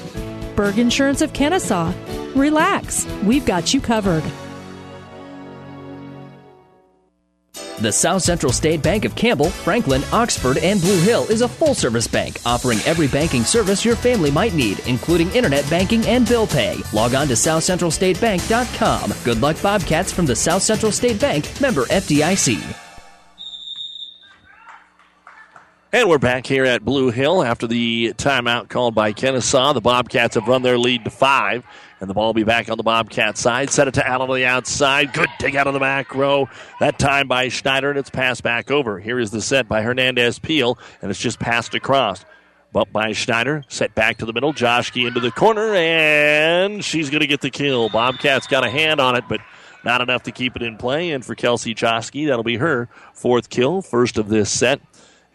Berg 0.56 0.78
Insurance 0.78 1.20
of 1.20 1.34
Kenesaw. 1.34 1.92
Relax, 2.34 3.06
we've 3.24 3.44
got 3.44 3.74
you 3.74 3.82
covered. 3.82 4.24
The 7.80 7.92
South 7.92 8.22
Central 8.22 8.52
State 8.52 8.82
Bank 8.82 9.04
of 9.04 9.14
Campbell, 9.14 9.50
Franklin, 9.50 10.02
Oxford, 10.12 10.58
and 10.58 10.80
Blue 10.80 11.00
Hill 11.02 11.26
is 11.30 11.42
a 11.42 11.48
full 11.48 11.74
service 11.74 12.08
bank 12.08 12.40
offering 12.44 12.80
every 12.84 13.06
banking 13.06 13.44
service 13.44 13.84
your 13.84 13.94
family 13.94 14.32
might 14.32 14.52
need, 14.52 14.80
including 14.88 15.30
internet 15.30 15.68
banking 15.70 16.04
and 16.06 16.26
bill 16.26 16.48
pay. 16.48 16.82
Log 16.92 17.14
on 17.14 17.28
to 17.28 17.34
southcentralstatebank.com. 17.34 19.12
Good 19.24 19.40
luck, 19.40 19.62
Bobcats 19.62 20.10
from 20.10 20.26
the 20.26 20.34
South 20.34 20.62
Central 20.62 20.90
State 20.90 21.20
Bank, 21.20 21.48
member 21.60 21.84
FDIC. 21.84 22.60
And 25.90 26.06
we're 26.08 26.18
back 26.18 26.46
here 26.46 26.64
at 26.64 26.84
Blue 26.84 27.10
Hill 27.10 27.42
after 27.42 27.66
the 27.66 28.12
timeout 28.18 28.68
called 28.68 28.94
by 28.94 29.12
Kenesaw. 29.12 29.72
The 29.72 29.80
Bobcats 29.80 30.34
have 30.34 30.46
run 30.46 30.62
their 30.62 30.76
lead 30.76 31.04
to 31.04 31.10
five, 31.10 31.64
and 32.00 32.08
the 32.08 32.14
ball 32.14 32.26
will 32.26 32.34
be 32.34 32.44
back 32.44 32.70
on 32.70 32.76
the 32.76 32.82
Bobcat 32.82 33.36
side. 33.36 33.70
Set 33.70 33.88
it 33.88 33.94
to 33.94 34.06
Allen 34.06 34.30
on 34.30 34.36
the 34.36 34.46
outside. 34.46 35.12
Good 35.12 35.28
dig 35.38 35.56
out 35.56 35.66
of 35.66 35.74
the 35.74 35.80
back 35.80 36.14
row. 36.14 36.48
That 36.80 36.98
time 36.98 37.28
by 37.28 37.48
Schneider, 37.48 37.90
and 37.90 37.98
it's 37.98 38.10
passed 38.10 38.42
back 38.42 38.70
over. 38.70 38.98
Here 38.98 39.18
is 39.18 39.30
the 39.30 39.40
set 39.40 39.68
by 39.68 39.82
Hernandez 39.82 40.38
Peel, 40.38 40.78
and 41.02 41.10
it's 41.10 41.20
just 41.20 41.38
passed 41.38 41.74
across. 41.74 42.24
Bump 42.70 42.92
by 42.92 43.12
Schneider, 43.12 43.64
set 43.68 43.94
back 43.94 44.18
to 44.18 44.26
the 44.26 44.32
middle. 44.32 44.52
Joshke 44.52 44.98
into 44.98 45.20
the 45.20 45.30
corner, 45.30 45.74
and 45.74 46.84
she's 46.84 47.08
going 47.08 47.22
to 47.22 47.26
get 47.26 47.40
the 47.40 47.50
kill. 47.50 47.88
Bobcats 47.88 48.46
got 48.46 48.64
a 48.64 48.70
hand 48.70 49.00
on 49.00 49.16
it, 49.16 49.24
but 49.28 49.40
not 49.84 50.00
enough 50.02 50.24
to 50.24 50.32
keep 50.32 50.54
it 50.54 50.62
in 50.62 50.76
play. 50.76 51.12
And 51.12 51.24
for 51.24 51.34
Kelsey 51.34 51.72
Joshke, 51.72 52.26
that'll 52.26 52.42
be 52.42 52.56
her 52.56 52.88
fourth 53.14 53.48
kill, 53.48 53.80
first 53.80 54.18
of 54.18 54.28
this 54.28 54.50
set. 54.50 54.80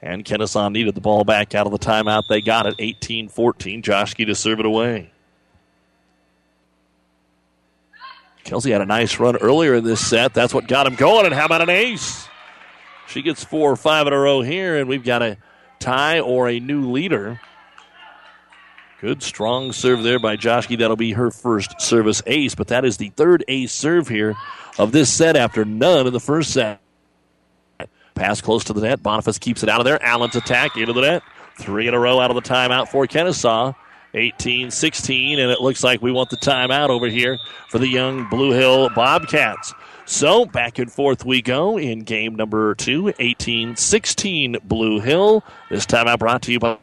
And 0.02 0.26
Kenesaw 0.26 0.72
needed 0.72 0.96
the 0.96 1.02
ball 1.02 1.24
back 1.24 1.56
out 1.56 1.66
of 1.66 1.72
the 1.72 1.80
timeout. 1.80 2.28
They 2.28 2.42
got 2.42 2.66
it 2.66 2.76
18 2.78 3.30
14. 3.30 3.82
Joshke 3.82 4.18
to 4.18 4.36
serve 4.36 4.60
it 4.60 4.66
away. 4.66 5.13
Kelsey 8.44 8.72
had 8.72 8.82
a 8.82 8.86
nice 8.86 9.20
run 9.20 9.38
earlier 9.38 9.76
in 9.76 9.84
this 9.84 10.06
set. 10.06 10.34
That's 10.34 10.54
what 10.54 10.68
got 10.68 10.88
him 10.88 10.96
going. 10.96 11.26
And 11.26 11.34
how 11.34 11.46
about 11.46 11.62
an 11.62 11.70
ace? 11.70 12.28
She 13.08 13.22
gets 13.22 13.44
four 13.44 13.72
or 13.72 13.76
five 13.76 14.08
in 14.08 14.14
a 14.14 14.20
row 14.20 14.42
here, 14.42 14.78
and 14.78 14.90
we've 14.90 15.04
got 15.04 15.22
a 15.22 15.38
tie 15.80 16.20
or 16.20 16.50
a 16.50 16.60
new 16.60 16.92
leader. 16.92 17.40
Good 19.02 19.22
strong 19.22 19.74
serve 19.74 20.04
there 20.04 20.20
by 20.20 20.38
Joshke. 20.38 20.70
That'll 20.70 20.96
be 20.96 21.12
her 21.12 21.30
first 21.30 21.82
service 21.82 22.22
ace, 22.26 22.56
but 22.56 22.70
that 22.70 22.86
is 22.86 22.98
the 22.98 23.10
third 23.10 23.44
ace 23.48 23.74
serve 23.74 24.08
here 24.08 24.36
of 24.78 24.94
this 24.94 25.12
set 25.12 25.36
after 25.36 25.66
none 25.66 26.08
in 26.08 26.14
the 26.14 26.22
first 26.22 26.52
set. 26.52 26.80
Pass 28.16 28.42
close 28.42 28.64
to 28.66 28.74
the 28.74 28.82
net. 28.82 29.04
Boniface 29.04 29.40
keeps 29.40 29.64
it 29.64 29.70
out 29.70 29.82
of 29.82 29.86
there. 29.86 30.02
Allen's 30.02 30.36
attack 30.36 30.78
into 30.78 30.94
the 30.94 31.02
net. 31.02 31.24
Three 31.60 31.88
in 31.88 31.94
a 31.94 32.00
row 32.00 32.20
out 32.20 32.32
of 32.32 32.36
the 32.36 32.42
timeout 32.42 32.88
for 32.88 33.06
Kenesaw. 33.06 33.76
18 34.14 34.72
16, 34.72 35.40
and 35.40 35.52
it 35.52 35.62
looks 35.62 35.84
like 35.84 36.02
we 36.02 36.12
want 36.12 36.30
the 36.30 36.38
timeout 36.38 36.90
over 36.90 37.08
here 37.08 37.40
for 37.70 37.80
the 37.80 37.88
young 37.88 38.28
Blue 38.30 38.52
Hill 38.52 38.90
Bobcats. 38.90 39.74
So 40.06 40.46
back 40.46 40.80
and 40.80 40.92
forth 40.92 41.26
we 41.26 41.42
go 41.42 41.78
in 41.78 42.00
game 42.00 42.36
number 42.36 42.76
two, 42.76 43.14
18 43.20 43.76
16 43.76 44.58
Blue 44.64 45.00
Hill. 45.00 45.44
This 45.70 45.86
timeout 45.86 46.20
brought 46.20 46.42
to 46.44 46.52
you 46.52 46.60
by 46.60 46.78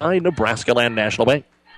Nebraska 0.00 0.72
Land 0.72 0.94
National 0.94 1.26
Bank. 1.26 1.44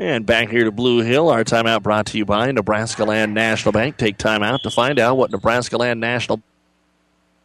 And 0.00 0.24
back 0.24 0.48
here 0.48 0.62
to 0.62 0.70
Blue 0.70 1.00
Hill, 1.00 1.28
our 1.28 1.42
timeout 1.42 1.82
brought 1.82 2.06
to 2.06 2.18
you 2.18 2.24
by 2.24 2.52
Nebraska 2.52 3.04
Land 3.04 3.34
National 3.34 3.72
Bank. 3.72 3.96
Take 3.96 4.16
time 4.16 4.44
out 4.44 4.62
to 4.62 4.70
find 4.70 5.00
out 5.00 5.16
what 5.16 5.32
Nebraska 5.32 5.76
Land 5.76 5.98
National 5.98 6.40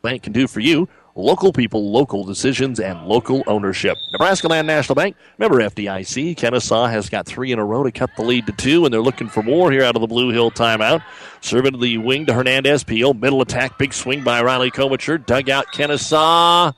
Bank 0.04 0.22
can 0.22 0.34
do 0.34 0.48
for 0.48 0.60
you. 0.60 0.88
Local 1.16 1.52
people, 1.52 1.92
local 1.92 2.24
decisions, 2.24 2.80
and 2.80 3.08
local 3.08 3.44
ownership. 3.48 3.98
Nebraska 4.12 4.48
Land 4.48 4.68
National 4.68 4.94
Bank, 4.94 5.16
member 5.40 5.58
FDIC. 5.58 6.36
Kenesaw 6.36 6.92
has 6.92 7.10
got 7.10 7.26
three 7.26 7.52
in 7.52 7.58
a 7.58 7.66
row 7.66 7.84
to 7.84 7.92
cut 7.92 8.12
the 8.18 8.24
lead 8.24 8.46
to 8.46 8.52
two, 8.52 8.86
and 8.86 8.94
they're 8.94 9.02
looking 9.02 9.30
for 9.30 9.42
more 9.42 9.72
here 9.72 9.84
out 9.84 9.96
of 9.96 10.02
the 10.02 10.08
Blue 10.08 10.30
Hill 10.30 10.52
timeout. 10.52 11.04
Serving 11.42 11.80
the 11.80 11.98
wing 11.98 12.28
to 12.28 12.36
Hernandez 12.36 12.84
Peel. 12.84 13.16
Middle 13.16 13.42
attack, 13.42 13.80
big 13.80 13.96
swing 13.96 14.24
by 14.24 14.44
Riley 14.44 14.70
Komacher. 14.70 15.26
Dug 15.26 15.50
out 15.50 15.66
Kenesaw, 15.74 16.76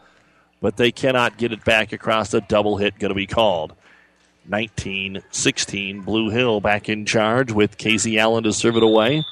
but 0.62 0.78
they 0.78 0.94
cannot 0.94 1.38
get 1.38 1.52
it 1.52 1.66
back 1.66 1.92
across. 1.92 2.32
the 2.32 2.40
double 2.40 2.78
hit 2.78 2.98
going 2.98 3.10
to 3.10 3.16
be 3.16 3.28
called. 3.28 3.74
19 4.48 5.22
16. 5.32 6.02
Blue 6.02 6.30
Hill 6.30 6.62
back 6.62 6.90
in 6.90 7.06
charge 7.06 7.52
with 7.52 7.78
Casey 7.78 8.20
Allen 8.20 8.44
to 8.44 8.54
serve 8.54 8.78
it 8.78 8.84
away. 8.84 9.24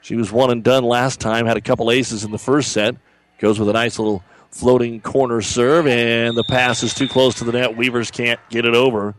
She 0.00 0.16
was 0.16 0.30
one 0.30 0.50
and 0.50 0.62
done 0.62 0.84
last 0.84 1.20
time, 1.20 1.46
had 1.46 1.56
a 1.56 1.62
couple 1.62 1.90
aces 1.90 2.24
in 2.24 2.30
the 2.30 2.38
first 2.38 2.72
set. 2.72 2.96
Goes 3.38 3.58
with 3.58 3.68
a 3.68 3.72
nice 3.72 3.98
little 3.98 4.22
floating 4.50 5.00
corner 5.00 5.40
serve, 5.40 5.86
and 5.86 6.36
the 6.36 6.44
pass 6.44 6.82
is 6.82 6.94
too 6.94 7.08
close 7.08 7.36
to 7.36 7.44
the 7.44 7.52
net. 7.52 7.76
Weavers 7.76 8.10
can't 8.10 8.40
get 8.50 8.64
it 8.64 8.74
over. 8.74 9.14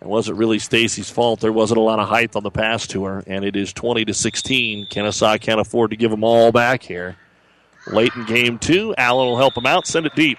It 0.00 0.06
wasn't 0.06 0.38
really 0.38 0.58
Stacy's 0.58 1.10
fault. 1.10 1.40
There 1.40 1.52
wasn't 1.52 1.78
a 1.78 1.82
lot 1.82 1.98
of 1.98 2.08
height 2.08 2.34
on 2.34 2.42
the 2.42 2.50
pass 2.50 2.86
to 2.88 3.04
her, 3.04 3.22
and 3.26 3.44
it 3.44 3.54
is 3.54 3.72
20 3.72 4.06
to 4.06 4.14
16. 4.14 4.86
Kenesaw 4.86 5.40
can't 5.40 5.60
afford 5.60 5.90
to 5.90 5.96
give 5.96 6.10
them 6.10 6.24
all 6.24 6.52
back 6.52 6.82
here. 6.82 7.16
Late 7.86 8.14
in 8.14 8.24
game 8.24 8.58
two, 8.58 8.94
Allen 8.96 9.28
will 9.28 9.36
help 9.36 9.54
them 9.54 9.66
out, 9.66 9.86
send 9.86 10.06
it 10.06 10.14
deep. 10.14 10.38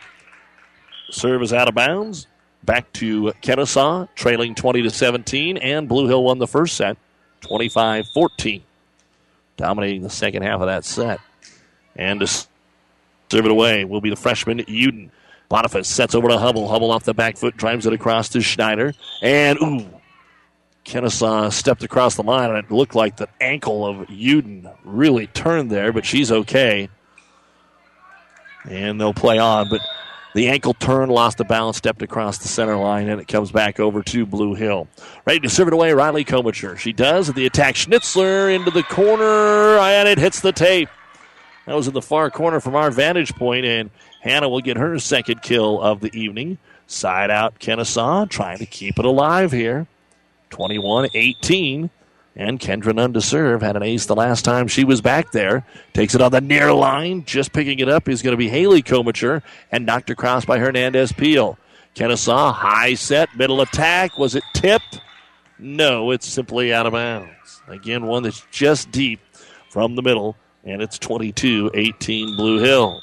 Serve 1.12 1.42
is 1.42 1.54
out 1.54 1.68
of 1.68 1.76
bounds 1.76 2.28
back 2.64 2.92
to 2.94 3.34
Kenesaw, 3.42 4.08
trailing 4.16 4.56
20 4.56 4.84
to 4.84 4.90
17, 4.90 5.58
and 5.58 5.88
Blue 5.88 6.08
Hill 6.08 6.24
won 6.24 6.40
the 6.40 6.48
first 6.48 6.76
set, 6.76 6.98
25 7.42 8.08
14, 8.14 8.62
dominating 9.58 10.02
the 10.02 10.10
second 10.10 10.44
half 10.44 10.62
of 10.62 10.68
that 10.68 10.86
set. 10.86 11.20
And 11.96 12.20
to 12.20 12.28
serve 12.28 13.46
it 13.46 13.52
away 13.52 13.86
will 13.86 14.02
be 14.02 14.10
the 14.10 14.16
freshman 14.16 14.60
Uden. 14.60 15.10
Boniface 15.50 15.88
sets 15.88 16.16
over 16.16 16.30
to 16.30 16.38
Hubble. 16.38 16.70
Hubble 16.70 16.92
off 16.92 17.04
the 17.04 17.14
back 17.14 17.36
foot, 17.36 17.58
drives 17.58 17.86
it 17.86 17.92
across 17.92 18.30
to 18.30 18.42
Schneider, 18.42 18.94
and 19.22 19.60
ooh, 19.62 19.86
Kenesaw 20.86 21.52
stepped 21.52 21.84
across 21.84 22.16
the 22.16 22.24
line, 22.24 22.50
and 22.50 22.58
it 22.58 22.72
looked 22.72 22.96
like 22.96 23.18
the 23.18 23.28
ankle 23.40 23.86
of 23.86 24.08
Uden 24.08 24.74
really 24.84 25.28
turned 25.28 25.70
there, 25.70 25.92
but 25.92 26.06
she's 26.06 26.32
okay. 26.32 26.90
And 28.66 29.00
they'll 29.00 29.14
play 29.14 29.40
on, 29.40 29.70
but 29.70 29.82
the 30.34 30.48
ankle 30.48 30.74
turn, 30.74 31.10
lost 31.10 31.38
the 31.38 31.44
balance, 31.44 31.78
stepped 31.78 32.02
across 32.02 32.38
the 32.38 32.48
center 32.48 32.78
line, 32.78 33.10
and 33.10 33.20
it 33.20 33.28
comes 33.28 33.52
back 33.52 33.80
over 33.80 34.02
to 34.04 34.26
Blue 34.26 34.54
Hill. 34.54 34.88
Ready 35.26 35.40
to 35.42 35.50
serve 35.50 35.68
it 35.68 35.74
away, 35.74 35.94
Riley 35.94 36.24
Komicher. 36.24 36.78
She 36.78 36.94
does 36.94 37.32
the 37.34 37.46
attack. 37.46 37.76
Schnitzler 37.76 38.54
into 38.54 38.72
the 38.72 38.84
corner, 38.84 39.78
and 39.78 40.08
it 40.08 40.18
hits 40.18 40.42
the 40.42 40.52
tape. 40.52 40.90
That 41.66 41.76
was 41.76 41.88
in 41.88 41.94
the 41.94 42.02
far 42.02 42.32
corner 42.32 42.60
from 42.60 42.76
our 42.76 42.92
vantage 42.92 43.36
point, 43.36 43.66
and 43.66 43.90
Hannah 44.22 44.50
will 44.50 44.62
get 44.62 44.78
her 44.78 44.98
second 45.00 45.42
kill 45.42 45.82
of 45.82 46.00
the 46.00 46.14
evening. 46.18 46.58
Side 46.88 47.30
out 47.30 47.60
Kenesaw, 47.60 48.30
trying 48.30 48.58
to 48.58 48.66
keep 48.66 49.00
it 49.00 49.06
alive 49.06 49.52
here. 49.52 49.88
21 50.50 51.10
18. 51.14 51.90
And 52.36 52.60
Kendra 52.60 52.96
Nunn 52.96 53.14
to 53.14 53.22
serve. 53.22 53.62
Had 53.62 53.76
an 53.76 53.84
ace 53.84 54.06
the 54.06 54.16
last 54.16 54.46
time 54.46 54.68
she 54.68 54.84
was 54.86 55.02
back 55.02 55.32
there. 55.32 55.66
Takes 55.94 56.16
it 56.16 56.22
on 56.22 56.32
the 56.32 56.40
near 56.40 56.74
line. 56.74 57.26
Just 57.26 57.52
picking 57.52 57.80
it 57.80 57.90
up 57.90 58.08
is 58.08 58.22
going 58.22 58.32
to 58.32 58.38
be 58.38 58.48
Haley 58.48 58.82
Komicher 58.82 59.42
and 59.72 59.86
knocked 59.86 60.10
across 60.10 60.46
by 60.46 60.58
Hernandez 60.58 61.12
Peel. 61.12 61.58
Kenesaw, 61.94 62.54
high 62.54 62.94
set, 62.94 63.36
middle 63.36 63.60
attack. 63.60 64.18
Was 64.18 64.36
it 64.36 64.44
tipped? 64.54 65.02
No, 65.60 66.12
it's 66.12 66.28
simply 66.28 66.74
out 66.74 66.86
of 66.86 66.94
bounds. 66.94 67.62
Again, 67.68 68.08
one 68.08 68.24
that's 68.24 68.46
just 68.50 68.92
deep 68.92 69.20
from 69.70 69.96
the 69.96 70.02
middle, 70.02 70.36
and 70.64 70.82
it's 70.82 70.98
22 70.98 71.72
18 71.74 72.36
Blue 72.36 72.60
Hill. 72.60 73.02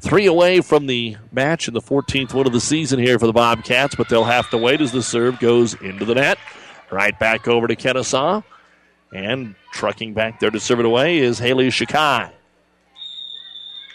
Three 0.00 0.26
away 0.26 0.60
from 0.60 0.86
the 0.86 1.16
match 1.32 1.68
in 1.68 1.74
the 1.74 1.80
14th 1.80 2.34
one 2.34 2.46
of 2.46 2.52
the 2.52 2.60
season 2.60 2.98
here 2.98 3.18
for 3.18 3.26
the 3.26 3.32
Bobcats, 3.32 3.94
but 3.94 4.08
they'll 4.08 4.24
have 4.24 4.48
to 4.50 4.58
wait 4.58 4.80
as 4.80 4.92
the 4.92 5.02
serve 5.02 5.38
goes 5.38 5.74
into 5.74 6.04
the 6.04 6.14
net. 6.14 6.38
Right 6.94 7.18
back 7.18 7.48
over 7.48 7.66
to 7.66 7.74
Kenesaw. 7.74 8.44
And 9.12 9.56
trucking 9.72 10.14
back 10.14 10.38
there 10.38 10.52
to 10.52 10.60
serve 10.60 10.78
it 10.78 10.86
away 10.86 11.18
is 11.18 11.40
Haley 11.40 11.68
Shakai. 11.68 12.30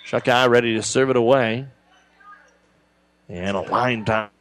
Shakai 0.06 0.50
ready 0.50 0.76
to 0.76 0.84
serve 0.84 1.10
it 1.10 1.16
away. 1.16 1.66
And 3.30 3.56
a 3.56 3.62
line 3.62 4.04
dive 4.04 4.32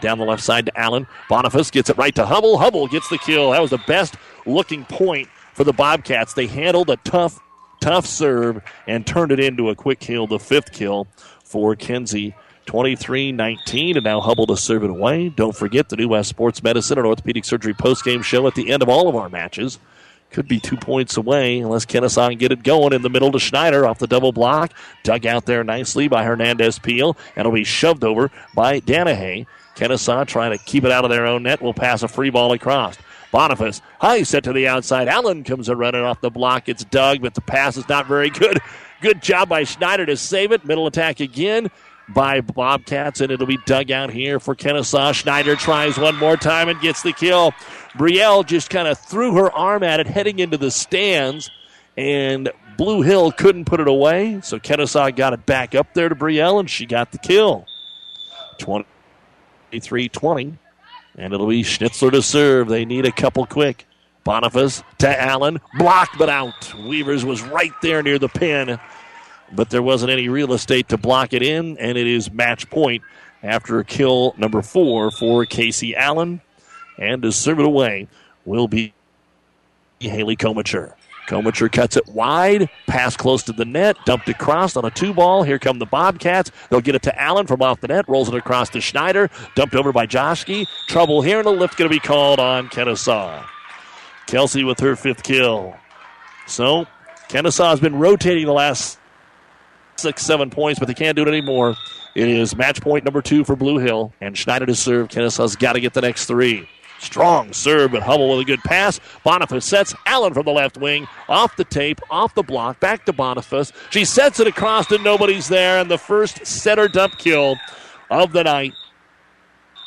down 0.00 0.18
the 0.18 0.24
left 0.24 0.44
side 0.44 0.66
to 0.66 0.78
Allen. 0.78 1.08
Boniface 1.28 1.72
gets 1.72 1.90
it 1.90 1.98
right 1.98 2.14
to 2.14 2.26
Hubble. 2.26 2.58
Hubble 2.58 2.86
gets 2.86 3.08
the 3.08 3.18
kill. 3.18 3.50
That 3.50 3.60
was 3.60 3.70
the 3.70 3.82
best 3.88 4.14
looking 4.46 4.84
point 4.84 5.28
for 5.52 5.64
the 5.64 5.72
Bobcats. 5.72 6.34
They 6.34 6.46
handled 6.46 6.90
a 6.90 6.96
tough, 6.98 7.40
tough 7.80 8.06
serve 8.06 8.62
and 8.86 9.04
turned 9.04 9.32
it 9.32 9.40
into 9.40 9.68
a 9.70 9.74
quick 9.74 9.98
kill, 9.98 10.28
the 10.28 10.38
fifth 10.38 10.72
kill 10.72 11.08
for 11.42 11.74
Kenzie 11.74 12.36
23 12.68 13.32
19, 13.32 13.96
and 13.96 14.04
now 14.04 14.20
Hubble 14.20 14.46
to 14.46 14.56
serve 14.56 14.84
it 14.84 14.90
away. 14.90 15.30
Don't 15.30 15.56
forget 15.56 15.88
the 15.88 15.96
new 15.96 16.08
West 16.08 16.28
Sports 16.28 16.62
Medicine 16.62 16.98
and 16.98 17.06
Orthopedic 17.06 17.46
Surgery 17.46 17.72
post-game 17.72 18.20
show 18.20 18.46
at 18.46 18.54
the 18.54 18.70
end 18.70 18.82
of 18.82 18.90
all 18.90 19.08
of 19.08 19.16
our 19.16 19.30
matches. 19.30 19.78
Could 20.30 20.46
be 20.46 20.60
two 20.60 20.76
points 20.76 21.16
away 21.16 21.60
unless 21.60 21.86
Kenesaw 21.86 22.38
get 22.38 22.52
it 22.52 22.62
going 22.62 22.92
in 22.92 23.00
the 23.00 23.08
middle 23.08 23.32
to 23.32 23.38
Schneider 23.38 23.86
off 23.86 23.98
the 23.98 24.06
double 24.06 24.32
block. 24.32 24.74
Dug 25.02 25.24
out 25.24 25.46
there 25.46 25.64
nicely 25.64 26.08
by 26.08 26.24
Hernandez 26.24 26.78
Peel, 26.78 27.16
and 27.34 27.46
it'll 27.46 27.52
be 27.52 27.64
shoved 27.64 28.04
over 28.04 28.30
by 28.54 28.80
Danahay. 28.80 29.46
Kenesaw 29.74 30.26
trying 30.26 30.50
to 30.56 30.62
keep 30.62 30.84
it 30.84 30.92
out 30.92 31.06
of 31.06 31.10
their 31.10 31.24
own 31.24 31.44
net 31.44 31.62
will 31.62 31.72
pass 31.72 32.02
a 32.02 32.08
free 32.08 32.28
ball 32.28 32.52
across. 32.52 32.98
Boniface, 33.32 33.80
high 33.98 34.24
set 34.24 34.44
to 34.44 34.52
the 34.52 34.68
outside. 34.68 35.08
Allen 35.08 35.42
comes 35.42 35.70
a 35.70 35.76
running 35.76 36.02
off 36.02 36.20
the 36.20 36.30
block. 36.30 36.68
It's 36.68 36.84
Doug, 36.84 37.22
but 37.22 37.32
the 37.32 37.40
pass 37.40 37.78
is 37.78 37.88
not 37.88 38.06
very 38.06 38.28
good. 38.28 38.58
Good 39.00 39.22
job 39.22 39.48
by 39.48 39.64
Schneider 39.64 40.04
to 40.04 40.16
save 40.18 40.52
it. 40.52 40.64
Middle 40.66 40.86
attack 40.86 41.20
again 41.20 41.70
by 42.08 42.40
Bobcats, 42.40 43.20
and 43.20 43.30
it'll 43.30 43.46
be 43.46 43.58
dug 43.66 43.90
out 43.90 44.10
here 44.10 44.40
for 44.40 44.54
Kenesaw. 44.54 45.14
Schneider 45.14 45.56
tries 45.56 45.98
one 45.98 46.16
more 46.16 46.36
time 46.36 46.68
and 46.68 46.80
gets 46.80 47.02
the 47.02 47.12
kill. 47.12 47.52
Brielle 47.92 48.46
just 48.46 48.70
kind 48.70 48.88
of 48.88 48.98
threw 48.98 49.34
her 49.34 49.50
arm 49.52 49.82
at 49.82 50.00
it 50.00 50.06
heading 50.06 50.38
into 50.38 50.56
the 50.56 50.70
stands, 50.70 51.50
and 51.96 52.50
Blue 52.76 53.02
Hill 53.02 53.32
couldn't 53.32 53.66
put 53.66 53.80
it 53.80 53.88
away, 53.88 54.40
so 54.42 54.58
Kenesaw 54.58 55.14
got 55.14 55.32
it 55.32 55.44
back 55.44 55.74
up 55.74 55.94
there 55.94 56.08
to 56.08 56.14
Brielle, 56.14 56.60
and 56.60 56.70
she 56.70 56.86
got 56.86 57.12
the 57.12 57.18
kill. 57.18 57.66
23 58.58 60.08
20. 60.08 60.58
And 61.16 61.34
it'll 61.34 61.48
be 61.48 61.64
Schnitzler 61.64 62.12
to 62.12 62.22
serve. 62.22 62.68
They 62.68 62.84
need 62.84 63.04
a 63.04 63.10
couple 63.12 63.44
quick. 63.44 63.86
Boniface 64.22 64.84
to 64.98 65.20
Allen. 65.20 65.58
Blocked 65.78 66.16
but 66.16 66.28
out. 66.28 66.72
Weavers 66.74 67.24
was 67.24 67.42
right 67.42 67.72
there 67.82 68.02
near 68.02 68.20
the 68.20 68.28
pin 68.28 68.78
but 69.52 69.70
there 69.70 69.82
wasn't 69.82 70.10
any 70.10 70.28
real 70.28 70.52
estate 70.52 70.88
to 70.88 70.96
block 70.96 71.32
it 71.32 71.42
in, 71.42 71.76
and 71.78 71.98
it 71.98 72.06
is 72.06 72.30
match 72.30 72.68
point 72.70 73.02
after 73.42 73.82
kill 73.84 74.34
number 74.36 74.62
four 74.62 75.10
for 75.10 75.44
Casey 75.44 75.94
Allen. 75.96 76.40
And 76.98 77.22
to 77.22 77.32
serve 77.32 77.60
it 77.60 77.66
away 77.66 78.08
will 78.44 78.68
be 78.68 78.92
Haley 80.00 80.36
Komicher. 80.36 80.94
Komicher 81.28 81.70
cuts 81.70 81.96
it 81.96 82.08
wide, 82.08 82.70
pass 82.86 83.14
close 83.14 83.42
to 83.44 83.52
the 83.52 83.66
net, 83.66 83.96
dumped 84.06 84.30
across 84.30 84.76
on 84.76 84.84
a 84.86 84.90
two 84.90 85.12
ball. 85.12 85.42
Here 85.42 85.58
come 85.58 85.78
the 85.78 85.86
Bobcats. 85.86 86.50
They'll 86.70 86.80
get 86.80 86.94
it 86.94 87.02
to 87.02 87.20
Allen 87.20 87.46
from 87.46 87.60
off 87.60 87.80
the 87.80 87.88
net, 87.88 88.08
rolls 88.08 88.28
it 88.28 88.34
across 88.34 88.70
to 88.70 88.80
Schneider, 88.80 89.28
dumped 89.54 89.74
over 89.74 89.92
by 89.92 90.06
Joshke. 90.06 90.66
Trouble 90.86 91.20
here, 91.20 91.38
and 91.38 91.46
the 91.46 91.52
lift 91.52 91.76
going 91.76 91.90
to 91.90 91.94
be 91.94 92.00
called 92.00 92.40
on 92.40 92.68
Kenesaw. 92.68 93.44
Kelsey 94.26 94.64
with 94.64 94.80
her 94.80 94.96
fifth 94.96 95.22
kill. 95.22 95.76
So 96.46 96.86
Kenesaw 97.28 97.70
has 97.70 97.80
been 97.80 97.96
rotating 97.96 98.46
the 98.46 98.52
last 98.54 98.97
six, 99.98 100.22
seven 100.22 100.50
points, 100.50 100.78
but 100.78 100.86
they 100.86 100.94
can't 100.94 101.16
do 101.16 101.22
it 101.22 101.28
anymore. 101.28 101.76
It 102.14 102.28
is 102.28 102.56
match 102.56 102.80
point 102.80 103.04
number 103.04 103.22
two 103.22 103.44
for 103.44 103.56
Blue 103.56 103.78
Hill, 103.78 104.12
and 104.20 104.36
Schneider 104.36 104.66
to 104.66 104.74
serve. 104.74 105.08
Kenesaw's 105.08 105.56
got 105.56 105.74
to 105.74 105.80
get 105.80 105.94
the 105.94 106.00
next 106.00 106.26
three. 106.26 106.68
Strong 107.00 107.52
serve, 107.52 107.92
but 107.92 108.02
Hubble 108.02 108.28
with 108.30 108.40
a 108.40 108.44
good 108.44 108.60
pass. 108.60 108.98
Boniface 109.22 109.64
sets 109.64 109.94
Allen 110.06 110.34
from 110.34 110.44
the 110.44 110.52
left 110.52 110.76
wing, 110.76 111.06
off 111.28 111.54
the 111.54 111.64
tape, 111.64 112.00
off 112.10 112.34
the 112.34 112.42
block, 112.42 112.80
back 112.80 113.04
to 113.04 113.12
Boniface. 113.12 113.72
She 113.90 114.04
sets 114.04 114.40
it 114.40 114.48
across, 114.48 114.90
and 114.90 115.04
nobody's 115.04 115.48
there. 115.48 115.78
And 115.78 115.90
the 115.90 115.98
first 115.98 116.44
setter 116.44 116.88
dump 116.88 117.18
kill 117.18 117.56
of 118.10 118.32
the 118.32 118.42
night 118.42 118.72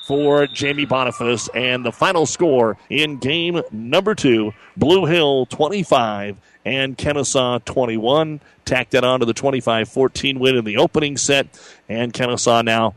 for 0.04 0.48
Jamie 0.48 0.86
Boniface. 0.86 1.50
And 1.54 1.86
the 1.86 1.92
final 1.92 2.26
score 2.26 2.78
in 2.90 3.18
game 3.18 3.62
number 3.72 4.16
two 4.16 4.54
Blue 4.78 5.06
Hill 5.06 5.46
25 5.48 6.38
and 6.66 6.98
Kenesaw 6.98 7.64
21. 7.66 8.42
Tacked 8.66 8.92
that 8.92 9.04
on 9.04 9.20
to 9.20 9.26
the 9.26 9.34
25 9.34 9.90
14 9.90 10.40
win 10.40 10.56
in 10.56 10.66
the 10.66 10.78
opening 10.78 11.18
set. 11.18 11.48
And 11.90 12.14
Kenesaw 12.14 12.64
now 12.64 12.96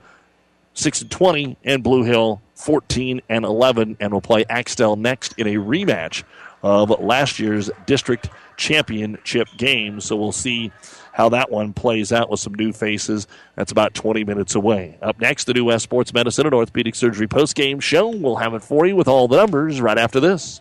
6 0.75 1.03
and 1.03 1.11
20, 1.11 1.57
and 1.65 1.83
Blue 1.83 2.03
Hill 2.03 2.43
14 2.57 3.23
and 3.29 3.45
11, 3.45 3.97
and 4.01 4.13
will 4.13 4.21
play 4.21 4.45
Axtell 4.49 4.97
next 4.97 5.39
in 5.39 5.47
a 5.47 5.55
rematch 5.55 6.25
of 6.63 6.91
last 7.01 7.39
year's 7.39 7.71
district 7.87 8.29
championship 8.57 9.49
game. 9.57 10.01
So 10.01 10.17
we'll 10.17 10.33
see 10.33 10.73
how 11.15 11.29
that 11.29 11.49
one 11.49 11.73
plays 11.73 12.11
out 12.11 12.29
with 12.29 12.41
some 12.41 12.55
new 12.55 12.73
faces. 12.73 13.29
That's 13.55 13.71
about 13.71 13.95
20 13.95 14.25
minutes 14.25 14.57
away. 14.57 14.99
Up 15.01 15.21
next, 15.21 15.45
the 15.45 15.55
new 15.55 15.67
West 15.67 15.85
Sports 15.85 16.13
Medicine 16.13 16.45
and 16.45 16.53
Orthopedic 16.53 16.97
Surgery 16.97 17.29
post-game 17.29 17.79
show. 17.79 18.09
We'll 18.09 18.35
have 18.35 18.53
it 18.53 18.65
for 18.65 18.85
you 18.85 18.97
with 18.97 19.07
all 19.07 19.29
the 19.29 19.37
numbers 19.37 19.81
right 19.81 19.97
after 19.97 20.19
this. 20.19 20.61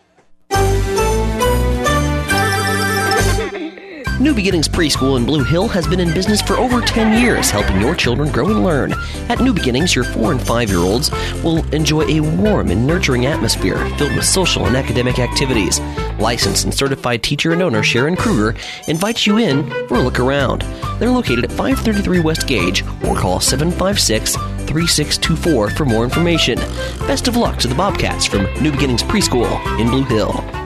New 4.20 4.36
Beginnings 4.36 4.70
Preschool 4.70 5.18
in 5.18 5.26
Blue 5.26 5.44
Hill 5.44 5.68
has 5.68 5.88
been 5.88 6.00
in 6.00 6.14
business 6.14 6.40
for 6.40 6.54
over 6.58 6.82
10 6.82 7.20
years, 7.20 7.50
helping 7.50 7.82
your 7.82 7.96
children 7.96 8.32
grow 8.32 8.48
and 8.48 8.64
learn. 8.64 8.94
At 9.28 9.40
New 9.40 9.54
Beginnings, 9.54 9.96
your 9.96 10.06
4 10.06 10.34
and 10.34 10.42
5 10.42 10.70
year 10.70 10.80
olds 10.80 11.10
will 11.44 11.66
enjoy 11.74 12.04
a 12.04 12.20
warm 12.20 12.70
and 12.70 12.86
nurturing 12.86 13.26
atmosphere 13.26 13.78
filled 13.98 14.16
with 14.16 14.24
social 14.24 14.68
and 14.68 14.78
academic 14.78 15.18
activities. 15.18 15.80
Licensed 16.20 16.64
and 16.64 16.74
certified 16.74 17.24
teacher 17.24 17.54
and 17.54 17.64
owner 17.64 17.82
Sharon 17.82 18.16
Kruger 18.16 18.56
invites 18.88 19.26
you 19.26 19.40
in 19.40 19.68
for 19.88 19.96
a 19.96 20.02
look 20.02 20.20
around. 20.20 20.62
They're 21.00 21.10
located 21.10 21.44
at 21.44 21.52
533 21.52 22.20
West 22.20 22.48
Gage 22.48 22.84
or 23.04 23.16
call 23.16 23.40
756 23.40 24.36
3624 24.36 25.72
for 25.72 25.86
more 25.86 26.04
information. 26.04 26.60
Best 27.08 27.28
of 27.28 27.36
luck 27.36 27.58
to 27.60 27.68
the 27.68 27.76
Bobcats 27.76 28.28
from 28.28 28.44
New 28.62 28.72
Beginnings 28.72 29.04
Preschool 29.04 29.80
in 29.80 29.90
Blue 29.90 30.04
Hill. 30.04 30.63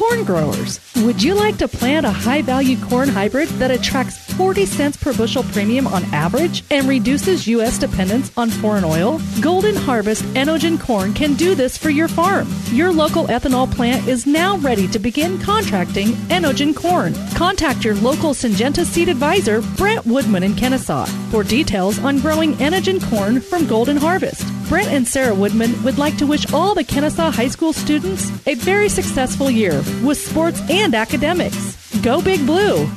Corn 0.00 0.24
growers, 0.24 0.80
would 1.04 1.22
you 1.22 1.34
like 1.34 1.58
to 1.58 1.68
plant 1.68 2.06
a 2.06 2.10
high 2.10 2.40
value 2.40 2.82
corn 2.86 3.06
hybrid 3.06 3.50
that 3.60 3.70
attracts 3.70 4.16
40 4.32 4.64
cents 4.64 4.96
per 4.96 5.12
bushel 5.12 5.42
premium 5.42 5.86
on 5.86 6.02
average 6.04 6.64
and 6.70 6.88
reduces 6.88 7.46
U.S. 7.48 7.76
dependence 7.76 8.32
on 8.34 8.48
foreign 8.48 8.82
oil? 8.82 9.20
Golden 9.42 9.76
Harvest 9.76 10.22
Enogen 10.32 10.80
Corn 10.80 11.12
can 11.12 11.34
do 11.34 11.54
this 11.54 11.76
for 11.76 11.90
your 11.90 12.08
farm. 12.08 12.48
Your 12.72 12.90
local 12.90 13.26
ethanol 13.26 13.70
plant 13.70 14.08
is 14.08 14.26
now 14.26 14.56
ready 14.56 14.88
to 14.88 14.98
begin 14.98 15.38
contracting 15.38 16.12
Enogen 16.30 16.74
Corn. 16.74 17.12
Contact 17.34 17.84
your 17.84 17.96
local 17.96 18.30
Syngenta 18.30 18.86
seed 18.86 19.10
advisor, 19.10 19.60
Brent 19.76 20.06
Woodman 20.06 20.44
in 20.44 20.54
Kenesaw, 20.54 21.06
for 21.30 21.44
details 21.44 21.98
on 21.98 22.20
growing 22.20 22.54
Enogen 22.54 23.06
Corn 23.10 23.38
from 23.38 23.66
Golden 23.66 23.98
Harvest. 23.98 24.46
Brent 24.70 24.86
and 24.86 25.08
Sarah 25.08 25.34
Woodman 25.34 25.82
would 25.82 25.98
like 25.98 26.16
to 26.18 26.28
wish 26.28 26.52
all 26.52 26.76
the 26.76 26.84
Kenesaw 26.84 27.32
High 27.32 27.48
School 27.48 27.72
students 27.72 28.30
a 28.46 28.54
very 28.54 28.88
successful 28.88 29.50
year 29.50 29.82
with 30.04 30.16
sports 30.16 30.62
and 30.70 30.94
academics. 30.94 32.00
Go 32.02 32.22
Big 32.22 32.46
Blue! 32.46 32.88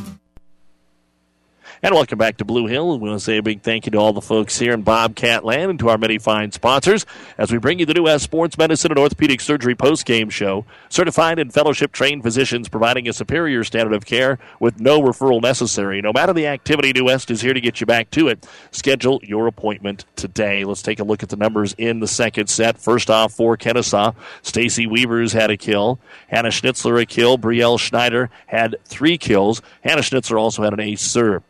And 1.85 1.93
welcome 1.93 2.17
back 2.17 2.37
to 2.37 2.45
Blue 2.45 2.65
Hill. 2.65 2.97
We 2.97 3.09
want 3.09 3.19
to 3.19 3.25
say 3.25 3.35
a 3.35 3.43
big 3.43 3.61
thank 3.61 3.85
you 3.85 3.91
to 3.91 3.97
all 3.97 4.13
the 4.13 4.21
folks 4.21 4.57
here 4.57 4.71
in 4.71 4.83
Bobcat 4.83 5.43
Land 5.43 5.69
and 5.69 5.79
to 5.79 5.89
our 5.89 5.97
many 5.97 6.17
fine 6.17 6.53
sponsors 6.53 7.05
as 7.37 7.51
we 7.51 7.57
bring 7.57 7.77
you 7.77 7.85
the 7.85 7.93
New 7.93 8.03
West 8.03 8.23
Sports 8.23 8.57
Medicine 8.57 8.93
and 8.93 8.99
Orthopedic 8.99 9.41
Surgery 9.41 9.75
post-game 9.75 10.29
show. 10.29 10.65
Certified 10.87 11.39
and 11.39 11.53
fellowship-trained 11.53 12.23
physicians 12.23 12.69
providing 12.69 13.09
a 13.09 13.11
superior 13.11 13.65
standard 13.65 13.93
of 13.93 14.05
care 14.05 14.39
with 14.61 14.79
no 14.79 15.01
referral 15.01 15.41
necessary. 15.41 16.01
No 16.01 16.13
matter 16.13 16.31
the 16.31 16.47
activity, 16.47 16.93
New 16.93 17.03
West 17.03 17.29
is 17.29 17.41
here 17.41 17.53
to 17.53 17.59
get 17.59 17.81
you 17.81 17.85
back 17.85 18.09
to 18.11 18.29
it. 18.29 18.47
Schedule 18.71 19.19
your 19.21 19.47
appointment 19.47 20.05
today. 20.15 20.63
Let's 20.63 20.83
take 20.83 21.01
a 21.01 21.03
look 21.03 21.21
at 21.21 21.27
the 21.27 21.35
numbers 21.35 21.75
in 21.77 21.99
the 21.99 22.07
second 22.07 22.47
set. 22.47 22.77
First 22.77 23.09
off, 23.09 23.33
for 23.33 23.57
Kenesaw, 23.57 24.15
Stacy 24.41 24.87
Weavers 24.87 25.33
had 25.33 25.51
a 25.51 25.57
kill. 25.57 25.99
Hannah 26.29 26.47
Schnitzler 26.47 27.01
a 27.01 27.05
kill. 27.05 27.37
Brielle 27.37 27.77
Schneider 27.77 28.29
had 28.47 28.77
three 28.85 29.17
kills. 29.17 29.61
Hannah 29.81 30.01
Schnitzler 30.01 30.39
also 30.39 30.63
had 30.63 30.71
an 30.71 30.79
ace 30.79 31.01
serve. 31.01 31.43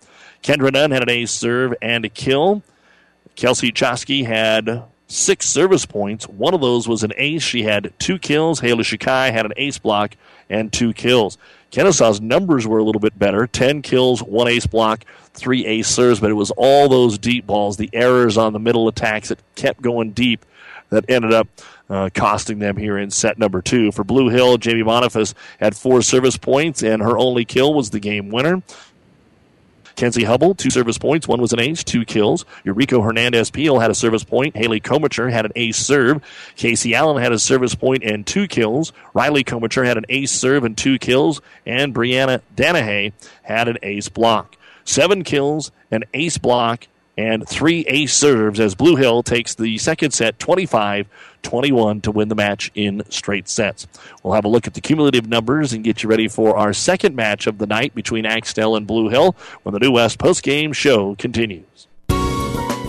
Kendra 0.43 0.71
Nunn 0.71 0.91
had 0.91 1.03
an 1.03 1.09
ace 1.09 1.31
serve 1.31 1.73
and 1.81 2.05
a 2.05 2.09
kill. 2.09 2.61
Kelsey 3.35 3.71
Chosky 3.71 4.25
had 4.25 4.83
six 5.07 5.47
service 5.47 5.85
points. 5.85 6.27
One 6.27 6.53
of 6.53 6.61
those 6.61 6.87
was 6.87 7.03
an 7.03 7.13
ace. 7.17 7.41
She 7.41 7.63
had 7.63 7.93
two 7.97 8.19
kills. 8.19 8.59
Haley 8.59 8.83
Shikai 8.83 9.31
had 9.31 9.45
an 9.45 9.53
ace 9.57 9.79
block 9.79 10.15
and 10.49 10.71
two 10.71 10.93
kills. 10.93 11.37
Kenesaw's 11.71 12.21
numbers 12.21 12.67
were 12.67 12.77
a 12.77 12.83
little 12.83 12.99
bit 12.99 13.17
better 13.17 13.47
10 13.47 13.81
kills, 13.81 14.21
one 14.21 14.47
ace 14.47 14.67
block, 14.67 15.05
three 15.33 15.65
ace 15.65 15.87
serves, 15.87 16.19
but 16.19 16.29
it 16.29 16.35
was 16.35 16.51
all 16.51 16.87
those 16.87 17.17
deep 17.17 17.47
balls, 17.47 17.77
the 17.77 17.89
errors 17.93 18.37
on 18.37 18.53
the 18.53 18.59
middle 18.59 18.87
attacks 18.87 19.29
that 19.29 19.39
kept 19.55 19.81
going 19.81 20.11
deep 20.11 20.45
that 20.89 21.09
ended 21.09 21.33
up 21.33 21.47
uh, 21.89 22.09
costing 22.13 22.59
them 22.59 22.77
here 22.77 22.97
in 22.97 23.09
set 23.09 23.39
number 23.39 23.61
two. 23.61 23.91
For 23.91 24.03
Blue 24.03 24.29
Hill, 24.29 24.57
Jamie 24.57 24.83
Boniface 24.83 25.33
had 25.59 25.75
four 25.75 26.03
service 26.03 26.37
points, 26.37 26.83
and 26.83 27.01
her 27.01 27.17
only 27.17 27.45
kill 27.45 27.73
was 27.73 27.89
the 27.89 27.99
game 27.99 28.29
winner. 28.29 28.61
Kenzie 30.03 30.25
Hubble, 30.25 30.53
two 30.53 30.69
service 30.69 30.97
points. 30.97 31.29
One 31.29 31.39
was 31.39 31.53
an 31.53 31.61
ace, 31.61 31.81
two 31.81 32.03
kills. 32.03 32.43
Eureka 32.65 32.99
Hernandez 32.99 33.49
Peel 33.49 33.79
had 33.79 33.89
a 33.89 33.95
service 33.95 34.25
point. 34.25 34.53
Haley 34.53 34.81
Komacher 34.81 35.31
had 35.31 35.45
an 35.45 35.53
ace 35.55 35.77
serve. 35.77 36.21
Casey 36.57 36.93
Allen 36.93 37.23
had 37.23 37.31
a 37.31 37.39
service 37.39 37.73
point 37.73 38.03
and 38.03 38.27
two 38.27 38.45
kills. 38.49 38.91
Riley 39.13 39.45
Komacher 39.45 39.85
had 39.85 39.97
an 39.97 40.03
ace 40.09 40.33
serve 40.33 40.65
and 40.65 40.77
two 40.77 40.99
kills. 40.99 41.39
And 41.65 41.95
Brianna 41.95 42.41
Danahay 42.53 43.13
had 43.43 43.69
an 43.69 43.77
ace 43.81 44.09
block. 44.09 44.57
Seven 44.83 45.23
kills, 45.23 45.71
an 45.89 46.03
ace 46.13 46.37
block, 46.37 46.85
and 47.17 47.47
three 47.47 47.85
ace 47.87 48.13
serves 48.13 48.59
as 48.59 48.75
Blue 48.75 48.97
Hill 48.97 49.23
takes 49.23 49.55
the 49.55 49.77
second 49.77 50.11
set 50.11 50.37
25 50.37 51.07
21 51.43 52.01
to 52.01 52.11
win 52.11 52.29
the 52.29 52.35
match 52.35 52.71
in 52.73 53.03
straight 53.09 53.47
sets. 53.47 53.87
We'll 54.23 54.33
have 54.33 54.45
a 54.45 54.49
look 54.49 54.67
at 54.67 54.73
the 54.73 54.81
cumulative 54.81 55.27
numbers 55.27 55.73
and 55.73 55.83
get 55.83 56.03
you 56.03 56.09
ready 56.09 56.27
for 56.27 56.57
our 56.57 56.73
second 56.73 57.15
match 57.15 57.45
of 57.47 57.57
the 57.59 57.67
night 57.67 57.93
between 57.93 58.25
Axtell 58.25 58.75
and 58.75 58.87
Blue 58.87 59.09
Hill 59.09 59.35
when 59.63 59.73
the 59.73 59.79
New 59.79 59.91
West 59.91 60.17
post-game 60.17 60.73
show 60.73 61.15
continues. 61.15 61.87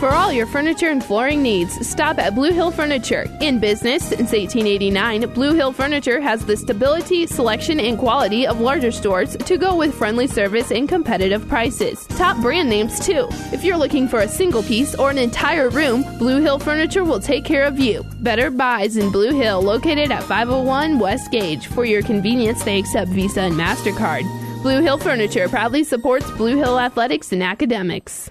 For 0.00 0.10
all 0.10 0.32
your 0.32 0.46
furniture 0.46 0.88
and 0.88 1.02
flooring 1.02 1.42
needs, 1.42 1.86
stop 1.86 2.18
at 2.18 2.34
Blue 2.34 2.52
Hill 2.52 2.70
Furniture. 2.70 3.26
In 3.40 3.60
business 3.60 4.02
since 4.02 4.32
1889, 4.32 5.32
Blue 5.32 5.54
Hill 5.54 5.72
Furniture 5.72 6.20
has 6.20 6.44
the 6.44 6.56
stability, 6.56 7.26
selection, 7.26 7.80
and 7.80 7.96
quality 7.96 8.46
of 8.46 8.60
larger 8.60 8.90
stores 8.90 9.36
to 9.36 9.56
go 9.56 9.76
with 9.76 9.94
friendly 9.94 10.26
service 10.26 10.72
and 10.72 10.88
competitive 10.88 11.48
prices. 11.48 12.06
Top 12.08 12.36
brand 12.42 12.68
names, 12.68 13.00
too. 13.00 13.28
If 13.52 13.64
you're 13.64 13.78
looking 13.78 14.08
for 14.08 14.20
a 14.20 14.28
single 14.28 14.62
piece 14.64 14.94
or 14.94 15.10
an 15.10 15.16
entire 15.16 15.70
room, 15.70 16.02
Blue 16.18 16.40
Hill 16.40 16.58
Furniture 16.58 17.04
will 17.04 17.20
take 17.20 17.44
care 17.44 17.64
of 17.64 17.78
you. 17.78 18.04
Better 18.20 18.50
Buys 18.50 18.96
in 18.96 19.10
Blue 19.10 19.32
Hill, 19.32 19.62
located 19.62 20.10
at 20.10 20.24
501 20.24 20.98
West 20.98 21.30
Gage. 21.30 21.68
For 21.68 21.84
your 21.84 22.02
convenience, 22.02 22.62
they 22.64 22.78
accept 22.78 23.10
Visa 23.10 23.42
and 23.42 23.54
MasterCard. 23.54 24.24
Blue 24.62 24.82
Hill 24.82 24.98
Furniture 24.98 25.48
proudly 25.48 25.84
supports 25.84 26.30
Blue 26.32 26.56
Hill 26.56 26.80
athletics 26.80 27.32
and 27.32 27.42
academics. 27.42 28.30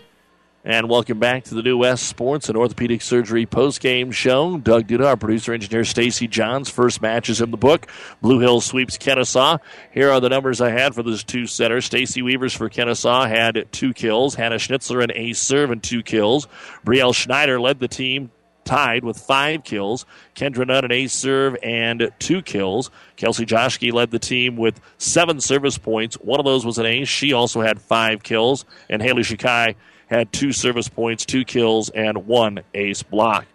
And 0.63 0.89
welcome 0.89 1.17
back 1.17 1.45
to 1.45 1.55
the 1.55 1.63
New 1.63 1.79
West 1.79 2.03
Sports 2.05 2.47
and 2.47 2.55
Orthopedic 2.55 3.01
Surgery 3.01 3.47
post-game 3.47 4.11
show. 4.11 4.59
Doug 4.59 4.85
Duda, 4.85 5.07
our 5.07 5.17
producer 5.17 5.53
engineer 5.53 5.83
Stacy 5.83 6.27
Johns. 6.27 6.69
First 6.69 7.01
match 7.01 7.29
is 7.29 7.41
in 7.41 7.49
the 7.49 7.57
book. 7.57 7.87
Blue 8.21 8.39
Hill 8.39 8.61
sweeps 8.61 8.95
Kenesaw. 8.95 9.57
Here 9.91 10.11
are 10.11 10.19
the 10.19 10.29
numbers 10.29 10.61
I 10.61 10.69
had 10.69 10.93
for 10.93 11.01
those 11.01 11.23
two 11.23 11.47
centers. 11.47 11.85
Stacy 11.85 12.21
Weavers 12.21 12.53
for 12.53 12.69
Kenesaw 12.69 13.27
had 13.27 13.69
two 13.71 13.91
kills. 13.91 14.35
Hannah 14.35 14.57
Schnitzler 14.57 15.03
an 15.03 15.11
ace 15.15 15.39
serve 15.39 15.71
and 15.71 15.81
two 15.81 16.03
kills. 16.03 16.47
Brielle 16.85 17.15
Schneider 17.15 17.59
led 17.59 17.79
the 17.79 17.87
team 17.87 18.29
tied 18.63 19.03
with 19.03 19.17
five 19.17 19.63
kills. 19.63 20.05
Kendra 20.35 20.67
Nunn 20.67 20.85
an 20.85 20.91
ace 20.91 21.13
serve 21.13 21.57
and 21.63 22.11
two 22.19 22.43
kills. 22.43 22.91
Kelsey 23.15 23.45
Joshke 23.45 23.91
led 23.91 24.11
the 24.11 24.19
team 24.19 24.57
with 24.57 24.79
seven 24.99 25.41
service 25.41 25.79
points. 25.79 26.17
One 26.17 26.39
of 26.39 26.45
those 26.45 26.67
was 26.67 26.77
an 26.77 26.85
ace. 26.85 27.07
She 27.07 27.33
also 27.33 27.61
had 27.61 27.81
five 27.81 28.21
kills. 28.21 28.63
And 28.91 29.01
Haley 29.01 29.23
Shikai 29.23 29.73
had 30.11 30.31
two 30.31 30.51
service 30.51 30.89
points, 30.89 31.25
two 31.25 31.43
kills, 31.45 31.89
and 31.89 32.27
one 32.27 32.59
ace 32.75 33.01
block. 33.01 33.45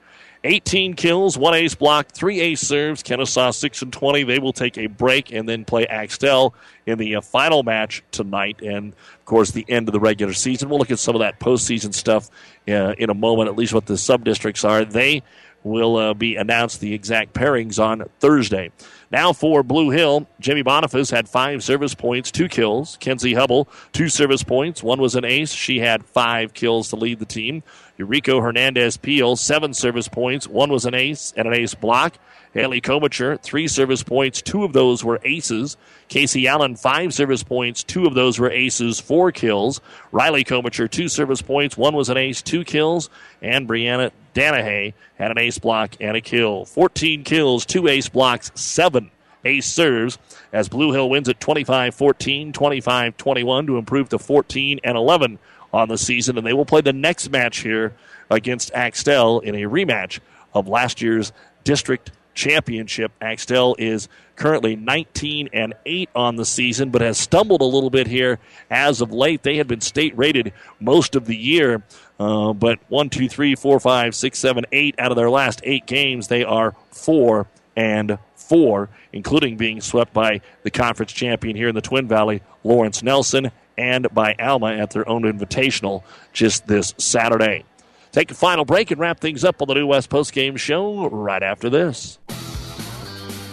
18 0.44 0.94
kills, 0.94 1.36
one 1.36 1.54
ace 1.54 1.74
block, 1.74 2.12
three 2.12 2.40
ace 2.40 2.60
serves. 2.60 3.02
Kenesaw 3.02 3.52
6 3.52 3.82
and 3.82 3.92
20. 3.92 4.22
They 4.24 4.38
will 4.38 4.52
take 4.52 4.78
a 4.78 4.86
break 4.86 5.32
and 5.32 5.48
then 5.48 5.64
play 5.64 5.86
Axtell 5.86 6.54
in 6.86 6.98
the 6.98 7.16
uh, 7.16 7.20
final 7.20 7.62
match 7.62 8.02
tonight. 8.12 8.62
And, 8.62 8.92
of 8.92 9.24
course, 9.24 9.50
the 9.50 9.66
end 9.68 9.88
of 9.88 9.92
the 9.92 10.00
regular 10.00 10.32
season. 10.32 10.68
We'll 10.68 10.78
look 10.78 10.90
at 10.90 10.98
some 10.98 11.14
of 11.14 11.20
that 11.20 11.40
postseason 11.40 11.92
stuff 11.92 12.30
uh, 12.68 12.94
in 12.96 13.10
a 13.10 13.14
moment, 13.14 13.48
at 13.48 13.56
least 13.56 13.74
what 13.74 13.86
the 13.86 13.98
sub 13.98 14.24
districts 14.24 14.64
are. 14.64 14.84
They 14.84 15.22
will 15.66 15.96
uh, 15.96 16.14
be 16.14 16.36
announced 16.36 16.80
the 16.80 16.94
exact 16.94 17.34
pairings 17.34 17.82
on 17.82 18.08
Thursday. 18.20 18.70
Now 19.10 19.32
for 19.32 19.62
Blue 19.62 19.90
Hill, 19.90 20.26
Jimmy 20.40 20.62
Boniface 20.62 21.10
had 21.10 21.28
five 21.28 21.62
service 21.62 21.94
points, 21.94 22.30
two 22.30 22.48
kills. 22.48 22.96
Kenzie 22.98 23.34
Hubble, 23.34 23.68
two 23.92 24.08
service 24.08 24.42
points. 24.42 24.82
One 24.82 25.00
was 25.00 25.14
an 25.14 25.24
ace. 25.24 25.52
She 25.52 25.78
had 25.78 26.04
five 26.04 26.54
kills 26.54 26.90
to 26.90 26.96
lead 26.96 27.18
the 27.18 27.26
team. 27.26 27.62
Eurico 27.98 28.42
Hernandez 28.42 28.96
Peel, 28.96 29.36
seven 29.36 29.74
service 29.74 30.08
points. 30.08 30.48
One 30.48 30.70
was 30.70 30.86
an 30.86 30.94
ace 30.94 31.32
and 31.36 31.46
an 31.46 31.54
ace 31.54 31.74
block. 31.74 32.18
Haley 32.52 32.80
Komacher, 32.80 33.40
three 33.40 33.68
service 33.68 34.02
points. 34.02 34.40
Two 34.40 34.64
of 34.64 34.72
those 34.72 35.04
were 35.04 35.20
aces. 35.24 35.76
Casey 36.08 36.48
Allen, 36.48 36.74
five 36.74 37.12
service 37.12 37.42
points. 37.42 37.84
Two 37.84 38.06
of 38.06 38.14
those 38.14 38.38
were 38.38 38.50
aces, 38.50 38.98
four 38.98 39.30
kills. 39.30 39.80
Riley 40.10 40.42
Komacher, 40.42 40.90
two 40.90 41.08
service 41.08 41.42
points. 41.42 41.76
One 41.76 41.94
was 41.94 42.08
an 42.08 42.16
ace, 42.16 42.40
two 42.40 42.64
kills. 42.64 43.10
And 43.42 43.68
Brianna 43.68 44.10
Danahay 44.36 44.92
had 45.14 45.30
an 45.30 45.38
ace 45.38 45.58
block 45.58 45.96
and 45.98 46.14
a 46.14 46.20
kill. 46.20 46.66
14 46.66 47.24
kills, 47.24 47.64
two 47.64 47.88
ace 47.88 48.10
blocks, 48.10 48.52
seven 48.54 49.10
ace 49.46 49.66
serves 49.66 50.18
as 50.52 50.68
Blue 50.68 50.92
Hill 50.92 51.08
wins 51.08 51.28
at 51.28 51.40
25 51.40 51.94
14, 51.94 52.52
25 52.52 53.16
21 53.16 53.66
to 53.66 53.78
improve 53.78 54.10
to 54.10 54.18
14 54.18 54.80
and 54.84 54.96
11 54.96 55.38
on 55.72 55.88
the 55.88 55.96
season. 55.96 56.36
And 56.36 56.46
they 56.46 56.52
will 56.52 56.66
play 56.66 56.82
the 56.82 56.92
next 56.92 57.30
match 57.30 57.58
here 57.58 57.94
against 58.30 58.72
Axtell 58.74 59.40
in 59.40 59.54
a 59.54 59.62
rematch 59.62 60.20
of 60.52 60.68
last 60.68 61.00
year's 61.00 61.32
district 61.64 62.10
championship. 62.34 63.12
Axtell 63.20 63.74
is 63.78 64.08
currently 64.36 64.76
19 64.76 65.48
and 65.52 65.74
8 65.86 66.10
on 66.14 66.36
the 66.36 66.44
season, 66.44 66.90
but 66.90 67.00
has 67.00 67.18
stumbled 67.18 67.62
a 67.62 67.64
little 67.64 67.90
bit 67.90 68.06
here 68.06 68.38
as 68.70 69.00
of 69.00 69.10
late. 69.10 69.42
They 69.42 69.56
had 69.56 69.66
been 69.66 69.80
state 69.80 70.16
rated 70.16 70.52
most 70.78 71.16
of 71.16 71.26
the 71.26 71.36
year, 71.36 71.82
uh, 72.18 72.52
but 72.52 72.78
one, 72.88 73.10
two, 73.10 73.28
three, 73.28 73.54
four, 73.54 73.78
five, 73.80 74.14
six, 74.14 74.38
seven, 74.38 74.64
eight 74.72 74.94
out 74.98 75.10
of 75.10 75.16
their 75.16 75.30
last 75.30 75.60
eight 75.64 75.86
games, 75.86 76.28
they 76.28 76.44
are 76.44 76.74
4 76.90 77.46
and 77.76 78.18
4, 78.36 78.88
including 79.12 79.56
being 79.56 79.80
swept 79.80 80.12
by 80.14 80.40
the 80.62 80.70
conference 80.70 81.12
champion 81.12 81.56
here 81.56 81.68
in 81.68 81.74
the 81.74 81.80
Twin 81.80 82.08
Valley, 82.08 82.42
Lawrence 82.64 83.02
Nelson, 83.02 83.50
and 83.76 84.06
by 84.14 84.34
Alma 84.38 84.72
at 84.72 84.90
their 84.90 85.06
own 85.08 85.22
invitational 85.22 86.02
just 86.32 86.66
this 86.66 86.94
Saturday. 86.96 87.64
Take 88.12 88.30
a 88.30 88.34
final 88.34 88.64
break 88.64 88.90
and 88.90 88.98
wrap 88.98 89.20
things 89.20 89.44
up 89.44 89.60
on 89.60 89.68
the 89.68 89.74
New 89.74 89.86
West 89.86 90.08
Post 90.08 90.32
Game 90.32 90.56
Show 90.56 91.08
right 91.10 91.42
after 91.42 91.68
this. 91.68 92.18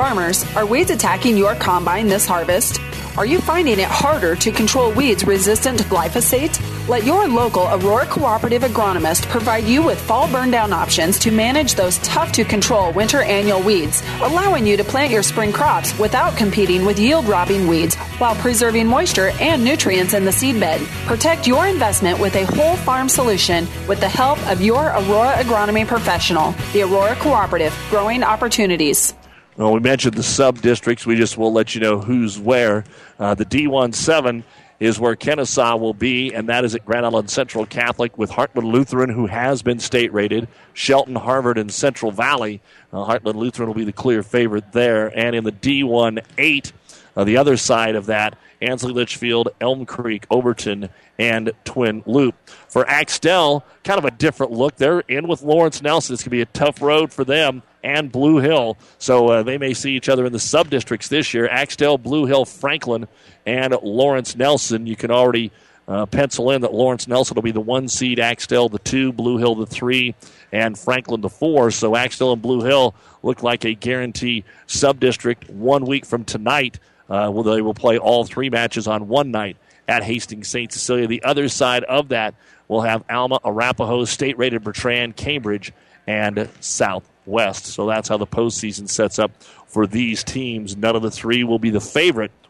Farmers, 0.00 0.46
are 0.56 0.64
weeds 0.64 0.90
attacking 0.90 1.36
your 1.36 1.54
combine 1.56 2.06
this 2.06 2.24
harvest? 2.24 2.80
Are 3.18 3.26
you 3.26 3.38
finding 3.38 3.78
it 3.78 3.86
harder 3.86 4.34
to 4.34 4.50
control 4.50 4.90
weeds 4.90 5.26
resistant 5.26 5.78
to 5.78 5.84
glyphosate? 5.84 6.58
Let 6.88 7.04
your 7.04 7.28
local 7.28 7.64
Aurora 7.64 8.06
Cooperative 8.06 8.62
agronomist 8.62 9.26
provide 9.26 9.64
you 9.64 9.82
with 9.82 10.00
fall 10.00 10.26
burn 10.32 10.50
down 10.50 10.72
options 10.72 11.18
to 11.18 11.30
manage 11.30 11.74
those 11.74 11.98
tough 11.98 12.32
to 12.32 12.44
control 12.44 12.94
winter 12.94 13.20
annual 13.20 13.60
weeds, 13.60 14.02
allowing 14.22 14.66
you 14.66 14.78
to 14.78 14.84
plant 14.84 15.12
your 15.12 15.22
spring 15.22 15.52
crops 15.52 15.96
without 15.98 16.34
competing 16.34 16.86
with 16.86 16.98
yield 16.98 17.26
robbing 17.26 17.68
weeds 17.68 17.94
while 18.16 18.34
preserving 18.36 18.86
moisture 18.86 19.32
and 19.38 19.62
nutrients 19.62 20.14
in 20.14 20.24
the 20.24 20.30
seedbed. 20.30 20.78
Protect 21.04 21.46
your 21.46 21.66
investment 21.66 22.18
with 22.18 22.36
a 22.36 22.46
whole 22.46 22.76
farm 22.76 23.06
solution 23.06 23.68
with 23.86 24.00
the 24.00 24.08
help 24.08 24.38
of 24.50 24.62
your 24.62 24.80
Aurora 24.86 25.34
agronomy 25.34 25.86
professional, 25.86 26.52
the 26.72 26.80
Aurora 26.84 27.16
Cooperative, 27.16 27.78
growing 27.90 28.22
opportunities. 28.22 29.12
Well, 29.60 29.74
we 29.74 29.80
mentioned 29.80 30.14
the 30.14 30.22
sub 30.22 30.62
districts. 30.62 31.04
We 31.04 31.16
just 31.16 31.36
will 31.36 31.52
let 31.52 31.74
you 31.74 31.82
know 31.82 31.98
who's 31.98 32.38
where. 32.38 32.82
Uh, 33.18 33.34
the 33.34 33.44
D1 33.44 33.94
7 33.94 34.42
is 34.78 34.98
where 34.98 35.14
Kenesaw 35.14 35.78
will 35.78 35.92
be, 35.92 36.32
and 36.32 36.48
that 36.48 36.64
is 36.64 36.74
at 36.74 36.86
Grand 36.86 37.04
Island 37.04 37.28
Central 37.28 37.66
Catholic 37.66 38.16
with 38.16 38.30
Heartland 38.30 38.72
Lutheran, 38.72 39.10
who 39.10 39.26
has 39.26 39.60
been 39.60 39.78
state 39.78 40.14
rated, 40.14 40.48
Shelton, 40.72 41.14
Harvard, 41.14 41.58
and 41.58 41.70
Central 41.70 42.10
Valley. 42.10 42.62
Uh, 42.90 43.18
Lutheran 43.22 43.68
will 43.68 43.74
be 43.74 43.84
the 43.84 43.92
clear 43.92 44.22
favorite 44.22 44.72
there. 44.72 45.08
And 45.14 45.36
in 45.36 45.44
the 45.44 45.52
D1 45.52 46.24
8, 46.38 46.72
uh, 47.20 47.24
the 47.24 47.36
other 47.36 47.58
side 47.58 47.96
of 47.96 48.06
that, 48.06 48.38
Ansley 48.62 48.94
Litchfield, 48.94 49.50
Elm 49.60 49.84
Creek, 49.84 50.26
Overton, 50.30 50.88
and 51.18 51.52
Twin 51.64 52.02
Loup. 52.06 52.34
For 52.46 52.88
Axtell, 52.88 53.62
kind 53.84 53.98
of 53.98 54.06
a 54.06 54.10
different 54.10 54.52
look. 54.52 54.76
They're 54.76 55.00
in 55.00 55.28
with 55.28 55.42
Lawrence 55.42 55.82
Nelson. 55.82 56.14
It's 56.14 56.22
going 56.22 56.30
to 56.30 56.36
be 56.36 56.40
a 56.40 56.46
tough 56.46 56.80
road 56.80 57.12
for 57.12 57.24
them 57.24 57.62
and 57.84 58.10
Blue 58.10 58.38
Hill. 58.38 58.78
So 58.96 59.28
uh, 59.28 59.42
they 59.42 59.58
may 59.58 59.74
see 59.74 59.96
each 59.96 60.08
other 60.08 60.24
in 60.24 60.32
the 60.32 60.38
sub 60.38 60.70
districts 60.70 61.08
this 61.08 61.34
year. 61.34 61.46
Axtell, 61.46 61.98
Blue 61.98 62.24
Hill, 62.24 62.46
Franklin, 62.46 63.06
and 63.44 63.76
Lawrence 63.82 64.34
Nelson. 64.34 64.86
You 64.86 64.96
can 64.96 65.10
already 65.10 65.52
uh, 65.86 66.06
pencil 66.06 66.50
in 66.52 66.62
that 66.62 66.72
Lawrence 66.72 67.06
Nelson 67.06 67.34
will 67.34 67.42
be 67.42 67.50
the 67.50 67.60
one 67.60 67.86
seed, 67.88 68.18
Axtell 68.18 68.70
the 68.70 68.78
two, 68.78 69.12
Blue 69.12 69.36
Hill 69.36 69.56
the 69.56 69.66
three, 69.66 70.14
and 70.52 70.78
Franklin 70.78 71.20
the 71.20 71.28
four. 71.28 71.70
So 71.70 71.96
Axtell 71.96 72.32
and 72.32 72.40
Blue 72.40 72.62
Hill 72.62 72.94
look 73.22 73.42
like 73.42 73.64
a 73.66 73.74
guarantee 73.74 74.44
sub 74.66 75.00
district 75.00 75.50
one 75.50 75.84
week 75.84 76.06
from 76.06 76.24
tonight. 76.24 76.78
Uh, 77.10 77.28
well, 77.32 77.42
they 77.42 77.60
will 77.60 77.74
play 77.74 77.98
all 77.98 78.24
three 78.24 78.48
matches 78.48 78.86
on 78.86 79.08
one 79.08 79.30
night 79.32 79.56
at 79.88 80.04
Hastings 80.04 80.48
St. 80.48 80.72
Cecilia. 80.72 81.08
The 81.08 81.22
other 81.24 81.48
side 81.48 81.82
of 81.84 82.08
that 82.08 82.34
will 82.68 82.82
have 82.82 83.04
Alma, 83.10 83.40
Arapahoe, 83.44 84.04
State 84.04 84.38
rated 84.38 84.62
Bertrand, 84.62 85.16
Cambridge, 85.16 85.72
and 86.06 86.48
Southwest. 86.60 87.66
So 87.66 87.86
that's 87.86 88.08
how 88.08 88.16
the 88.16 88.26
postseason 88.26 88.88
sets 88.88 89.18
up 89.18 89.32
for 89.66 89.86
these 89.86 90.22
teams. 90.22 90.76
None 90.76 90.94
of 90.94 91.02
the 91.02 91.10
three 91.10 91.42
will 91.42 91.58
be 91.58 91.70
the 91.70 91.80
favorite 91.80 92.30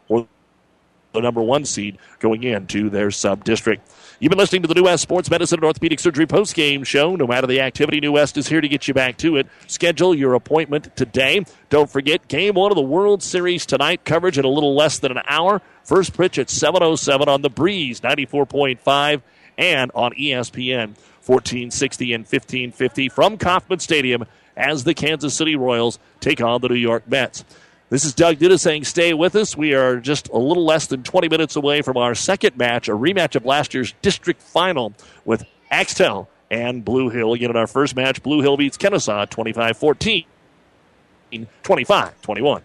the 1.13 1.21
number 1.21 1.41
one 1.41 1.65
seed 1.65 1.97
going 2.19 2.43
into 2.43 2.89
their 2.89 3.11
sub 3.11 3.43
district. 3.43 3.89
You've 4.19 4.29
been 4.29 4.39
listening 4.39 4.61
to 4.61 4.67
the 4.67 4.75
New 4.75 4.83
West 4.83 5.03
Sports 5.03 5.29
Medicine 5.29 5.59
and 5.59 5.65
Orthopedic 5.65 5.99
Surgery 5.99 6.27
post 6.27 6.53
game 6.53 6.83
show. 6.83 7.15
No 7.15 7.25
matter 7.25 7.47
the 7.47 7.61
activity, 7.61 7.99
New 7.99 8.11
West 8.11 8.37
is 8.37 8.47
here 8.47 8.61
to 8.61 8.67
get 8.67 8.87
you 8.87 8.93
back 8.93 9.17
to 9.17 9.37
it. 9.37 9.47
Schedule 9.67 10.13
your 10.13 10.35
appointment 10.35 10.95
today. 10.95 11.43
Don't 11.69 11.89
forget, 11.89 12.27
game 12.27 12.53
one 12.53 12.71
of 12.71 12.75
the 12.75 12.81
World 12.81 13.23
Series 13.23 13.65
tonight. 13.65 14.05
Coverage 14.05 14.37
in 14.37 14.45
a 14.45 14.49
little 14.49 14.75
less 14.75 14.99
than 14.99 15.11
an 15.11 15.23
hour. 15.27 15.61
First 15.83 16.15
pitch 16.15 16.37
at 16.37 16.47
7.07 16.47 17.27
on 17.27 17.41
the 17.41 17.49
Breeze, 17.49 18.01
94.5, 18.01 19.21
and 19.57 19.91
on 19.95 20.11
ESPN 20.13 20.95
1460 21.25 22.13
and 22.13 22.21
1550 22.23 23.09
from 23.09 23.37
Kauffman 23.37 23.79
Stadium 23.79 24.25
as 24.55 24.83
the 24.83 24.93
Kansas 24.93 25.33
City 25.33 25.55
Royals 25.55 25.99
take 26.19 26.41
on 26.41 26.61
the 26.61 26.69
New 26.69 26.75
York 26.75 27.07
Mets. 27.07 27.43
This 27.91 28.05
is 28.05 28.13
Doug 28.13 28.37
Duda 28.37 28.57
saying 28.57 28.85
stay 28.85 29.13
with 29.13 29.35
us. 29.35 29.57
We 29.57 29.73
are 29.73 29.97
just 29.97 30.29
a 30.29 30.37
little 30.37 30.63
less 30.63 30.87
than 30.87 31.03
20 31.03 31.27
minutes 31.27 31.57
away 31.57 31.81
from 31.81 31.97
our 31.97 32.15
second 32.15 32.55
match, 32.55 32.87
a 32.87 32.93
rematch 32.93 33.35
of 33.35 33.43
last 33.43 33.73
year's 33.73 33.93
district 34.01 34.41
final 34.41 34.93
with 35.25 35.43
Axtell 35.69 36.29
and 36.49 36.85
Blue 36.85 37.09
Hill. 37.09 37.33
Again, 37.33 37.49
in 37.49 37.57
our 37.57 37.67
first 37.67 37.97
match, 37.97 38.23
Blue 38.23 38.39
Hill 38.39 38.55
beats 38.55 38.77
Kenesaw 38.77 39.29
25 39.29 39.75
14, 39.75 40.25
25 41.63 42.21
21. 42.21 42.61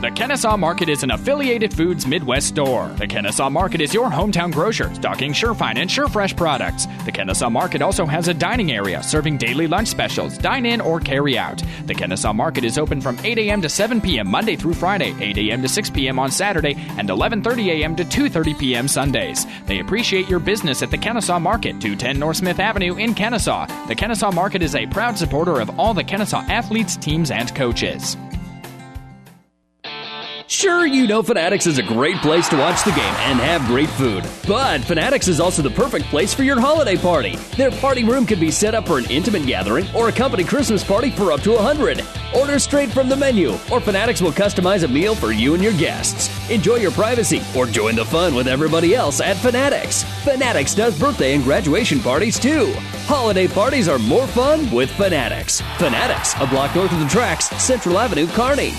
The 0.00 0.10
Kenesaw 0.10 0.56
Market 0.56 0.88
is 0.88 1.02
an 1.02 1.10
affiliated 1.10 1.74
Foods 1.74 2.06
Midwest 2.06 2.46
store. 2.46 2.86
The 2.98 3.08
Kenesaw 3.08 3.50
Market 3.50 3.80
is 3.80 3.92
your 3.92 4.08
hometown 4.08 4.52
grocer, 4.52 4.94
stocking 4.94 5.32
Shurfine 5.32 5.76
and 5.76 5.90
Shurfresh 5.90 6.36
products. 6.36 6.86
The 7.04 7.10
Kenesaw 7.10 7.50
Market 7.50 7.82
also 7.82 8.06
has 8.06 8.28
a 8.28 8.32
dining 8.32 8.70
area, 8.70 9.02
serving 9.02 9.38
daily 9.38 9.66
lunch 9.66 9.88
specials, 9.88 10.38
dine 10.38 10.66
in 10.66 10.80
or 10.80 11.00
carry 11.00 11.36
out. 11.36 11.64
The 11.86 11.96
Kenesaw 11.96 12.32
Market 12.32 12.62
is 12.62 12.78
open 12.78 13.00
from 13.00 13.18
8 13.24 13.38
a.m. 13.38 13.60
to 13.60 13.68
7 13.68 14.00
p.m. 14.00 14.30
Monday 14.30 14.54
through 14.54 14.74
Friday, 14.74 15.16
8 15.18 15.36
a.m. 15.36 15.62
to 15.62 15.68
6 15.68 15.90
p.m. 15.90 16.20
on 16.20 16.30
Saturday, 16.30 16.76
and 16.96 17.08
11:30 17.08 17.66
a.m. 17.66 17.96
to 17.96 18.04
2:30 18.04 18.56
p.m. 18.56 18.86
Sundays. 18.86 19.46
They 19.66 19.80
appreciate 19.80 20.28
your 20.28 20.38
business 20.38 20.80
at 20.80 20.92
the 20.92 20.98
Kenesaw 20.98 21.42
Market, 21.42 21.80
210 21.80 22.20
North 22.20 22.36
Smith 22.36 22.60
Avenue 22.60 22.94
in 22.94 23.16
Kenesaw. 23.16 23.66
The 23.88 23.96
Kenesaw 23.96 24.32
Market 24.32 24.62
is 24.62 24.76
a 24.76 24.86
proud 24.86 25.18
supporter 25.18 25.60
of 25.60 25.76
all 25.80 25.92
the 25.92 26.04
Kenesaw 26.04 26.48
athletes, 26.48 26.94
teams, 26.94 27.32
and 27.32 27.52
coaches. 27.56 28.16
Sure, 30.50 30.86
you 30.86 31.06
know 31.06 31.22
Fanatics 31.22 31.66
is 31.66 31.76
a 31.76 31.82
great 31.82 32.16
place 32.22 32.48
to 32.48 32.56
watch 32.56 32.82
the 32.82 32.90
game 32.92 33.00
and 33.00 33.38
have 33.38 33.66
great 33.66 33.90
food. 33.90 34.26
But 34.46 34.82
Fanatics 34.82 35.28
is 35.28 35.40
also 35.40 35.60
the 35.60 35.68
perfect 35.68 36.06
place 36.06 36.32
for 36.32 36.42
your 36.42 36.58
holiday 36.58 36.96
party. 36.96 37.36
Their 37.58 37.70
party 37.70 38.02
room 38.02 38.24
can 38.24 38.40
be 38.40 38.50
set 38.50 38.74
up 38.74 38.86
for 38.86 38.96
an 38.96 39.04
intimate 39.10 39.44
gathering 39.44 39.86
or 39.94 40.08
a 40.08 40.12
company 40.12 40.44
Christmas 40.44 40.82
party 40.82 41.10
for 41.10 41.32
up 41.32 41.42
to 41.42 41.52
100. 41.52 42.02
Order 42.34 42.58
straight 42.58 42.88
from 42.88 43.10
the 43.10 43.16
menu, 43.16 43.58
or 43.70 43.78
Fanatics 43.78 44.22
will 44.22 44.32
customize 44.32 44.84
a 44.84 44.88
meal 44.88 45.14
for 45.14 45.32
you 45.32 45.52
and 45.52 45.62
your 45.62 45.74
guests. 45.74 46.30
Enjoy 46.50 46.76
your 46.76 46.92
privacy 46.92 47.42
or 47.54 47.66
join 47.66 47.94
the 47.94 48.06
fun 48.06 48.34
with 48.34 48.48
everybody 48.48 48.94
else 48.94 49.20
at 49.20 49.36
Fanatics. 49.36 50.02
Fanatics 50.24 50.74
does 50.74 50.98
birthday 50.98 51.34
and 51.34 51.44
graduation 51.44 52.00
parties 52.00 52.38
too. 52.38 52.72
Holiday 53.04 53.48
parties 53.48 53.86
are 53.86 53.98
more 53.98 54.26
fun 54.28 54.70
with 54.70 54.90
Fanatics. 54.92 55.60
Fanatics, 55.76 56.32
a 56.40 56.46
block 56.46 56.74
north 56.74 56.92
of 56.92 57.00
the 57.00 57.08
tracks, 57.08 57.50
Central 57.62 57.98
Avenue, 57.98 58.26
Kearney. 58.28 58.72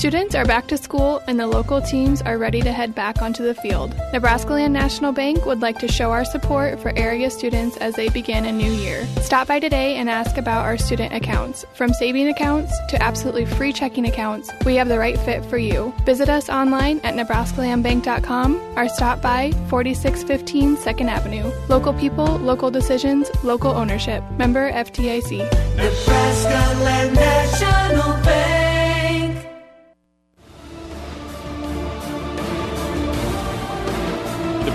Students 0.00 0.34
are 0.34 0.46
back 0.46 0.66
to 0.68 0.78
school 0.78 1.22
and 1.26 1.38
the 1.38 1.46
local 1.46 1.82
teams 1.82 2.22
are 2.22 2.38
ready 2.38 2.62
to 2.62 2.72
head 2.72 2.94
back 2.94 3.20
onto 3.20 3.44
the 3.44 3.54
field. 3.54 3.94
Nebraska 4.14 4.54
Land 4.54 4.72
National 4.72 5.12
Bank 5.12 5.44
would 5.44 5.60
like 5.60 5.78
to 5.80 5.88
show 5.88 6.10
our 6.10 6.24
support 6.24 6.80
for 6.80 6.96
area 6.96 7.28
students 7.28 7.76
as 7.76 7.96
they 7.96 8.08
begin 8.08 8.46
a 8.46 8.50
new 8.50 8.72
year. 8.72 9.06
Stop 9.20 9.48
by 9.48 9.60
today 9.60 9.96
and 9.96 10.08
ask 10.08 10.38
about 10.38 10.64
our 10.64 10.78
student 10.78 11.12
accounts. 11.12 11.66
From 11.74 11.92
saving 11.92 12.28
accounts 12.28 12.72
to 12.88 13.02
absolutely 13.02 13.44
free 13.44 13.74
checking 13.74 14.06
accounts, 14.06 14.50
we 14.64 14.74
have 14.76 14.88
the 14.88 14.98
right 14.98 15.18
fit 15.18 15.44
for 15.44 15.58
you. 15.58 15.92
Visit 16.06 16.30
us 16.30 16.48
online 16.48 17.00
at 17.00 17.14
nebraskalandbank.com 17.14 18.78
or 18.78 18.88
stop 18.88 19.20
by 19.20 19.52
4615 19.68 20.78
2nd 20.78 21.08
Avenue. 21.10 21.52
Local 21.68 21.92
people, 21.92 22.38
local 22.38 22.70
decisions, 22.70 23.30
local 23.44 23.72
ownership. 23.72 24.24
Member 24.38 24.72
FDIC. 24.72 25.40
Nebraska 25.76 26.84
Land 26.84 27.14
National 27.14 28.24
Bank. 28.24 28.89